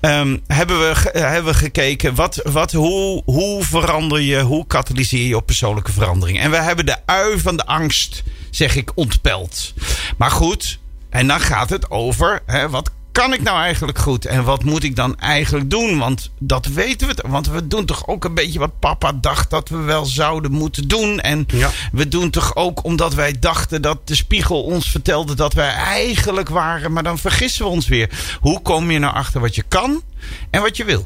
Ehm, 0.00 0.36
hebben, 0.46 0.78
we, 0.78 1.10
eh, 1.10 1.22
hebben 1.22 1.52
we 1.52 1.58
gekeken 1.58 2.14
wat, 2.14 2.40
wat, 2.44 2.72
hoe, 2.72 3.22
hoe 3.24 3.64
verander 3.64 4.20
je, 4.20 4.40
hoe 4.40 4.66
katalyseer 4.66 5.26
je 5.26 5.36
op 5.36 5.46
persoonlijke 5.46 5.92
verandering. 5.92 6.40
En 6.40 6.50
we 6.50 6.56
hebben 6.56 6.86
de 6.86 7.06
ui 7.06 7.38
van 7.38 7.56
de 7.56 7.66
angst, 7.66 8.22
zeg 8.50 8.76
ik, 8.76 8.92
ontpeld. 8.94 9.74
Maar 10.16 10.30
goed, 10.30 10.78
en 11.10 11.26
dan 11.26 11.40
gaat 11.40 11.70
het 11.70 11.90
over 11.90 12.42
hè, 12.46 12.68
wat 12.68 12.90
kan 13.18 13.32
ik 13.32 13.42
nou 13.42 13.58
eigenlijk 13.58 13.98
goed 13.98 14.24
en 14.24 14.44
wat 14.44 14.64
moet 14.64 14.82
ik 14.82 14.96
dan 14.96 15.18
eigenlijk 15.18 15.70
doen? 15.70 15.98
Want 15.98 16.30
dat 16.38 16.66
weten 16.66 17.08
we. 17.08 17.24
Want 17.26 17.48
we 17.48 17.66
doen 17.66 17.84
toch 17.84 18.06
ook 18.06 18.24
een 18.24 18.34
beetje 18.34 18.58
wat 18.58 18.78
papa 18.78 19.12
dacht 19.12 19.50
dat 19.50 19.68
we 19.68 19.76
wel 19.76 20.04
zouden 20.04 20.50
moeten 20.52 20.88
doen. 20.88 21.20
En 21.20 21.44
Ja. 21.46 21.70
we 21.92 22.08
doen 22.08 22.30
toch 22.30 22.56
ook 22.56 22.84
omdat 22.84 23.14
wij 23.14 23.38
dachten 23.38 23.82
dat 23.82 24.08
de 24.08 24.14
spiegel 24.14 24.62
ons 24.62 24.90
vertelde 24.90 25.34
dat 25.34 25.52
wij 25.52 25.68
eigenlijk 25.70 26.48
waren. 26.48 26.92
Maar 26.92 27.02
dan 27.02 27.18
vergissen 27.18 27.64
we 27.64 27.70
ons 27.70 27.88
weer. 27.88 28.10
Hoe 28.40 28.62
kom 28.62 28.90
je 28.90 28.98
nou 28.98 29.14
achter 29.14 29.40
wat 29.40 29.54
je 29.54 29.62
kan 29.68 30.02
en 30.50 30.60
wat 30.62 30.76
je 30.76 30.84
wil? 30.84 31.04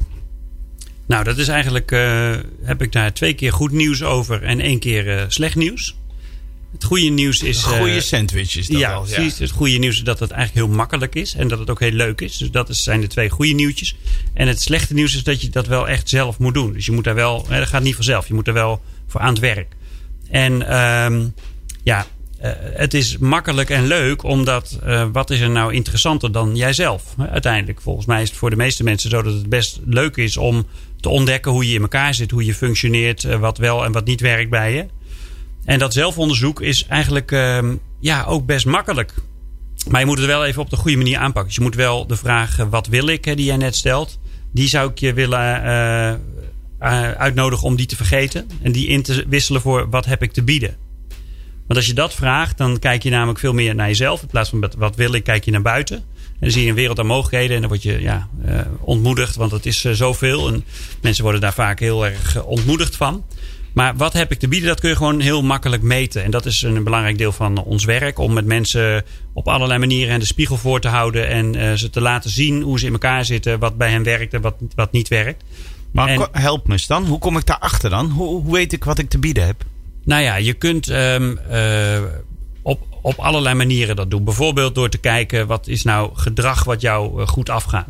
Nou, 1.05 1.23
dat 1.23 1.37
is 1.37 1.47
eigenlijk. 1.47 1.91
eh, 1.91 2.31
heb 2.63 2.81
ik 2.81 2.91
daar 2.91 3.13
twee 3.13 3.33
keer 3.33 3.53
goed 3.53 3.71
nieuws 3.71 4.03
over 4.03 4.43
en 4.43 4.59
één 4.59 4.79
keer 4.79 5.17
eh, 5.17 5.23
slecht 5.27 5.55
nieuws. 5.55 5.95
Het 6.73 6.83
goede 6.83 7.07
nieuws 7.09 7.41
is. 7.41 7.63
eh, 7.63 7.69
Goede 7.79 8.01
sandwiches. 8.01 8.67
Dat 8.67 8.79
ja, 8.79 8.89
wel, 8.89 9.01
precies. 9.01 9.39
Het 9.39 9.51
goede 9.51 9.77
nieuws 9.77 9.95
is 9.95 10.03
dat 10.03 10.19
het 10.19 10.31
eigenlijk 10.31 10.67
heel 10.67 10.75
makkelijk 10.75 11.15
is 11.15 11.33
en 11.35 11.47
dat 11.47 11.59
het 11.59 11.69
ook 11.69 11.79
heel 11.79 11.91
leuk 11.91 12.21
is. 12.21 12.37
Dus 12.37 12.51
dat 12.51 12.75
zijn 12.75 13.01
de 13.01 13.07
twee 13.07 13.29
goede 13.29 13.53
nieuwtjes. 13.53 13.95
En 14.33 14.47
het 14.47 14.61
slechte 14.61 14.93
nieuws 14.93 15.15
is 15.15 15.23
dat 15.23 15.41
je 15.41 15.49
dat 15.49 15.67
wel 15.67 15.87
echt 15.87 16.09
zelf 16.09 16.39
moet 16.39 16.53
doen. 16.53 16.73
Dus 16.73 16.85
je 16.85 16.91
moet 16.91 17.03
daar 17.03 17.15
wel. 17.15 17.45
Dat 17.49 17.67
gaat 17.67 17.83
niet 17.83 17.95
vanzelf. 17.95 18.27
Je 18.27 18.33
moet 18.33 18.47
er 18.47 18.53
wel 18.53 18.81
voor 19.07 19.21
aan 19.21 19.29
het 19.29 19.39
werk. 19.39 19.75
En 20.29 20.67
ehm, 20.67 21.27
ja, 21.83 22.05
eh, 22.39 22.51
het 22.73 22.93
is 22.93 23.17
makkelijk 23.17 23.69
en 23.69 23.87
leuk, 23.87 24.23
omdat 24.23 24.79
eh, 24.83 25.07
wat 25.11 25.29
is 25.29 25.39
er 25.39 25.49
nou 25.49 25.73
interessanter 25.73 26.31
dan 26.31 26.55
jijzelf? 26.55 27.03
Uiteindelijk, 27.29 27.81
volgens 27.81 28.05
mij 28.05 28.21
is 28.21 28.29
het 28.29 28.37
voor 28.37 28.49
de 28.49 28.55
meeste 28.55 28.83
mensen 28.83 29.09
zo 29.09 29.21
dat 29.21 29.33
het 29.33 29.49
best 29.49 29.79
leuk 29.85 30.17
is 30.17 30.37
om 30.37 30.67
te 30.99 31.09
ontdekken 31.09 31.51
hoe 31.51 31.67
je 31.67 31.75
in 31.75 31.81
elkaar 31.81 32.13
zit, 32.13 32.31
hoe 32.31 32.45
je 32.45 32.53
functioneert, 32.53 33.23
eh, 33.23 33.39
wat 33.39 33.57
wel 33.57 33.85
en 33.85 33.91
wat 33.91 34.05
niet 34.05 34.21
werkt 34.21 34.49
bij 34.49 34.73
je. 34.73 34.85
En 35.65 35.79
dat 35.79 35.93
zelfonderzoek 35.93 36.61
is 36.61 36.85
eigenlijk 36.87 37.31
ehm, 37.31 37.75
ja, 37.99 38.23
ook 38.23 38.45
best 38.45 38.65
makkelijk. 38.65 39.13
Maar 39.89 39.99
je 39.99 40.05
moet 40.05 40.17
het 40.17 40.27
wel 40.27 40.45
even 40.45 40.61
op 40.61 40.69
de 40.69 40.75
goede 40.75 40.97
manier 40.97 41.17
aanpakken. 41.17 41.45
Dus 41.45 41.55
je 41.55 41.61
moet 41.61 41.75
wel 41.75 42.07
de 42.07 42.17
vraag, 42.17 42.59
eh, 42.59 42.65
wat 42.69 42.87
wil 42.87 43.07
ik, 43.07 43.23
die 43.23 43.45
jij 43.45 43.57
net 43.57 43.75
stelt, 43.75 44.19
die 44.51 44.67
zou 44.67 44.89
ik 44.89 44.97
je 44.97 45.13
willen 45.13 45.63
eh, 45.63 46.09
eh, 46.09 46.17
uitnodigen 47.11 47.67
om 47.67 47.75
die 47.75 47.85
te 47.85 47.95
vergeten. 47.95 48.49
En 48.61 48.71
die 48.71 48.87
in 48.87 49.03
te 49.03 49.25
wisselen 49.27 49.61
voor, 49.61 49.89
wat 49.89 50.05
heb 50.05 50.23
ik 50.23 50.31
te 50.31 50.43
bieden? 50.43 50.75
Want 51.67 51.79
als 51.79 51.85
je 51.85 51.93
dat 51.93 52.13
vraagt, 52.13 52.57
dan 52.57 52.79
kijk 52.79 53.03
je 53.03 53.09
namelijk 53.09 53.39
veel 53.39 53.53
meer 53.53 53.75
naar 53.75 53.87
jezelf. 53.87 54.21
In 54.21 54.27
plaats 54.27 54.49
van 54.49 54.69
wat 54.77 54.95
wil 54.95 55.13
ik, 55.13 55.23
kijk 55.23 55.45
je 55.45 55.51
naar 55.51 55.61
buiten. 55.61 55.97
En 55.97 56.39
dan 56.39 56.51
zie 56.51 56.63
je 56.63 56.69
een 56.69 56.75
wereld 56.75 56.99
aan 56.99 57.05
mogelijkheden. 57.05 57.55
En 57.55 57.61
dan 57.61 57.69
word 57.69 57.83
je 57.83 58.01
ja, 58.01 58.27
ontmoedigd, 58.79 59.35
want 59.35 59.51
het 59.51 59.65
is 59.65 59.81
zoveel. 59.81 60.47
En 60.47 60.63
mensen 61.01 61.23
worden 61.23 61.41
daar 61.41 61.53
vaak 61.53 61.79
heel 61.79 62.05
erg 62.05 62.43
ontmoedigd 62.43 62.95
van. 62.95 63.23
Maar 63.73 63.95
wat 63.95 64.13
heb 64.13 64.31
ik 64.31 64.39
te 64.39 64.47
bieden, 64.47 64.67
dat 64.67 64.79
kun 64.79 64.89
je 64.89 64.95
gewoon 64.95 65.19
heel 65.19 65.41
makkelijk 65.43 65.81
meten. 65.81 66.23
En 66.23 66.31
dat 66.31 66.45
is 66.45 66.61
een 66.61 66.83
belangrijk 66.83 67.17
deel 67.17 67.31
van 67.31 67.63
ons 67.63 67.85
werk. 67.85 68.17
Om 68.19 68.33
met 68.33 68.45
mensen 68.45 69.03
op 69.33 69.47
allerlei 69.47 69.79
manieren 69.79 70.19
de 70.19 70.25
spiegel 70.25 70.57
voor 70.57 70.79
te 70.79 70.87
houden. 70.87 71.27
En 71.27 71.55
eh, 71.55 71.73
ze 71.73 71.89
te 71.89 72.01
laten 72.01 72.29
zien 72.29 72.61
hoe 72.61 72.79
ze 72.79 72.85
in 72.85 72.91
elkaar 72.91 73.25
zitten. 73.25 73.59
Wat 73.59 73.77
bij 73.77 73.89
hen 73.89 74.03
werkt 74.03 74.33
en 74.33 74.41
wat, 74.41 74.55
wat 74.75 74.91
niet 74.91 75.07
werkt. 75.07 75.43
Maar 75.91 76.07
En- 76.07 76.27
help 76.31 76.67
me 76.67 76.73
eens 76.73 76.87
dan. 76.87 77.05
Hoe 77.05 77.19
kom 77.19 77.37
ik 77.37 77.45
daarachter 77.45 77.89
dan? 77.89 78.09
Hoe, 78.09 78.41
hoe 78.41 78.53
weet 78.53 78.73
ik 78.73 78.83
wat 78.83 78.99
ik 78.99 79.09
te 79.09 79.19
bieden 79.19 79.45
heb? 79.45 79.63
Nou 80.05 80.21
ja, 80.23 80.35
je 80.35 80.53
kunt 80.53 80.89
ehm, 80.89 81.37
eh, 81.37 82.01
op, 82.61 82.81
op 83.01 83.17
allerlei 83.19 83.55
manieren 83.55 83.95
dat 83.95 84.09
doen. 84.11 84.23
Bijvoorbeeld 84.23 84.75
door 84.75 84.89
te 84.89 84.97
kijken 84.97 85.47
wat 85.47 85.67
is 85.67 85.83
nou 85.83 86.09
gedrag 86.13 86.63
wat 86.63 86.81
jou 86.81 87.21
eh, 87.21 87.27
goed 87.27 87.49
afgaat. 87.49 87.87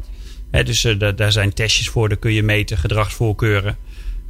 Dus 0.63 0.87
da- 0.97 1.11
daar 1.11 1.31
zijn 1.31 1.53
testjes 1.53 1.89
voor, 1.89 2.09
daar 2.09 2.17
kun 2.17 2.33
je 2.33 2.43
meten, 2.43 2.77
gedragsvoorkeuren. 2.77 3.77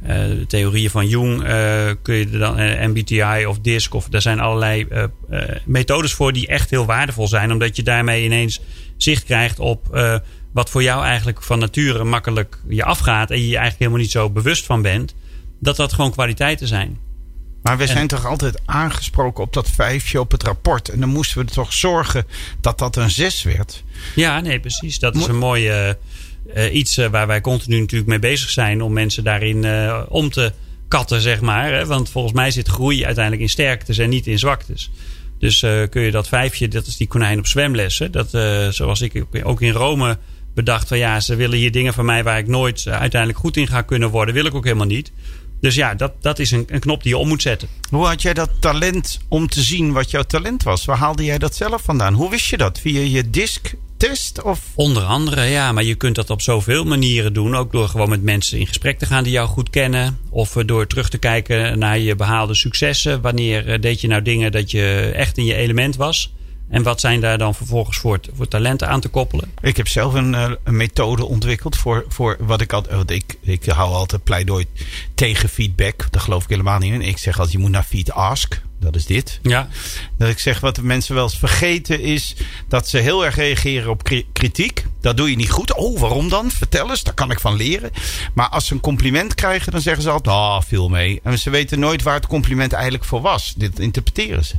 Eh, 0.02 0.16
de 0.16 0.44
theorieën 0.46 0.90
van 0.90 1.08
Jung 1.08 1.42
eh, 1.42 1.90
kun 2.02 2.14
je 2.14 2.30
dan, 2.30 2.58
eh, 2.58 2.86
MBTI 2.86 3.46
of 3.46 3.58
DISC, 3.58 3.94
of 3.94 4.08
daar 4.08 4.22
zijn 4.22 4.40
allerlei 4.40 4.86
eh, 4.90 5.02
eh, 5.30 5.56
methodes 5.64 6.12
voor 6.12 6.32
die 6.32 6.46
echt 6.46 6.70
heel 6.70 6.86
waardevol 6.86 7.28
zijn, 7.28 7.52
omdat 7.52 7.76
je 7.76 7.82
daarmee 7.82 8.24
ineens 8.24 8.60
zicht 8.96 9.24
krijgt 9.24 9.58
op 9.58 9.94
eh, 9.94 10.18
wat 10.52 10.70
voor 10.70 10.82
jou 10.82 11.04
eigenlijk 11.04 11.42
van 11.42 11.58
nature 11.58 12.04
makkelijk 12.04 12.58
je 12.68 12.84
afgaat 12.84 13.30
en 13.30 13.36
je 13.36 13.42
je 13.42 13.56
eigenlijk 13.56 13.78
helemaal 13.78 14.00
niet 14.00 14.10
zo 14.10 14.30
bewust 14.30 14.64
van 14.66 14.82
bent, 14.82 15.14
dat 15.60 15.76
dat 15.76 15.92
gewoon 15.92 16.10
kwaliteiten 16.12 16.66
zijn. 16.68 16.98
Maar 17.62 17.78
we 17.78 17.86
zijn 17.86 18.06
toch 18.06 18.26
altijd 18.26 18.60
aangesproken 18.64 19.44
op 19.44 19.52
dat 19.52 19.70
vijfje 19.70 20.20
op 20.20 20.30
het 20.30 20.42
rapport. 20.42 20.88
En 20.88 21.00
dan 21.00 21.08
moesten 21.08 21.38
we 21.38 21.44
toch 21.52 21.72
zorgen 21.72 22.26
dat 22.60 22.78
dat 22.78 22.96
een 22.96 23.10
zes 23.10 23.42
werd. 23.42 23.84
Ja, 24.14 24.40
nee, 24.40 24.60
precies. 24.60 24.98
Dat 24.98 25.16
is 25.16 25.26
een 25.26 25.36
mooi 25.38 25.94
eh, 26.54 26.74
iets 26.74 26.96
eh, 26.96 27.06
waar 27.08 27.26
wij 27.26 27.40
continu 27.40 27.80
natuurlijk 27.80 28.10
mee 28.10 28.18
bezig 28.18 28.50
zijn 28.50 28.82
om 28.82 28.92
mensen 28.92 29.24
daarin 29.24 29.64
eh, 29.64 30.02
om 30.08 30.30
te 30.30 30.52
katten, 30.88 31.20
zeg 31.20 31.40
maar. 31.40 31.72
Hè? 31.72 31.86
Want 31.86 32.10
volgens 32.10 32.34
mij 32.34 32.50
zit 32.50 32.68
groei 32.68 33.04
uiteindelijk 33.04 33.42
in 33.42 33.50
sterktes 33.50 33.98
en 33.98 34.08
niet 34.08 34.26
in 34.26 34.38
zwaktes. 34.38 34.90
Dus 35.38 35.60
kun 35.90 36.02
je 36.02 36.10
dat 36.10 36.28
vijfje, 36.28 36.68
dat 36.68 36.86
is 36.86 36.96
die 36.96 37.06
konijn 37.06 37.38
op 37.38 37.46
zwemlessen. 37.46 38.12
Dat, 38.12 38.30
zoals 38.74 39.00
ik 39.00 39.24
ook- 39.42 39.60
in 39.60 39.72
Rome 39.72 40.18
bedacht 40.54 40.88
van 40.88 40.98
ja, 40.98 41.20
ze 41.20 41.34
willen 41.36 41.58
hier 41.58 41.72
dingen 41.72 41.94
van 41.94 42.04
mij 42.04 42.24
waar 42.24 42.38
ik 42.38 42.46
nooit 42.46 42.86
uiteindelijk 42.86 43.40
goed 43.40 43.56
in 43.56 43.66
ga 43.66 43.82
kunnen 43.82 44.10
worden. 44.10 44.34
Wil 44.34 44.44
ik 44.44 44.54
ook 44.54 44.64
helemaal 44.64 44.86
niet. 44.86 45.12
Dus 45.60 45.74
ja, 45.74 45.94
dat, 45.94 46.12
dat 46.20 46.38
is 46.38 46.50
een, 46.50 46.64
een 46.68 46.80
knop 46.80 47.02
die 47.02 47.12
je 47.12 47.18
om 47.18 47.28
moet 47.28 47.42
zetten. 47.42 47.68
Hoe 47.90 48.06
had 48.06 48.22
jij 48.22 48.34
dat 48.34 48.50
talent 48.60 49.20
om 49.28 49.48
te 49.48 49.62
zien 49.62 49.92
wat 49.92 50.10
jouw 50.10 50.22
talent 50.22 50.62
was? 50.62 50.84
Waar 50.84 50.96
haalde 50.98 51.24
jij 51.24 51.38
dat 51.38 51.54
zelf 51.54 51.82
vandaan? 51.82 52.14
Hoe 52.14 52.30
wist 52.30 52.46
je 52.50 52.56
dat? 52.56 52.80
Via 52.80 53.00
je 53.00 53.30
Of 54.42 54.60
Onder 54.74 55.02
andere, 55.02 55.44
ja, 55.44 55.72
maar 55.72 55.84
je 55.84 55.94
kunt 55.94 56.14
dat 56.14 56.30
op 56.30 56.42
zoveel 56.42 56.84
manieren 56.84 57.32
doen. 57.32 57.56
Ook 57.56 57.72
door 57.72 57.88
gewoon 57.88 58.08
met 58.08 58.22
mensen 58.22 58.58
in 58.58 58.66
gesprek 58.66 58.98
te 58.98 59.06
gaan 59.06 59.24
die 59.24 59.32
jou 59.32 59.48
goed 59.48 59.70
kennen. 59.70 60.18
Of 60.30 60.56
eh, 60.56 60.66
door 60.66 60.86
terug 60.86 61.08
te 61.08 61.18
kijken 61.18 61.78
naar 61.78 61.98
je 61.98 62.16
behaalde 62.16 62.54
successen. 62.54 63.20
Wanneer 63.20 63.68
eh, 63.68 63.80
deed 63.80 64.00
je 64.00 64.08
nou 64.08 64.22
dingen 64.22 64.52
dat 64.52 64.70
je 64.70 65.12
echt 65.14 65.38
in 65.38 65.44
je 65.44 65.54
element 65.54 65.96
was? 65.96 66.32
En 66.68 66.82
wat 66.82 67.00
zijn 67.00 67.20
daar 67.20 67.38
dan 67.38 67.54
vervolgens 67.54 67.98
voor, 67.98 68.20
voor 68.34 68.48
talenten 68.48 68.88
aan 68.88 69.00
te 69.00 69.08
koppelen? 69.08 69.52
Ik 69.60 69.76
heb 69.76 69.88
zelf 69.88 70.14
een, 70.14 70.34
eh, 70.34 70.50
een 70.64 70.76
methode 70.76 71.24
ontwikkeld 71.24 71.76
voor, 71.76 72.04
voor 72.08 72.36
wat 72.40 72.60
ik 72.60 72.72
altijd. 72.72 72.94
Want 72.96 73.10
ik, 73.10 73.38
ik 73.40 73.64
hou 73.64 73.92
altijd 73.92 74.24
pleidooi 74.24 74.64
tegen 75.14 75.48
feedback. 75.48 76.06
Daar 76.10 76.22
geloof 76.22 76.42
ik 76.42 76.50
helemaal 76.50 76.78
niet 76.78 76.92
in. 76.92 77.02
Ik 77.02 77.18
zeg 77.18 77.34
altijd: 77.34 77.52
je 77.52 77.58
moet 77.58 77.70
naar 77.70 77.84
feed 77.84 78.12
ask. 78.12 78.62
Dat 78.84 78.96
is 78.96 79.06
dit. 79.06 79.38
Ja, 79.42 79.68
Dat 80.18 80.28
ik 80.28 80.38
zeg 80.38 80.60
wat 80.60 80.74
de 80.74 80.82
mensen 80.82 81.14
wel 81.14 81.24
eens 81.24 81.38
vergeten 81.38 82.00
is 82.00 82.34
dat 82.68 82.88
ze 82.88 82.98
heel 82.98 83.24
erg 83.24 83.36
reageren 83.36 83.90
op 83.90 84.02
kri- 84.04 84.26
kritiek. 84.32 84.84
Dat 85.00 85.16
doe 85.16 85.30
je 85.30 85.36
niet 85.36 85.50
goed. 85.50 85.74
Oh, 85.74 85.98
waarom 86.00 86.28
dan? 86.28 86.50
Vertel 86.50 86.90
eens, 86.90 87.02
daar 87.02 87.14
kan 87.14 87.30
ik 87.30 87.40
van 87.40 87.56
leren. 87.56 87.90
Maar 88.34 88.48
als 88.48 88.66
ze 88.66 88.74
een 88.74 88.80
compliment 88.80 89.34
krijgen, 89.34 89.72
dan 89.72 89.80
zeggen 89.80 90.02
ze 90.02 90.10
altijd: 90.10 90.36
Ah, 90.36 90.62
viel 90.66 90.88
mee. 90.88 91.20
En 91.22 91.38
ze 91.38 91.50
weten 91.50 91.78
nooit 91.78 92.02
waar 92.02 92.14
het 92.14 92.26
compliment 92.26 92.72
eigenlijk 92.72 93.04
voor 93.04 93.20
was. 93.20 93.54
Dit 93.56 93.78
interpreteren 93.78 94.44
ze. 94.44 94.54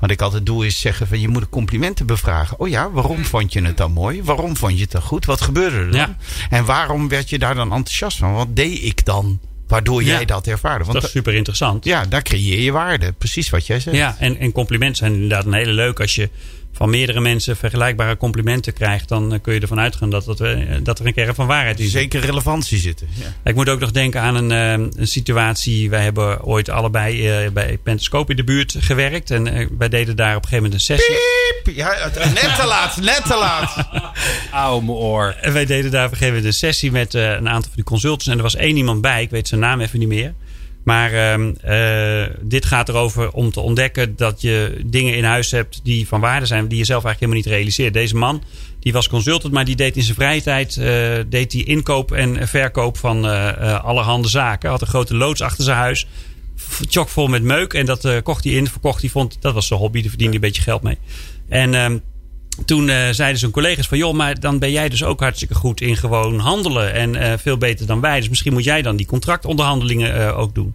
Wat 0.00 0.10
ik 0.10 0.20
altijd 0.22 0.46
doe 0.46 0.66
is 0.66 0.80
zeggen: 0.80 1.06
van 1.06 1.20
je 1.20 1.28
moet 1.28 1.42
de 1.42 1.48
complimenten 1.48 2.06
bevragen. 2.06 2.60
Oh 2.60 2.68
ja, 2.68 2.90
waarom 2.90 3.24
vond 3.24 3.52
je 3.52 3.62
het 3.62 3.76
dan 3.76 3.92
mooi? 3.92 4.22
Waarom 4.22 4.56
vond 4.56 4.74
je 4.76 4.80
het 4.82 4.90
dan 4.90 5.02
goed? 5.02 5.24
Wat 5.24 5.40
gebeurde 5.40 5.76
er 5.76 5.90
dan? 5.90 6.00
Ja. 6.00 6.16
En 6.50 6.64
waarom 6.64 7.08
werd 7.08 7.30
je 7.30 7.38
daar 7.38 7.54
dan 7.54 7.72
enthousiast 7.72 8.18
van? 8.18 8.32
Wat 8.34 8.56
deed 8.56 8.82
ik 8.82 9.04
dan? 9.04 9.40
Waardoor 9.70 10.02
Ja. 10.04 10.08
jij 10.12 10.24
dat 10.24 10.46
ervaarde. 10.46 10.84
Want 10.84 10.94
dat 10.94 11.04
is 11.04 11.10
super 11.10 11.34
interessant. 11.34 11.84
ja, 11.84 12.04
daar 12.04 12.22
creëer 12.22 12.60
je 12.60 12.72
waarde. 12.72 13.12
Precies 13.12 13.50
wat 13.50 13.66
jij 13.66 13.80
zegt. 13.80 13.96
Ja, 13.96 14.16
en, 14.18 14.36
en 14.38 14.52
complimenten 14.52 14.96
zijn 14.96 15.12
inderdaad 15.12 15.44
een 15.46 15.52
hele 15.52 15.72
leuk 15.72 16.00
als 16.00 16.14
je 16.14 16.28
van 16.72 16.90
meerdere 16.90 17.20
mensen 17.20 17.56
vergelijkbare 17.56 18.16
complimenten 18.16 18.72
krijgt, 18.72 19.08
dan 19.08 19.38
kun 19.42 19.54
je 19.54 19.60
ervan 19.60 19.80
uitgaan 19.80 20.10
dat, 20.10 20.24
dat, 20.24 20.38
dat 20.82 20.98
er 20.98 21.06
een 21.06 21.14
kern 21.14 21.34
van 21.34 21.46
waarheid 21.46 21.78
in 21.78 21.84
zit. 21.84 21.92
Zeker 21.92 22.20
relevantie 22.20 22.78
zitten. 22.78 23.08
Ja. 23.14 23.50
Ik 23.50 23.54
moet 23.54 23.68
ook 23.68 23.80
nog 23.80 23.90
denken 23.90 24.20
aan 24.20 24.34
een, 24.34 24.50
een 24.50 25.06
situatie. 25.08 25.90
Wij 25.90 26.02
hebben 26.02 26.42
ooit 26.42 26.68
allebei 26.68 27.50
bij 27.50 27.78
Pentascope 27.82 28.30
in 28.30 28.36
de 28.36 28.44
buurt 28.44 28.76
gewerkt. 28.78 29.30
En 29.30 29.68
wij 29.78 29.88
deden 29.88 30.16
daar 30.16 30.36
op 30.36 30.42
een 30.42 30.48
gegeven 30.48 30.70
moment 30.70 30.74
een 30.74 30.96
sessie. 30.96 31.16
Piep! 31.62 31.76
Ja, 31.76 32.10
net 32.14 32.56
te 32.56 32.66
laat, 32.66 33.00
net 33.00 33.24
te 33.24 33.36
laat. 33.36 33.88
Auw, 34.52 34.80
mijn 34.80 34.98
oor. 34.98 35.36
En 35.40 35.52
wij 35.52 35.66
deden 35.66 35.90
daar 35.90 36.04
op 36.04 36.10
een 36.10 36.16
gegeven 36.16 36.36
moment 36.36 36.54
een 36.54 36.58
sessie 36.58 36.92
met 36.92 37.14
een 37.14 37.48
aantal 37.48 37.62
van 37.62 37.72
die 37.74 37.84
consultants. 37.84 38.26
En 38.26 38.36
er 38.36 38.42
was 38.42 38.56
één 38.56 38.76
iemand 38.76 39.00
bij, 39.00 39.22
ik 39.22 39.30
weet 39.30 39.48
zijn 39.48 39.60
naam 39.60 39.80
even 39.80 39.98
niet 39.98 40.08
meer. 40.08 40.34
Maar 40.90 41.38
uh, 41.38 42.26
dit 42.40 42.64
gaat 42.64 42.88
erover 42.88 43.30
om 43.30 43.50
te 43.50 43.60
ontdekken 43.60 44.16
dat 44.16 44.40
je 44.40 44.80
dingen 44.86 45.16
in 45.16 45.24
huis 45.24 45.50
hebt 45.50 45.80
die 45.82 46.08
van 46.08 46.20
waarde 46.20 46.46
zijn, 46.46 46.68
die 46.68 46.78
je 46.78 46.84
zelf 46.84 47.04
eigenlijk 47.04 47.20
helemaal 47.20 47.42
niet 47.42 47.60
realiseert. 47.60 47.94
Deze 47.94 48.16
man, 48.16 48.42
die 48.80 48.92
was 48.92 49.08
consultant, 49.08 49.52
maar 49.52 49.64
die 49.64 49.76
deed 49.76 49.96
in 49.96 50.02
zijn 50.02 50.16
vrije 50.16 50.42
tijd 50.42 50.76
uh, 50.76 50.84
deed 51.28 51.50
die 51.50 51.64
inkoop 51.64 52.12
en 52.12 52.48
verkoop 52.48 52.96
van 52.96 53.24
allerhande 53.82 54.28
zaken. 54.28 54.70
Had 54.70 54.80
een 54.80 54.86
grote 54.86 55.14
loods 55.14 55.40
achter 55.40 55.64
zijn 55.64 55.76
huis, 55.76 56.06
chockvol 56.88 57.26
met 57.26 57.42
meuk. 57.42 57.74
En 57.74 57.86
dat 57.86 58.22
kocht 58.22 58.44
hij 58.44 58.52
in, 58.52 58.68
verkocht 58.68 59.00
hij, 59.00 59.10
vond 59.10 59.36
dat 59.40 59.54
was 59.54 59.66
zijn 59.66 59.80
hobby, 59.80 60.00
daar 60.00 60.10
verdiende 60.10 60.36
hij 60.36 60.44
een 60.44 60.52
beetje 60.52 60.70
geld 60.70 60.82
mee. 60.82 60.98
En 61.48 61.74
ehm, 61.74 61.98
toen 62.64 62.88
uh, 62.88 63.08
zeiden 63.10 63.38
zijn 63.38 63.50
collega's 63.50 63.88
van... 63.88 63.98
joh, 63.98 64.14
maar 64.14 64.40
dan 64.40 64.58
ben 64.58 64.70
jij 64.70 64.88
dus 64.88 65.04
ook 65.04 65.20
hartstikke 65.20 65.54
goed 65.54 65.80
in 65.80 65.96
gewoon 65.96 66.38
handelen. 66.38 66.92
En 66.92 67.14
uh, 67.14 67.32
veel 67.36 67.58
beter 67.58 67.86
dan 67.86 68.00
wij. 68.00 68.18
Dus 68.18 68.28
misschien 68.28 68.52
moet 68.52 68.64
jij 68.64 68.82
dan 68.82 68.96
die 68.96 69.06
contractonderhandelingen 69.06 70.16
uh, 70.16 70.38
ook 70.38 70.54
doen. 70.54 70.74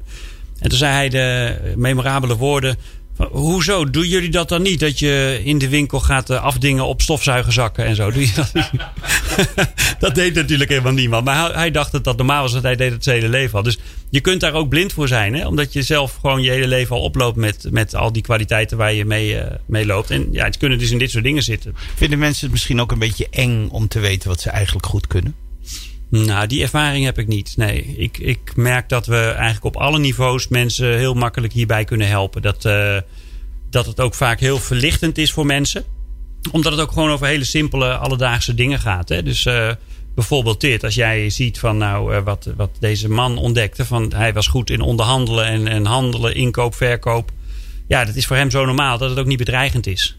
En 0.60 0.70
toen 0.70 0.78
zei 0.78 0.94
hij 0.94 1.10
de 1.10 1.74
memorabele 1.76 2.36
woorden... 2.36 2.78
Hoezo? 3.18 3.90
Doen 3.90 4.08
jullie 4.08 4.30
dat 4.30 4.50
dan 4.50 4.62
niet? 4.62 4.80
Dat 4.80 5.00
je 5.00 5.42
in 5.44 5.58
de 5.58 5.70
winkel 5.70 6.00
gaat 6.00 6.30
afdingen 6.30 6.86
op 6.86 7.02
stofzuigerzakken 7.02 7.86
en 7.86 7.96
zo. 7.96 8.12
Doe 8.12 8.22
je 8.22 8.34
dat 8.34 8.52
dat 10.00 10.16
deed 10.16 10.34
natuurlijk 10.34 10.70
helemaal 10.70 10.94
niemand. 10.94 11.26
Maar 11.26 11.54
hij, 11.54 11.72
dacht 11.72 11.92
dat 11.92 12.04
dat 12.04 12.18
normaal 12.18 12.42
was, 12.42 12.54
dat 12.54 12.64
hij 12.64 12.76
deed 12.76 12.92
het 12.92 13.04
zijn 13.04 13.16
hele 13.16 13.30
leven 13.30 13.58
al. 13.58 13.64
Dus 13.64 13.78
je 14.10 14.22
kunt 14.22 14.42
daar 14.42 14.54
ook 14.54 14.70
blind 14.70 14.94
voor 14.94 15.08
zijn. 15.08 15.34
Hè? 15.34 15.48
Omdat 15.48 15.74
je 15.74 15.82
zelf 15.82 16.18
gewoon 16.22 16.42
je 16.42 16.50
hele 16.50 16.68
leven 16.68 16.96
al 16.96 17.02
oploopt 17.02 17.38
met, 17.38 17.68
met 17.72 17.96
al 17.96 18.12
die 18.12 18.22
kwaliteiten 18.22 18.78
waar 18.78 18.94
je 18.94 19.06
mee, 19.06 19.36
uh, 19.36 19.44
mee 19.66 19.86
loopt. 19.86 20.12
En 20.12 20.28
ja, 20.32 20.46
het 20.46 20.58
kunnen 20.58 20.80
dus 20.80 20.92
in 20.92 20.98
dit 20.98 21.12
soort 21.12 21.24
dingen 21.24 21.44
zitten. 21.44 21.76
Vinden 21.96 22.20
mensen 22.20 22.44
het 22.44 22.52
misschien 22.52 22.82
ook 22.82 22.92
een 22.92 23.00
beetje 23.00 23.28
eng 23.30 23.68
om 23.68 23.88
te 23.88 24.00
weten 24.00 24.30
wat 24.30 24.42
ze 24.42 24.50
eigenlijk 24.50 24.86
goed 24.86 25.08
kunnen? 25.08 25.45
Nou, 26.24 26.48
die 26.48 26.62
ervaring 26.62 27.06
heb 27.06 27.18
ik 27.18 27.28
niet. 27.28 27.54
Nee, 27.58 27.82
ik, 27.98 28.18
ik 28.18 28.56
merk 28.56 28.90
dat 28.90 29.06
we 29.06 29.18
eigenlijk 29.18 29.66
op 29.66 29.76
alle 29.78 30.00
niveaus 30.00 30.48
mensen 30.48 30.98
heel 30.98 31.14
makkelijk 31.14 31.54
hierbij 31.54 31.84
kunnen 31.84 32.08
helpen. 32.08 32.42
Dat, 32.42 32.66
uh, 32.66 32.98
dat 33.70 33.86
het 33.86 34.00
ook 34.00 34.14
vaak 34.14 34.40
heel 34.40 34.60
verlichtend 34.60 35.18
is 35.18 35.32
voor 35.32 35.46
mensen. 35.46 35.84
Omdat 36.52 36.72
het 36.72 36.82
ook 36.82 36.92
gewoon 36.92 37.12
over 37.12 37.28
hele 37.28 37.44
simpele 37.44 37.98
alledaagse 37.98 38.54
dingen 38.54 38.80
gaat. 38.80 39.10
Hè? 39.10 39.24
Dus 39.24 39.46
uh, 39.46 39.72
bijvoorbeeld 40.16 40.62
dit. 40.62 40.84
Als 40.84 40.96
jij 40.96 41.30
ziet 41.30 41.60
van 41.60 41.78
nou, 41.78 42.22
wat, 42.22 42.50
wat 42.58 42.70
deze 42.80 43.10
man 43.10 43.38
ontdekte. 43.38 43.86
Van 43.86 44.14
hij 44.16 44.34
was 44.34 44.48
goed 44.48 44.70
in 44.70 44.82
onderhandelen 44.82 45.46
en, 45.46 45.68
en 45.68 45.86
handelen, 45.86 46.36
inkoop, 46.36 46.76
verkoop. 46.76 47.32
Ja, 47.88 48.06
dat 48.06 48.16
is 48.16 48.26
voor 48.26 48.36
hem 48.36 48.52
zo 48.52 48.66
normaal 48.66 48.98
dat 48.98 49.10
het 49.10 49.20
ook 49.20 49.26
niet 49.26 49.38
bedreigend 49.38 49.88
is. 49.88 50.18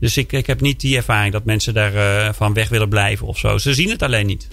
Dus 0.00 0.16
ik, 0.16 0.32
ik 0.32 0.46
heb 0.46 0.60
niet 0.60 0.80
die 0.80 0.96
ervaring 0.96 1.32
dat 1.32 1.44
mensen 1.44 1.74
daarvan 1.74 2.34
van 2.34 2.52
weg 2.52 2.68
willen 2.68 2.88
blijven 2.88 3.26
of 3.26 3.38
zo. 3.38 3.58
Ze 3.58 3.74
zien 3.74 3.90
het 3.90 4.02
alleen 4.02 4.26
niet. 4.26 4.48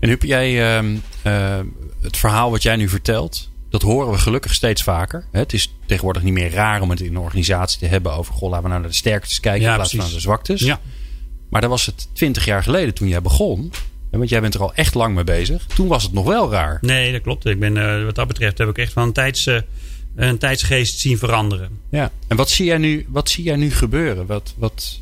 En 0.00 0.08
Huub, 0.08 0.22
jij, 0.22 0.80
uh, 0.82 0.90
uh, 1.26 1.58
het 2.00 2.16
verhaal 2.16 2.50
wat 2.50 2.62
jij 2.62 2.76
nu 2.76 2.88
vertelt, 2.88 3.50
dat 3.70 3.82
horen 3.82 4.12
we 4.12 4.18
gelukkig 4.18 4.54
steeds 4.54 4.82
vaker. 4.82 5.26
Het 5.32 5.52
is 5.52 5.74
tegenwoordig 5.86 6.22
niet 6.22 6.32
meer 6.32 6.50
raar 6.50 6.80
om 6.80 6.90
het 6.90 7.00
in 7.00 7.06
een 7.06 7.18
organisatie 7.18 7.78
te 7.78 7.86
hebben 7.86 8.12
over, 8.12 8.34
goh, 8.34 8.48
laten 8.48 8.62
we 8.62 8.68
nou 8.68 8.80
naar 8.80 8.90
de 8.90 8.96
sterktes 8.96 9.40
kijken 9.40 9.62
ja, 9.62 9.70
in 9.70 9.74
plaats 9.74 9.90
van 9.90 9.98
naar 9.98 10.08
de 10.08 10.20
zwaktes. 10.20 10.60
Ja. 10.60 10.80
Maar 11.50 11.60
dat 11.60 11.70
was 11.70 11.86
het 11.86 12.08
twintig 12.12 12.44
jaar 12.44 12.62
geleden 12.62 12.94
toen 12.94 13.08
jij 13.08 13.22
begon. 13.22 13.72
Want 14.10 14.28
jij 14.28 14.40
bent 14.40 14.54
er 14.54 14.60
al 14.60 14.74
echt 14.74 14.94
lang 14.94 15.14
mee 15.14 15.24
bezig. 15.24 15.66
Toen 15.66 15.86
was 15.86 16.02
het 16.02 16.12
nog 16.12 16.24
wel 16.24 16.50
raar. 16.50 16.78
Nee, 16.80 17.12
dat 17.12 17.22
klopt. 17.22 17.46
Ik 17.46 17.58
ben, 17.58 17.76
uh, 17.76 18.04
wat 18.04 18.14
dat 18.14 18.28
betreft 18.28 18.58
heb 18.58 18.68
ik 18.68 18.78
echt 18.78 18.92
van 18.92 19.02
een, 19.02 19.12
tijds, 19.12 19.46
uh, 19.46 19.60
een 20.16 20.38
tijdsgeest 20.38 20.98
zien 20.98 21.18
veranderen. 21.18 21.80
Ja. 21.90 22.10
En 22.28 22.36
wat 22.36 22.50
zie 22.50 22.64
jij 22.64 22.78
nu, 22.78 23.06
wat 23.08 23.28
zie 23.28 23.44
jij 23.44 23.56
nu 23.56 23.70
gebeuren? 23.70 24.26
Wat, 24.26 24.54
wat, 24.56 25.00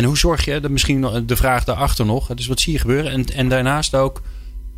en 0.00 0.06
hoe 0.06 0.18
zorg 0.18 0.44
je, 0.44 0.60
misschien 0.70 1.26
de 1.26 1.36
vraag 1.36 1.64
daarachter 1.64 2.06
nog. 2.06 2.34
Dus 2.34 2.46
wat 2.46 2.60
zie 2.60 2.72
je 2.72 2.78
gebeuren? 2.78 3.12
En, 3.12 3.24
en 3.24 3.48
daarnaast 3.48 3.94
ook, 3.94 4.22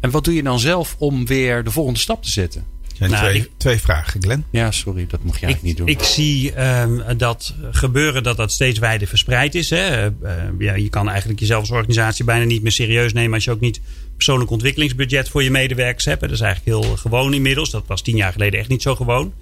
en 0.01 0.11
wat 0.11 0.25
doe 0.25 0.35
je 0.35 0.43
dan 0.43 0.59
zelf 0.61 0.97
om 0.99 1.27
weer 1.27 1.64
de 1.64 1.70
volgende 1.70 1.99
stap 1.99 2.23
te 2.23 2.31
zetten? 2.31 2.64
Nou, 2.99 3.14
twee, 3.14 3.35
ik, 3.35 3.51
twee, 3.57 3.81
vragen, 3.81 4.23
Glenn. 4.23 4.45
Ja, 4.51 4.70
sorry, 4.70 5.07
dat 5.09 5.23
mocht 5.23 5.41
jij 5.41 5.51
ik, 5.51 5.62
niet 5.62 5.77
doen. 5.77 5.89
Ik 5.89 6.03
zie 6.03 6.62
um, 6.81 7.03
dat 7.16 7.55
gebeuren 7.70 8.23
dat 8.23 8.37
dat 8.37 8.53
steeds 8.53 8.79
wijder 8.79 9.09
verspreid 9.09 9.55
is. 9.55 9.70
Hè. 9.70 10.07
Uh, 10.07 10.12
ja, 10.59 10.75
je 10.75 10.89
kan 10.89 11.09
eigenlijk 11.09 11.41
jezelf 11.41 11.61
als 11.61 11.70
organisatie 11.70 12.25
bijna 12.25 12.45
niet 12.45 12.62
meer 12.62 12.73
serieus 12.73 13.12
nemen 13.12 13.35
als 13.35 13.45
je 13.45 13.51
ook 13.51 13.61
niet 13.61 13.81
persoonlijk 14.16 14.51
ontwikkelingsbudget 14.51 15.29
voor 15.29 15.43
je 15.43 15.51
medewerkers 15.51 16.05
hebt. 16.05 16.20
Dat 16.20 16.31
is 16.31 16.41
eigenlijk 16.41 16.85
heel 16.85 16.97
gewoon 16.97 17.35
inmiddels. 17.35 17.70
Dat 17.70 17.87
was 17.87 18.03
tien 18.03 18.16
jaar 18.16 18.33
geleden 18.33 18.61
echt 18.61 18.68
niet 18.68 18.83
zo 18.83 18.95
gewoon. 18.95 19.33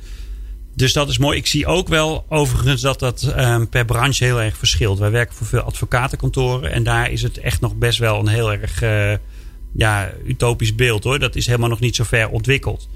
Dus 0.80 0.92
dat 0.92 1.08
is 1.08 1.18
mooi. 1.18 1.38
Ik 1.38 1.46
zie 1.46 1.66
ook 1.66 1.88
wel 1.88 2.24
overigens 2.28 2.80
dat 2.80 2.98
dat 2.98 3.34
um, 3.38 3.68
per 3.68 3.84
branche 3.84 4.24
heel 4.24 4.40
erg 4.42 4.56
verschilt. 4.56 4.98
Wij 4.98 5.10
werken 5.10 5.34
voor 5.34 5.46
veel 5.46 5.60
advocatenkantoren 5.60 6.72
en 6.72 6.82
daar 6.82 7.10
is 7.10 7.22
het 7.22 7.38
echt 7.38 7.60
nog 7.60 7.74
best 7.76 7.98
wel 7.98 8.18
een 8.18 8.28
heel 8.28 8.52
erg 8.52 8.82
uh, 8.82 9.12
ja, 9.72 10.12
utopisch 10.26 10.74
beeld 10.74 11.04
hoor. 11.04 11.18
Dat 11.18 11.36
is 11.36 11.46
helemaal 11.46 11.68
nog 11.68 11.80
niet 11.80 11.96
zo 11.96 12.04
ver 12.04 12.28
ontwikkeld. 12.28 12.88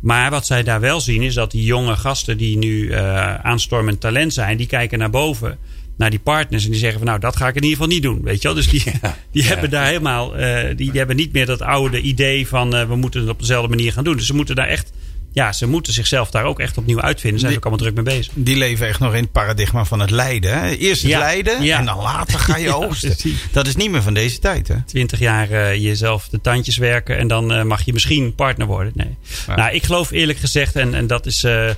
Maar 0.00 0.30
wat 0.30 0.46
zij 0.46 0.62
daar 0.62 0.80
wel 0.80 1.00
zien 1.00 1.22
is 1.22 1.34
dat 1.34 1.50
die 1.50 1.64
jonge 1.64 1.96
gasten 1.96 2.36
die 2.36 2.58
nu 2.58 2.82
uh, 2.82 3.34
aanstormend 3.34 4.00
talent 4.00 4.32
zijn, 4.32 4.56
die 4.56 4.66
kijken 4.66 4.98
naar 4.98 5.10
boven 5.10 5.58
naar 5.96 6.10
die 6.10 6.18
partners 6.18 6.64
en 6.64 6.70
die 6.70 6.80
zeggen 6.80 6.98
van 6.98 7.08
nou 7.08 7.20
dat 7.20 7.36
ga 7.36 7.48
ik 7.48 7.54
in 7.54 7.62
ieder 7.62 7.76
geval 7.76 7.92
niet 7.92 8.02
doen, 8.02 8.22
weet 8.22 8.42
je 8.42 8.48
wel? 8.48 8.56
Dus 8.56 8.68
die, 8.68 8.82
ja, 9.02 9.16
die 9.30 9.42
ja. 9.42 9.48
hebben 9.48 9.70
daar 9.70 9.86
helemaal, 9.86 10.40
uh, 10.40 10.66
die, 10.66 10.74
die, 10.74 10.98
hebben 10.98 11.16
niet 11.16 11.32
meer 11.32 11.46
dat 11.46 11.62
oude 11.62 12.00
idee 12.00 12.48
van 12.48 12.74
uh, 12.74 12.88
we 12.88 12.96
moeten 12.96 13.20
het 13.20 13.30
op 13.30 13.38
dezelfde 13.38 13.68
manier 13.68 13.92
gaan 13.92 14.04
doen. 14.04 14.16
Dus 14.16 14.26
ze 14.26 14.34
moeten 14.34 14.54
daar 14.54 14.68
echt 14.68 14.92
ja, 15.32 15.52
ze 15.52 15.66
moeten 15.66 15.92
zichzelf 15.92 16.30
daar 16.30 16.44
ook 16.44 16.60
echt 16.60 16.78
opnieuw 16.78 17.00
uitvinden. 17.00 17.40
Zijn 17.40 17.52
ze 17.52 17.58
ook 17.58 17.64
allemaal 17.64 17.82
druk 17.82 17.94
mee 17.94 18.16
bezig. 18.16 18.32
Die 18.36 18.56
leven 18.56 18.86
echt 18.86 19.00
nog 19.00 19.14
in 19.14 19.22
het 19.22 19.32
paradigma 19.32 19.84
van 19.84 20.00
het 20.00 20.10
lijden. 20.10 20.60
Hè? 20.60 20.70
Eerst 20.70 21.02
het 21.02 21.10
ja, 21.10 21.18
lijden 21.18 21.62
ja. 21.62 21.78
en 21.78 21.84
dan 21.84 21.98
later 21.98 22.38
ga 22.38 22.56
je 22.56 22.74
oogsten. 22.84 23.16
dat 23.52 23.66
is 23.66 23.76
niet 23.76 23.90
meer 23.90 24.02
van 24.02 24.14
deze 24.14 24.38
tijd. 24.38 24.68
Hè? 24.68 24.74
Twintig 24.86 25.18
jaar 25.18 25.50
uh, 25.50 25.74
jezelf 25.74 26.28
de 26.28 26.40
tandjes 26.40 26.76
werken 26.76 27.18
en 27.18 27.28
dan 27.28 27.52
uh, 27.52 27.62
mag 27.62 27.84
je 27.84 27.92
misschien 27.92 28.34
partner 28.34 28.66
worden. 28.66 28.92
Nee. 28.94 29.16
Nou, 29.56 29.74
ik 29.74 29.84
geloof 29.84 30.10
eerlijk 30.10 30.38
gezegd, 30.38 30.76
en, 30.76 30.94
en 30.94 31.06
dat 31.06 31.26
is 31.26 31.44
uh, 31.44 31.70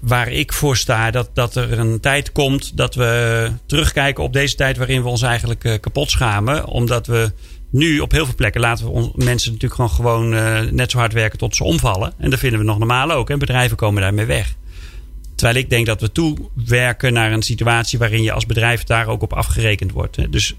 waar 0.00 0.28
ik 0.28 0.52
voor 0.52 0.76
sta, 0.76 1.10
dat, 1.10 1.30
dat 1.34 1.56
er 1.56 1.78
een 1.78 2.00
tijd 2.00 2.32
komt 2.32 2.76
dat 2.76 2.94
we 2.94 3.52
terugkijken 3.66 4.24
op 4.24 4.32
deze 4.32 4.54
tijd 4.54 4.76
waarin 4.76 5.02
we 5.02 5.08
ons 5.08 5.22
eigenlijk 5.22 5.78
kapot 5.80 6.10
schamen. 6.10 6.66
Omdat 6.66 7.06
we 7.06 7.32
nu 7.70 8.00
op 8.00 8.12
heel 8.12 8.24
veel 8.24 8.34
plekken 8.34 8.60
laten 8.60 8.92
we 8.92 9.10
mensen 9.14 9.52
natuurlijk 9.52 9.74
gewoon, 9.74 9.90
gewoon 9.90 10.34
uh, 10.34 10.60
net 10.60 10.90
zo 10.90 10.98
hard 10.98 11.12
werken 11.12 11.38
tot 11.38 11.56
ze 11.56 11.64
omvallen. 11.64 12.12
En 12.18 12.30
dat 12.30 12.38
vinden 12.38 12.58
we 12.58 12.64
nog 12.64 12.78
normaal 12.78 13.10
ook. 13.10 13.30
En 13.30 13.38
bedrijven 13.38 13.76
komen 13.76 14.02
daarmee 14.02 14.24
weg. 14.24 14.54
Terwijl 15.34 15.58
ik 15.58 15.70
denk 15.70 15.86
dat 15.86 16.00
we 16.00 16.12
toewerken 16.12 17.12
naar 17.12 17.32
een 17.32 17.42
situatie 17.42 17.98
waarin 17.98 18.22
je 18.22 18.32
als 18.32 18.46
bedrijf 18.46 18.84
daar 18.84 19.06
ook 19.06 19.22
op 19.22 19.32
afgerekend 19.32 19.92
wordt. 19.92 20.32
Dus 20.32 20.54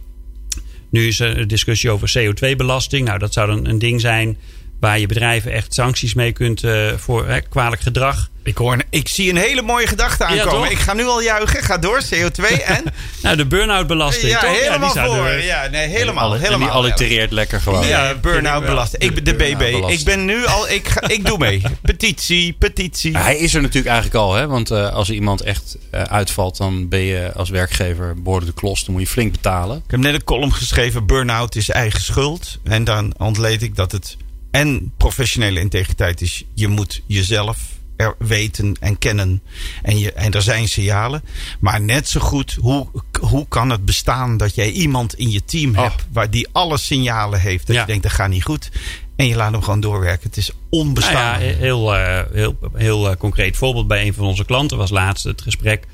nu 0.89 1.07
is 1.07 1.19
er 1.19 1.37
een 1.37 1.47
discussie 1.47 1.89
over 1.89 2.13
CO2-belasting. 2.17 3.05
Nou, 3.05 3.19
dat 3.19 3.33
zou 3.33 3.47
dan 3.47 3.67
een 3.67 3.79
ding 3.79 4.01
zijn 4.01 4.37
waar 4.79 4.99
je 4.99 5.07
bedrijven 5.07 5.51
echt 5.51 5.73
sancties 5.73 6.13
mee 6.13 6.31
kunt 6.31 6.63
uh, 6.63 6.91
voor 6.91 7.41
kwalijk 7.49 7.81
gedrag. 7.81 8.30
Ik, 8.43 8.57
hoor, 8.57 8.77
ik 8.89 9.07
zie 9.07 9.29
een 9.29 9.37
hele 9.37 9.61
mooie 9.61 9.87
gedachte 9.87 10.25
aankomen. 10.25 10.69
Ja, 10.69 10.69
ik 10.69 10.79
ga 10.79 10.93
nu 10.93 11.05
al 11.05 11.21
juigen. 11.21 11.63
Ga 11.63 11.77
door, 11.77 12.01
CO2 12.03 12.43
en... 12.65 12.83
nou, 13.21 13.35
de 13.35 13.45
burn-out 13.45 13.87
belasting. 13.87 14.31
Ja, 14.31 14.39
toch? 14.39 14.59
helemaal 14.61 14.95
ja, 14.95 15.05
voor. 15.05 15.29
Ja, 15.29 15.67
nee, 15.67 15.87
helemaal. 15.87 16.33
helemaal. 16.33 16.59
Die 16.59 16.67
allitereert 16.67 17.31
lekker 17.31 17.61
gewoon. 17.61 17.87
Ja, 17.87 18.15
burn-out 18.15 18.65
belasting. 18.65 19.03
Ik, 19.03 19.25
de 19.25 19.33
BB. 19.33 19.89
Ik 19.89 20.03
ben 20.03 20.25
nu 20.25 20.45
al... 20.45 20.69
Ik, 20.69 20.87
ga, 20.87 21.07
ik 21.07 21.25
doe 21.25 21.37
mee. 21.37 21.61
petitie, 21.81 22.53
petitie. 22.53 23.17
hij 23.17 23.37
is 23.37 23.53
er 23.53 23.61
natuurlijk 23.61 23.93
eigenlijk 23.93 24.23
al. 24.23 24.33
Hè? 24.33 24.47
Want 24.47 24.71
uh, 24.71 24.93
als 24.93 25.09
iemand 25.09 25.41
echt 25.41 25.77
uh, 25.93 26.01
uitvalt... 26.01 26.57
dan 26.57 26.89
ben 26.89 27.01
je 27.01 27.31
als 27.33 27.49
werkgever 27.49 28.21
behoorlijk 28.21 28.55
de 28.55 28.61
klos. 28.61 28.83
Dan 28.83 28.93
moet 28.93 29.03
je 29.03 29.09
flink 29.09 29.31
betalen. 29.31 29.77
Ik 29.77 29.91
heb 29.91 29.99
net 29.99 30.13
een 30.13 30.23
column 30.23 30.53
geschreven. 30.53 31.05
Burn-out 31.05 31.55
is 31.55 31.69
eigen 31.69 32.01
schuld. 32.01 32.59
En 32.63 32.83
dan 32.83 33.13
ontleed 33.17 33.63
ik 33.63 33.75
dat 33.75 33.91
het... 33.91 34.17
En 34.51 34.93
professionele 34.97 35.59
integriteit 35.59 36.21
is... 36.21 36.43
Je 36.53 36.67
moet 36.67 37.01
jezelf 37.07 37.57
er 38.01 38.15
weten 38.17 38.75
en 38.79 38.97
kennen. 38.97 39.41
En, 39.81 39.99
je, 39.99 40.13
en 40.13 40.31
er 40.31 40.41
zijn 40.41 40.67
signalen. 40.67 41.23
Maar 41.59 41.81
net 41.81 42.09
zo 42.09 42.19
goed, 42.19 42.57
hoe, 42.59 42.87
hoe 43.19 43.47
kan 43.47 43.69
het 43.69 43.85
bestaan 43.85 44.37
dat 44.37 44.55
jij 44.55 44.71
iemand 44.71 45.13
in 45.13 45.31
je 45.31 45.45
team 45.45 45.75
hebt. 45.75 46.01
Oh. 46.01 46.07
waar 46.11 46.29
die 46.29 46.47
alle 46.51 46.77
signalen 46.77 47.39
heeft. 47.39 47.67
Dat 47.67 47.75
ja. 47.75 47.81
je 47.81 47.87
denkt 47.87 48.03
dat 48.03 48.11
gaat 48.11 48.29
niet 48.29 48.43
goed. 48.43 48.71
En 49.15 49.27
je 49.27 49.35
laat 49.35 49.51
hem 49.51 49.61
gewoon 49.61 49.79
doorwerken. 49.79 50.27
Het 50.27 50.37
is 50.37 50.51
onbestaanbaar. 50.69 51.39
Nou 51.39 51.51
ja, 51.51 51.57
heel, 51.57 51.95
uh, 51.95 52.19
heel, 52.31 52.57
heel 52.73 53.09
uh, 53.09 53.15
concreet 53.15 53.57
voorbeeld 53.57 53.87
bij 53.87 54.05
een 54.05 54.13
van 54.13 54.25
onze 54.25 54.45
klanten 54.45 54.77
was 54.77 54.89
laatst 54.89 55.23
het 55.23 55.41
gesprek 55.41 55.87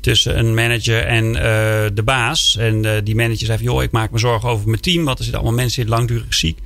tussen 0.00 0.38
een 0.38 0.54
manager 0.54 1.06
en 1.06 1.24
uh, 1.24 1.42
de 1.94 2.02
baas. 2.04 2.56
En 2.56 3.04
die 3.04 3.14
manager 3.14 3.46
zei 3.46 3.58
van, 3.58 3.66
joh, 3.66 3.82
ik 3.82 3.90
maak 3.90 4.10
me 4.10 4.18
zorgen 4.18 4.48
over 4.48 4.68
mijn 4.68 4.80
team. 4.80 5.04
Want 5.04 5.18
er 5.18 5.24
zitten 5.24 5.42
allemaal 5.42 5.60
mensen 5.60 5.82
die 5.82 5.90
langdurig 5.90 6.34
ziek. 6.34 6.58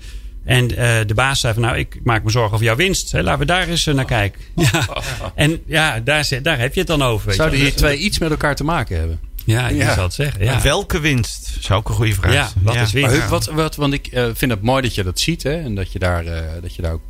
En 0.45 0.71
uh, 0.71 0.77
de 1.07 1.15
baas 1.15 1.41
zei 1.41 1.53
van 1.53 1.63
nou, 1.63 1.77
ik 1.77 2.01
maak 2.05 2.23
me 2.25 2.31
zorgen 2.31 2.53
over 2.53 2.65
jouw 2.67 2.77
winst. 2.77 3.13
Hè, 3.13 3.23
laten 3.23 3.41
we 3.41 3.47
daar 3.47 3.69
eens 3.69 3.87
uh, 3.87 3.95
naar 3.95 4.05
kijken. 4.05 4.41
Ja. 4.57 4.89
En 5.35 5.63
ja, 5.67 6.01
daar, 6.01 6.29
daar 6.43 6.59
heb 6.59 6.73
je 6.75 6.79
het 6.81 6.89
dan 6.89 7.03
over. 7.03 7.35
Zouden 7.35 7.59
die 7.61 7.75
twee 7.75 7.99
iets 7.99 8.19
met 8.19 8.31
elkaar 8.31 8.55
te 8.57 8.65
maken 8.65 8.99
hebben? 8.99 9.21
Ja, 9.45 9.69
je 9.69 9.75
Ja. 9.77 9.95
zal 9.95 10.05
het 10.05 10.15
zeggen. 10.15 10.45
Ja. 10.45 10.63
Welke 10.63 11.01
winst? 11.01 11.57
Zou 11.61 11.79
ook 11.79 11.89
een 11.89 11.95
goede 11.95 12.15
vraag 12.15 12.33
Ja, 12.33 12.49
wat 12.63 12.75
is 12.77 12.93
winst? 12.93 13.29
Wat, 13.29 13.47
wat, 13.47 13.77
want 13.77 13.93
ik 13.93 14.07
eh, 14.07 14.29
vind 14.35 14.51
het 14.51 14.63
mooi 14.63 14.83
dat 14.83 14.95
je 14.95 15.03
dat 15.03 15.21
ziet 15.21 15.43
hè, 15.43 15.63
en 15.63 15.75
dat 15.75 15.93
je, 15.93 15.99
daar, 15.99 16.27
eh, 16.27 16.43
dat 16.63 16.75
je 16.75 16.83
daar 16.83 16.93
ook 16.93 17.03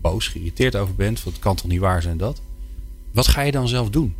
boos, 0.00 0.28
geïrriteerd 0.28 0.76
over 0.76 0.94
bent. 0.94 1.22
Want 1.22 1.36
het 1.36 1.44
kan 1.44 1.56
toch 1.56 1.66
niet 1.66 1.80
waar 1.80 2.02
zijn 2.02 2.16
dat? 2.16 2.40
Wat 3.12 3.28
ga 3.28 3.40
je 3.40 3.52
dan 3.52 3.68
zelf 3.68 3.90
doen? 3.90 4.14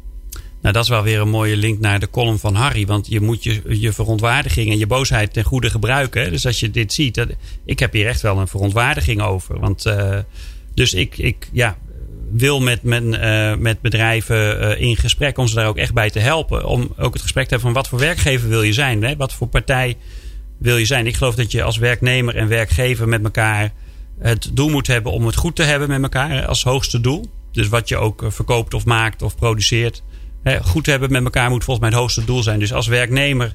Nou, 0.60 0.74
dat 0.74 0.82
is 0.82 0.88
wel 0.88 1.02
weer 1.02 1.20
een 1.20 1.28
mooie 1.28 1.56
link 1.56 1.80
naar 1.80 2.00
de 2.00 2.10
column 2.10 2.38
van 2.38 2.54
Harry. 2.54 2.86
Want 2.86 3.06
je 3.06 3.20
moet 3.20 3.42
je, 3.42 3.62
je 3.68 3.92
verontwaardiging 3.92 4.70
en 4.70 4.78
je 4.78 4.86
boosheid 4.86 5.32
ten 5.32 5.44
goede 5.44 5.70
gebruiken. 5.70 6.30
Dus 6.30 6.46
als 6.46 6.60
je 6.60 6.70
dit 6.70 6.92
ziet, 6.92 7.14
dat, 7.14 7.28
ik 7.64 7.78
heb 7.78 7.92
hier 7.92 8.06
echt 8.06 8.20
wel 8.20 8.38
een 8.38 8.48
verontwaardiging 8.48 9.22
over. 9.22 9.60
Want, 9.60 9.86
eh, 9.86 10.18
dus 10.74 10.94
ik, 10.94 11.18
ik 11.18 11.48
ja, 11.52 11.78
wil 12.30 12.60
met, 12.60 12.82
met, 12.82 13.04
eh, 13.04 13.54
met 13.56 13.80
bedrijven 13.80 14.60
eh, 14.60 14.88
in 14.88 14.96
gesprek 14.96 15.38
om 15.38 15.46
ze 15.46 15.54
daar 15.54 15.66
ook 15.66 15.76
echt 15.76 15.94
bij 15.94 16.10
te 16.10 16.18
helpen. 16.18 16.64
Om 16.64 16.92
ook 16.96 17.12
het 17.12 17.22
gesprek 17.22 17.44
te 17.44 17.54
hebben 17.54 17.72
van 17.72 17.82
wat 17.82 17.88
voor 17.88 17.98
werkgever 17.98 18.48
wil 18.48 18.62
je 18.62 18.72
zijn? 18.72 19.02
Hè? 19.02 19.16
Wat 19.16 19.32
voor 19.32 19.46
partij 19.46 19.96
wil 20.58 20.76
je 20.76 20.86
zijn? 20.86 21.06
Ik 21.06 21.16
geloof 21.16 21.34
dat 21.34 21.52
je 21.52 21.62
als 21.62 21.76
werknemer 21.76 22.36
en 22.36 22.48
werkgever 22.48 23.08
met 23.08 23.24
elkaar 23.24 23.72
het 24.18 24.50
doel 24.52 24.68
moet 24.68 24.86
hebben 24.86 25.12
om 25.12 25.26
het 25.26 25.36
goed 25.36 25.56
te 25.56 25.62
hebben 25.62 25.88
met 25.88 26.02
elkaar 26.02 26.46
als 26.46 26.62
hoogste 26.62 27.00
doel. 27.00 27.30
Dus 27.52 27.68
wat 27.68 27.88
je 27.88 27.96
ook 27.96 28.24
verkoopt 28.28 28.74
of 28.74 28.84
maakt 28.84 29.22
of 29.22 29.36
produceert. 29.36 30.02
Hè, 30.48 30.62
goed 30.62 30.86
hebben 30.86 31.12
met 31.12 31.24
elkaar 31.24 31.50
moet 31.50 31.64
volgens 31.64 31.86
mij 31.86 31.94
het 31.94 31.98
hoogste 31.98 32.24
doel 32.24 32.42
zijn. 32.42 32.58
Dus 32.58 32.72
als 32.72 32.86
werknemer 32.86 33.54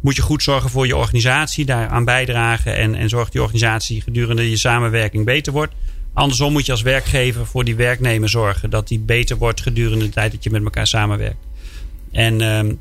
moet 0.00 0.16
je 0.16 0.22
goed 0.22 0.42
zorgen 0.42 0.70
voor 0.70 0.86
je 0.86 0.96
organisatie, 0.96 1.64
daaraan 1.64 2.04
bijdragen 2.04 2.76
en, 2.76 2.94
en 2.94 3.08
zorg 3.08 3.24
dat 3.24 3.32
die 3.32 3.42
organisatie 3.42 4.00
gedurende 4.00 4.50
je 4.50 4.56
samenwerking 4.56 5.24
beter 5.24 5.52
wordt. 5.52 5.74
Andersom 6.12 6.52
moet 6.52 6.66
je 6.66 6.72
als 6.72 6.82
werkgever 6.82 7.46
voor 7.46 7.64
die 7.64 7.76
werknemer 7.76 8.28
zorgen 8.28 8.70
dat 8.70 8.88
die 8.88 8.98
beter 8.98 9.36
wordt 9.36 9.60
gedurende 9.60 10.04
de 10.04 10.10
tijd 10.10 10.32
dat 10.32 10.44
je 10.44 10.50
met 10.50 10.64
elkaar 10.64 10.86
samenwerkt. 10.86 11.46
En 12.12 12.40
ehm, 12.40 12.74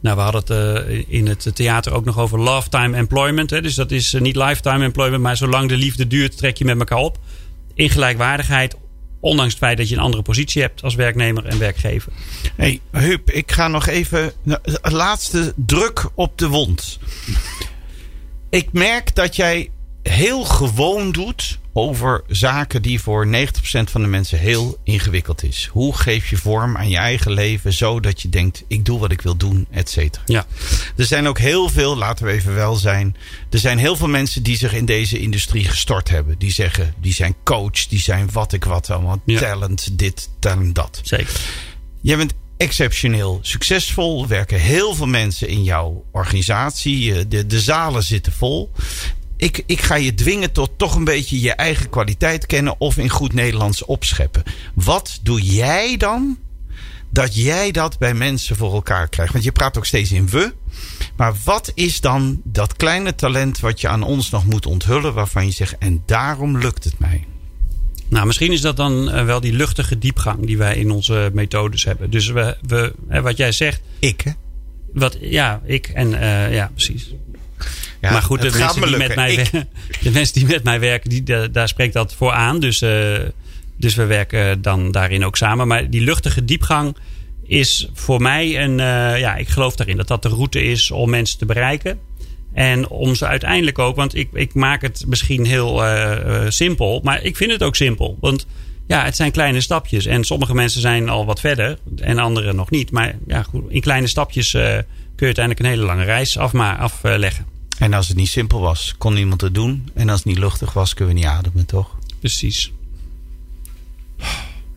nou, 0.00 0.16
we 0.16 0.22
hadden 0.22 0.40
het 0.40 0.86
eh, 0.86 1.04
in 1.08 1.26
het 1.26 1.50
theater 1.54 1.92
ook 1.92 2.04
nog 2.04 2.18
over 2.18 2.42
lifetime 2.42 2.96
employment. 2.96 3.50
Hè? 3.50 3.60
Dus 3.60 3.74
dat 3.74 3.90
is 3.90 4.14
eh, 4.14 4.20
niet 4.20 4.36
lifetime 4.36 4.84
employment, 4.84 5.22
maar 5.22 5.36
zolang 5.36 5.68
de 5.68 5.76
liefde 5.76 6.06
duurt, 6.06 6.36
trek 6.36 6.56
je 6.56 6.64
met 6.64 6.78
elkaar 6.78 6.98
op. 6.98 7.18
In 7.74 7.90
gelijkwaardigheid, 7.90 8.76
ondanks 9.20 9.52
het 9.52 9.62
feit 9.62 9.76
dat 9.76 9.88
je 9.88 9.94
een 9.94 10.00
andere 10.02 10.22
positie 10.22 10.62
hebt 10.62 10.82
als 10.82 10.94
werknemer 10.94 11.44
en 11.44 11.58
werkgever. 11.58 12.12
Hey, 12.56 12.80
Huub, 12.90 13.30
ik 13.30 13.52
ga 13.52 13.68
nog 13.68 13.86
even. 13.86 14.32
laatste 14.82 15.52
druk 15.56 16.08
op 16.14 16.38
de 16.38 16.48
wond. 16.48 16.98
Ik 18.50 18.72
merk 18.72 19.14
dat 19.14 19.36
jij 19.36 19.70
heel 20.02 20.44
gewoon 20.44 21.12
doet 21.12 21.58
over 21.72 22.22
zaken 22.28 22.82
die 22.82 23.00
voor 23.00 23.26
90% 23.26 23.30
van 23.90 24.00
de 24.02 24.06
mensen 24.06 24.38
heel 24.38 24.78
ingewikkeld 24.84 25.42
is. 25.42 25.68
Hoe 25.72 25.96
geef 25.96 26.30
je 26.30 26.36
vorm 26.36 26.76
aan 26.76 26.88
je 26.88 26.96
eigen 26.96 27.32
leven 27.32 27.72
zodat 27.72 28.22
je 28.22 28.28
denkt: 28.28 28.64
ik 28.68 28.84
doe 28.84 28.98
wat 28.98 29.12
ik 29.12 29.20
wil 29.20 29.36
doen, 29.36 29.66
et 29.70 29.90
cetera. 29.90 30.22
Ja. 30.26 30.46
Er 30.96 31.04
zijn 31.04 31.28
ook 31.28 31.38
heel 31.38 31.68
veel, 31.68 31.96
laten 31.96 32.26
we 32.26 32.32
even 32.32 32.54
wel 32.54 32.74
zijn. 32.74 33.16
Er 33.50 33.58
zijn 33.58 33.78
heel 33.78 33.96
veel 33.96 34.08
mensen 34.08 34.42
die 34.42 34.56
zich 34.56 34.72
in 34.72 34.84
deze 34.84 35.18
industrie 35.18 35.64
gestort 35.64 36.08
hebben. 36.08 36.38
Die 36.38 36.52
zeggen, 36.52 36.94
die 37.00 37.14
zijn 37.14 37.34
coach, 37.44 37.86
die 37.86 38.00
zijn 38.00 38.28
wat 38.32 38.52
ik 38.52 38.64
wat 38.64 38.90
allemaal. 38.90 39.22
Ja. 39.24 39.38
Talent, 39.38 39.98
dit, 39.98 40.30
talent, 40.38 40.74
dat. 40.74 41.00
Zeker. 41.02 41.40
Jij 42.00 42.16
bent 42.16 42.32
exceptioneel 42.56 43.38
succesvol. 43.42 44.22
Er 44.22 44.28
werken 44.28 44.60
heel 44.60 44.94
veel 44.94 45.06
mensen 45.06 45.48
in 45.48 45.62
jouw 45.62 46.04
organisatie. 46.12 47.28
De, 47.28 47.46
de 47.46 47.60
zalen 47.60 48.02
zitten 48.02 48.32
vol. 48.32 48.70
Ik, 49.40 49.62
ik 49.66 49.82
ga 49.82 49.94
je 49.94 50.14
dwingen 50.14 50.52
tot 50.52 50.70
toch 50.76 50.94
een 50.94 51.04
beetje 51.04 51.40
je 51.40 51.52
eigen 51.52 51.90
kwaliteit 51.90 52.46
kennen 52.46 52.80
of 52.80 52.96
in 52.96 53.08
goed 53.08 53.32
Nederlands 53.32 53.84
opscheppen. 53.84 54.42
Wat 54.74 55.18
doe 55.22 55.42
jij 55.42 55.96
dan 55.96 56.38
dat 57.10 57.34
jij 57.34 57.70
dat 57.70 57.98
bij 57.98 58.14
mensen 58.14 58.56
voor 58.56 58.74
elkaar 58.74 59.08
krijgt? 59.08 59.32
Want 59.32 59.44
je 59.44 59.52
praat 59.52 59.76
ook 59.76 59.86
steeds 59.86 60.12
in 60.12 60.28
we. 60.28 60.54
Maar 61.16 61.34
wat 61.44 61.72
is 61.74 62.00
dan 62.00 62.40
dat 62.44 62.76
kleine 62.76 63.14
talent 63.14 63.60
wat 63.60 63.80
je 63.80 63.88
aan 63.88 64.02
ons 64.02 64.30
nog 64.30 64.44
moet 64.44 64.66
onthullen 64.66 65.14
waarvan 65.14 65.46
je 65.46 65.52
zegt 65.52 65.78
en 65.78 66.02
daarom 66.06 66.58
lukt 66.58 66.84
het 66.84 66.98
mij? 66.98 67.24
Nou, 68.08 68.26
misschien 68.26 68.52
is 68.52 68.60
dat 68.60 68.76
dan 68.76 69.10
eh, 69.10 69.24
wel 69.24 69.40
die 69.40 69.52
luchtige 69.52 69.98
diepgang 69.98 70.46
die 70.46 70.58
wij 70.58 70.76
in 70.76 70.90
onze 70.90 71.30
methodes 71.32 71.84
hebben. 71.84 72.10
Dus 72.10 72.26
we, 72.26 72.56
we, 72.66 72.94
wat 73.22 73.36
jij 73.36 73.52
zegt, 73.52 73.80
Ik 73.98 74.20
hè? 74.20 74.30
wat, 74.92 75.16
ja, 75.20 75.60
ik 75.64 75.88
en 75.88 76.14
eh, 76.14 76.54
ja, 76.54 76.70
precies. 76.74 77.14
Ja, 78.00 78.10
maar 78.12 78.22
goed, 78.22 78.40
de 78.40 78.50
mensen, 78.58 78.80
me 78.80 78.86
die 78.86 78.96
met 79.08 79.14
mij, 79.16 79.34
Ik- 79.34 80.02
de 80.02 80.10
mensen 80.10 80.34
die 80.34 80.46
met 80.46 80.64
mij 80.64 80.80
werken, 80.80 81.10
die, 81.10 81.22
da- 81.22 81.46
daar 81.48 81.68
spreekt 81.68 81.92
dat 81.92 82.14
voor 82.14 82.32
aan. 82.32 82.60
Dus, 82.60 82.82
eh, 82.82 83.18
dus 83.76 83.94
we 83.94 84.04
werken 84.04 84.62
dan 84.62 84.90
daarin 84.92 85.24
ook 85.24 85.36
samen. 85.36 85.66
Maar 85.68 85.90
die 85.90 86.00
luchtige 86.00 86.44
diepgang 86.44 86.96
is 87.46 87.88
voor 87.94 88.20
mij 88.22 88.62
een. 88.64 88.80
eh, 88.80 89.18
ja, 89.18 89.36
ik 89.36 89.48
geloof 89.48 89.76
daarin 89.76 89.96
dat 89.96 90.08
dat 90.08 90.22
de 90.22 90.28
route 90.28 90.62
is 90.62 90.90
om 90.90 91.10
mensen 91.10 91.38
te 91.38 91.46
bereiken. 91.46 91.98
En 92.52 92.88
om 92.88 93.14
ze 93.14 93.26
uiteindelijk 93.26 93.78
ook, 93.78 93.96
want 93.96 94.14
ik, 94.16 94.28
ik 94.32 94.54
maak 94.54 94.82
het 94.82 95.04
misschien 95.06 95.44
heel 95.46 95.84
eh, 95.86 96.44
simpel, 96.48 97.00
maar 97.04 97.22
ik 97.22 97.36
vind 97.36 97.50
het 97.52 97.62
ook 97.62 97.76
simpel. 97.76 98.16
Want 98.20 98.46
ja, 98.86 99.04
het 99.04 99.16
zijn 99.16 99.30
kleine 99.30 99.60
stapjes. 99.60 100.06
En 100.06 100.24
sommige 100.24 100.54
mensen 100.54 100.80
zijn 100.80 101.08
al 101.08 101.26
wat 101.26 101.40
verder 101.40 101.78
en 101.96 102.18
anderen 102.18 102.56
nog 102.56 102.70
niet. 102.70 102.90
Maar 102.90 103.14
ja, 103.26 103.42
goed, 103.42 103.62
in 103.68 103.80
kleine 103.80 104.06
stapjes 104.06 104.50
kun 104.50 104.60
je 105.28 105.34
uiteindelijk 105.34 105.58
een 105.66 105.70
hele 105.72 105.86
lange 105.86 106.04
reis 106.04 106.38
afma- 106.38 106.76
afleggen. 106.76 107.46
En 107.80 107.94
als 107.94 108.08
het 108.08 108.16
niet 108.16 108.28
simpel 108.28 108.60
was, 108.60 108.94
kon 108.98 109.14
niemand 109.14 109.40
het 109.40 109.54
doen. 109.54 109.90
En 109.94 110.08
als 110.08 110.18
het 110.18 110.26
niet 110.28 110.38
luchtig 110.38 110.72
was, 110.72 110.94
kunnen 110.94 111.14
we 111.14 111.20
niet 111.20 111.28
ademen, 111.28 111.66
toch? 111.66 111.96
Precies. 112.18 112.72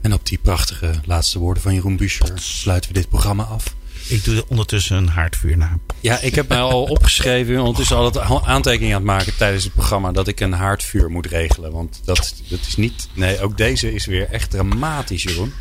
En 0.02 0.14
op 0.14 0.26
die 0.26 0.38
prachtige 0.38 0.94
laatste 1.06 1.40
woorden 1.40 1.64
van 1.64 1.74
Jeroen 1.74 1.98
Buescher 1.98 2.32
sluiten 2.36 2.94
we 2.94 3.00
dit 3.00 3.10
programma 3.10 3.44
af. 3.44 3.76
Ik 4.08 4.24
doe 4.24 4.46
ondertussen 4.48 4.98
een 4.98 5.08
haardvuur 5.08 5.58
na. 5.58 5.78
Ja, 6.00 6.20
ik 6.20 6.36
heb 6.36 6.48
mij 6.48 6.60
al 6.60 6.84
opgeschreven, 6.84 7.60
ondertussen 7.60 7.98
al 7.98 8.06
het 8.06 8.18
aantekeningen 8.20 8.96
aan 8.96 9.02
het 9.02 9.12
maken 9.12 9.36
tijdens 9.38 9.64
het 9.64 9.74
programma 9.74 10.12
dat 10.12 10.28
ik 10.28 10.40
een 10.40 10.54
haardvuur 10.54 11.10
moet 11.10 11.26
regelen. 11.26 11.72
Want 11.72 12.02
dat, 12.06 12.36
dat 12.50 12.60
is 12.68 12.76
niet. 12.76 13.08
Nee, 13.14 13.42
ook 13.42 13.58
deze 13.58 13.94
is 13.94 14.06
weer 14.06 14.30
echt 14.30 14.50
dramatisch, 14.50 15.24
Jeroen. 15.24 15.54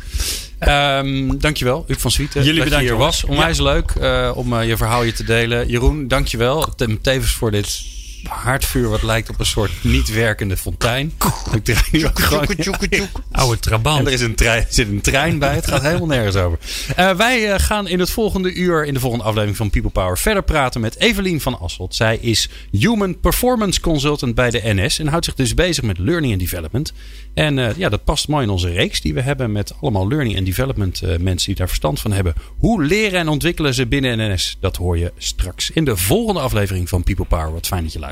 Ehm 0.67 1.37
dankjewel, 1.37 1.83
Huub 1.87 1.99
van 1.99 2.11
Zwieten. 2.11 2.39
Jullie 2.43 2.55
dat 2.55 2.63
bedankt, 2.63 2.85
je 2.85 2.91
hier 2.91 3.01
was. 3.03 3.23
Onwijs 3.23 3.59
leuk 3.59 3.91
eh, 3.91 4.31
om 4.35 4.53
eh, 4.59 4.67
je 4.67 4.77
verhaal 4.77 5.01
hier 5.01 5.15
te 5.15 5.23
delen. 5.23 5.67
Jeroen, 5.67 6.07
dankjewel. 6.07 6.73
Te- 6.75 7.01
Tevens 7.01 7.31
voor 7.31 7.51
dit 7.51 7.81
haardvuur 8.23 8.89
wat 8.89 9.03
lijkt 9.03 9.29
op 9.29 9.39
een 9.39 9.45
soort 9.45 9.71
niet 9.81 10.13
werkende 10.13 10.57
fontein. 10.57 11.13
Ik 11.55 11.63
draai 11.63 11.83
nu 11.91 12.05
ook 12.05 12.19
gewoon... 12.19 12.47
Oude 13.31 13.53
En 13.55 13.61
trabant. 13.61 14.07
er 14.07 14.13
is 14.13 14.21
een 14.21 14.35
trein, 14.35 14.65
zit 14.69 14.87
een 14.87 15.01
trein 15.01 15.39
bij. 15.39 15.55
Het 15.55 15.67
gaat 15.67 15.81
helemaal 15.81 16.07
nergens 16.07 16.35
over. 16.35 16.59
Eh, 16.95 17.15
wij 17.15 17.51
eh, 17.51 17.59
gaan 17.59 17.87
in 17.87 17.99
het 17.99 18.09
volgende 18.09 18.53
uur, 18.53 18.85
in 18.85 18.93
de 18.93 18.99
volgende 18.99 19.25
aflevering 19.25 19.57
van 19.57 19.69
People 19.69 19.89
Power, 19.89 20.17
verder 20.17 20.43
praten 20.43 20.81
met 20.81 20.99
Evelien 20.99 21.41
van 21.41 21.59
Asselt. 21.59 21.95
Zij 21.95 22.17
is 22.17 22.49
Human 22.71 23.19
Performance 23.19 23.79
Consultant 23.81 24.35
bij 24.35 24.49
de 24.49 24.61
NS 24.63 24.99
en 24.99 25.07
houdt 25.07 25.25
zich 25.25 25.33
dus 25.33 25.53
bezig 25.53 25.83
met 25.83 25.97
learning 25.97 26.31
and 26.31 26.41
development. 26.41 26.93
En 27.33 27.59
eh, 27.59 27.77
ja, 27.77 27.89
dat 27.89 28.03
past 28.03 28.27
mooi 28.27 28.43
in 28.43 28.49
onze 28.49 28.69
reeks 28.69 29.01
die 29.01 29.13
we 29.13 29.21
hebben 29.21 29.51
met 29.51 29.73
allemaal 29.81 30.07
learning 30.07 30.37
and 30.37 30.45
development 30.45 31.01
mensen 31.19 31.47
die 31.47 31.55
daar 31.55 31.67
verstand 31.67 31.99
van 31.99 32.11
hebben. 32.11 32.33
Hoe 32.57 32.83
leren 32.83 33.19
en 33.19 33.27
ontwikkelen 33.27 33.73
ze 33.73 33.87
binnen 33.87 34.33
NS? 34.33 34.57
Dat 34.59 34.75
hoor 34.75 34.97
je 34.97 35.11
straks 35.17 35.71
in 35.71 35.85
de 35.85 35.97
volgende 35.97 36.39
aflevering 36.39 36.89
van 36.89 37.03
People 37.03 37.25
Power. 37.25 37.53
Wat 37.53 37.67
fijn 37.67 37.83
dat 37.83 37.93
je 37.93 37.99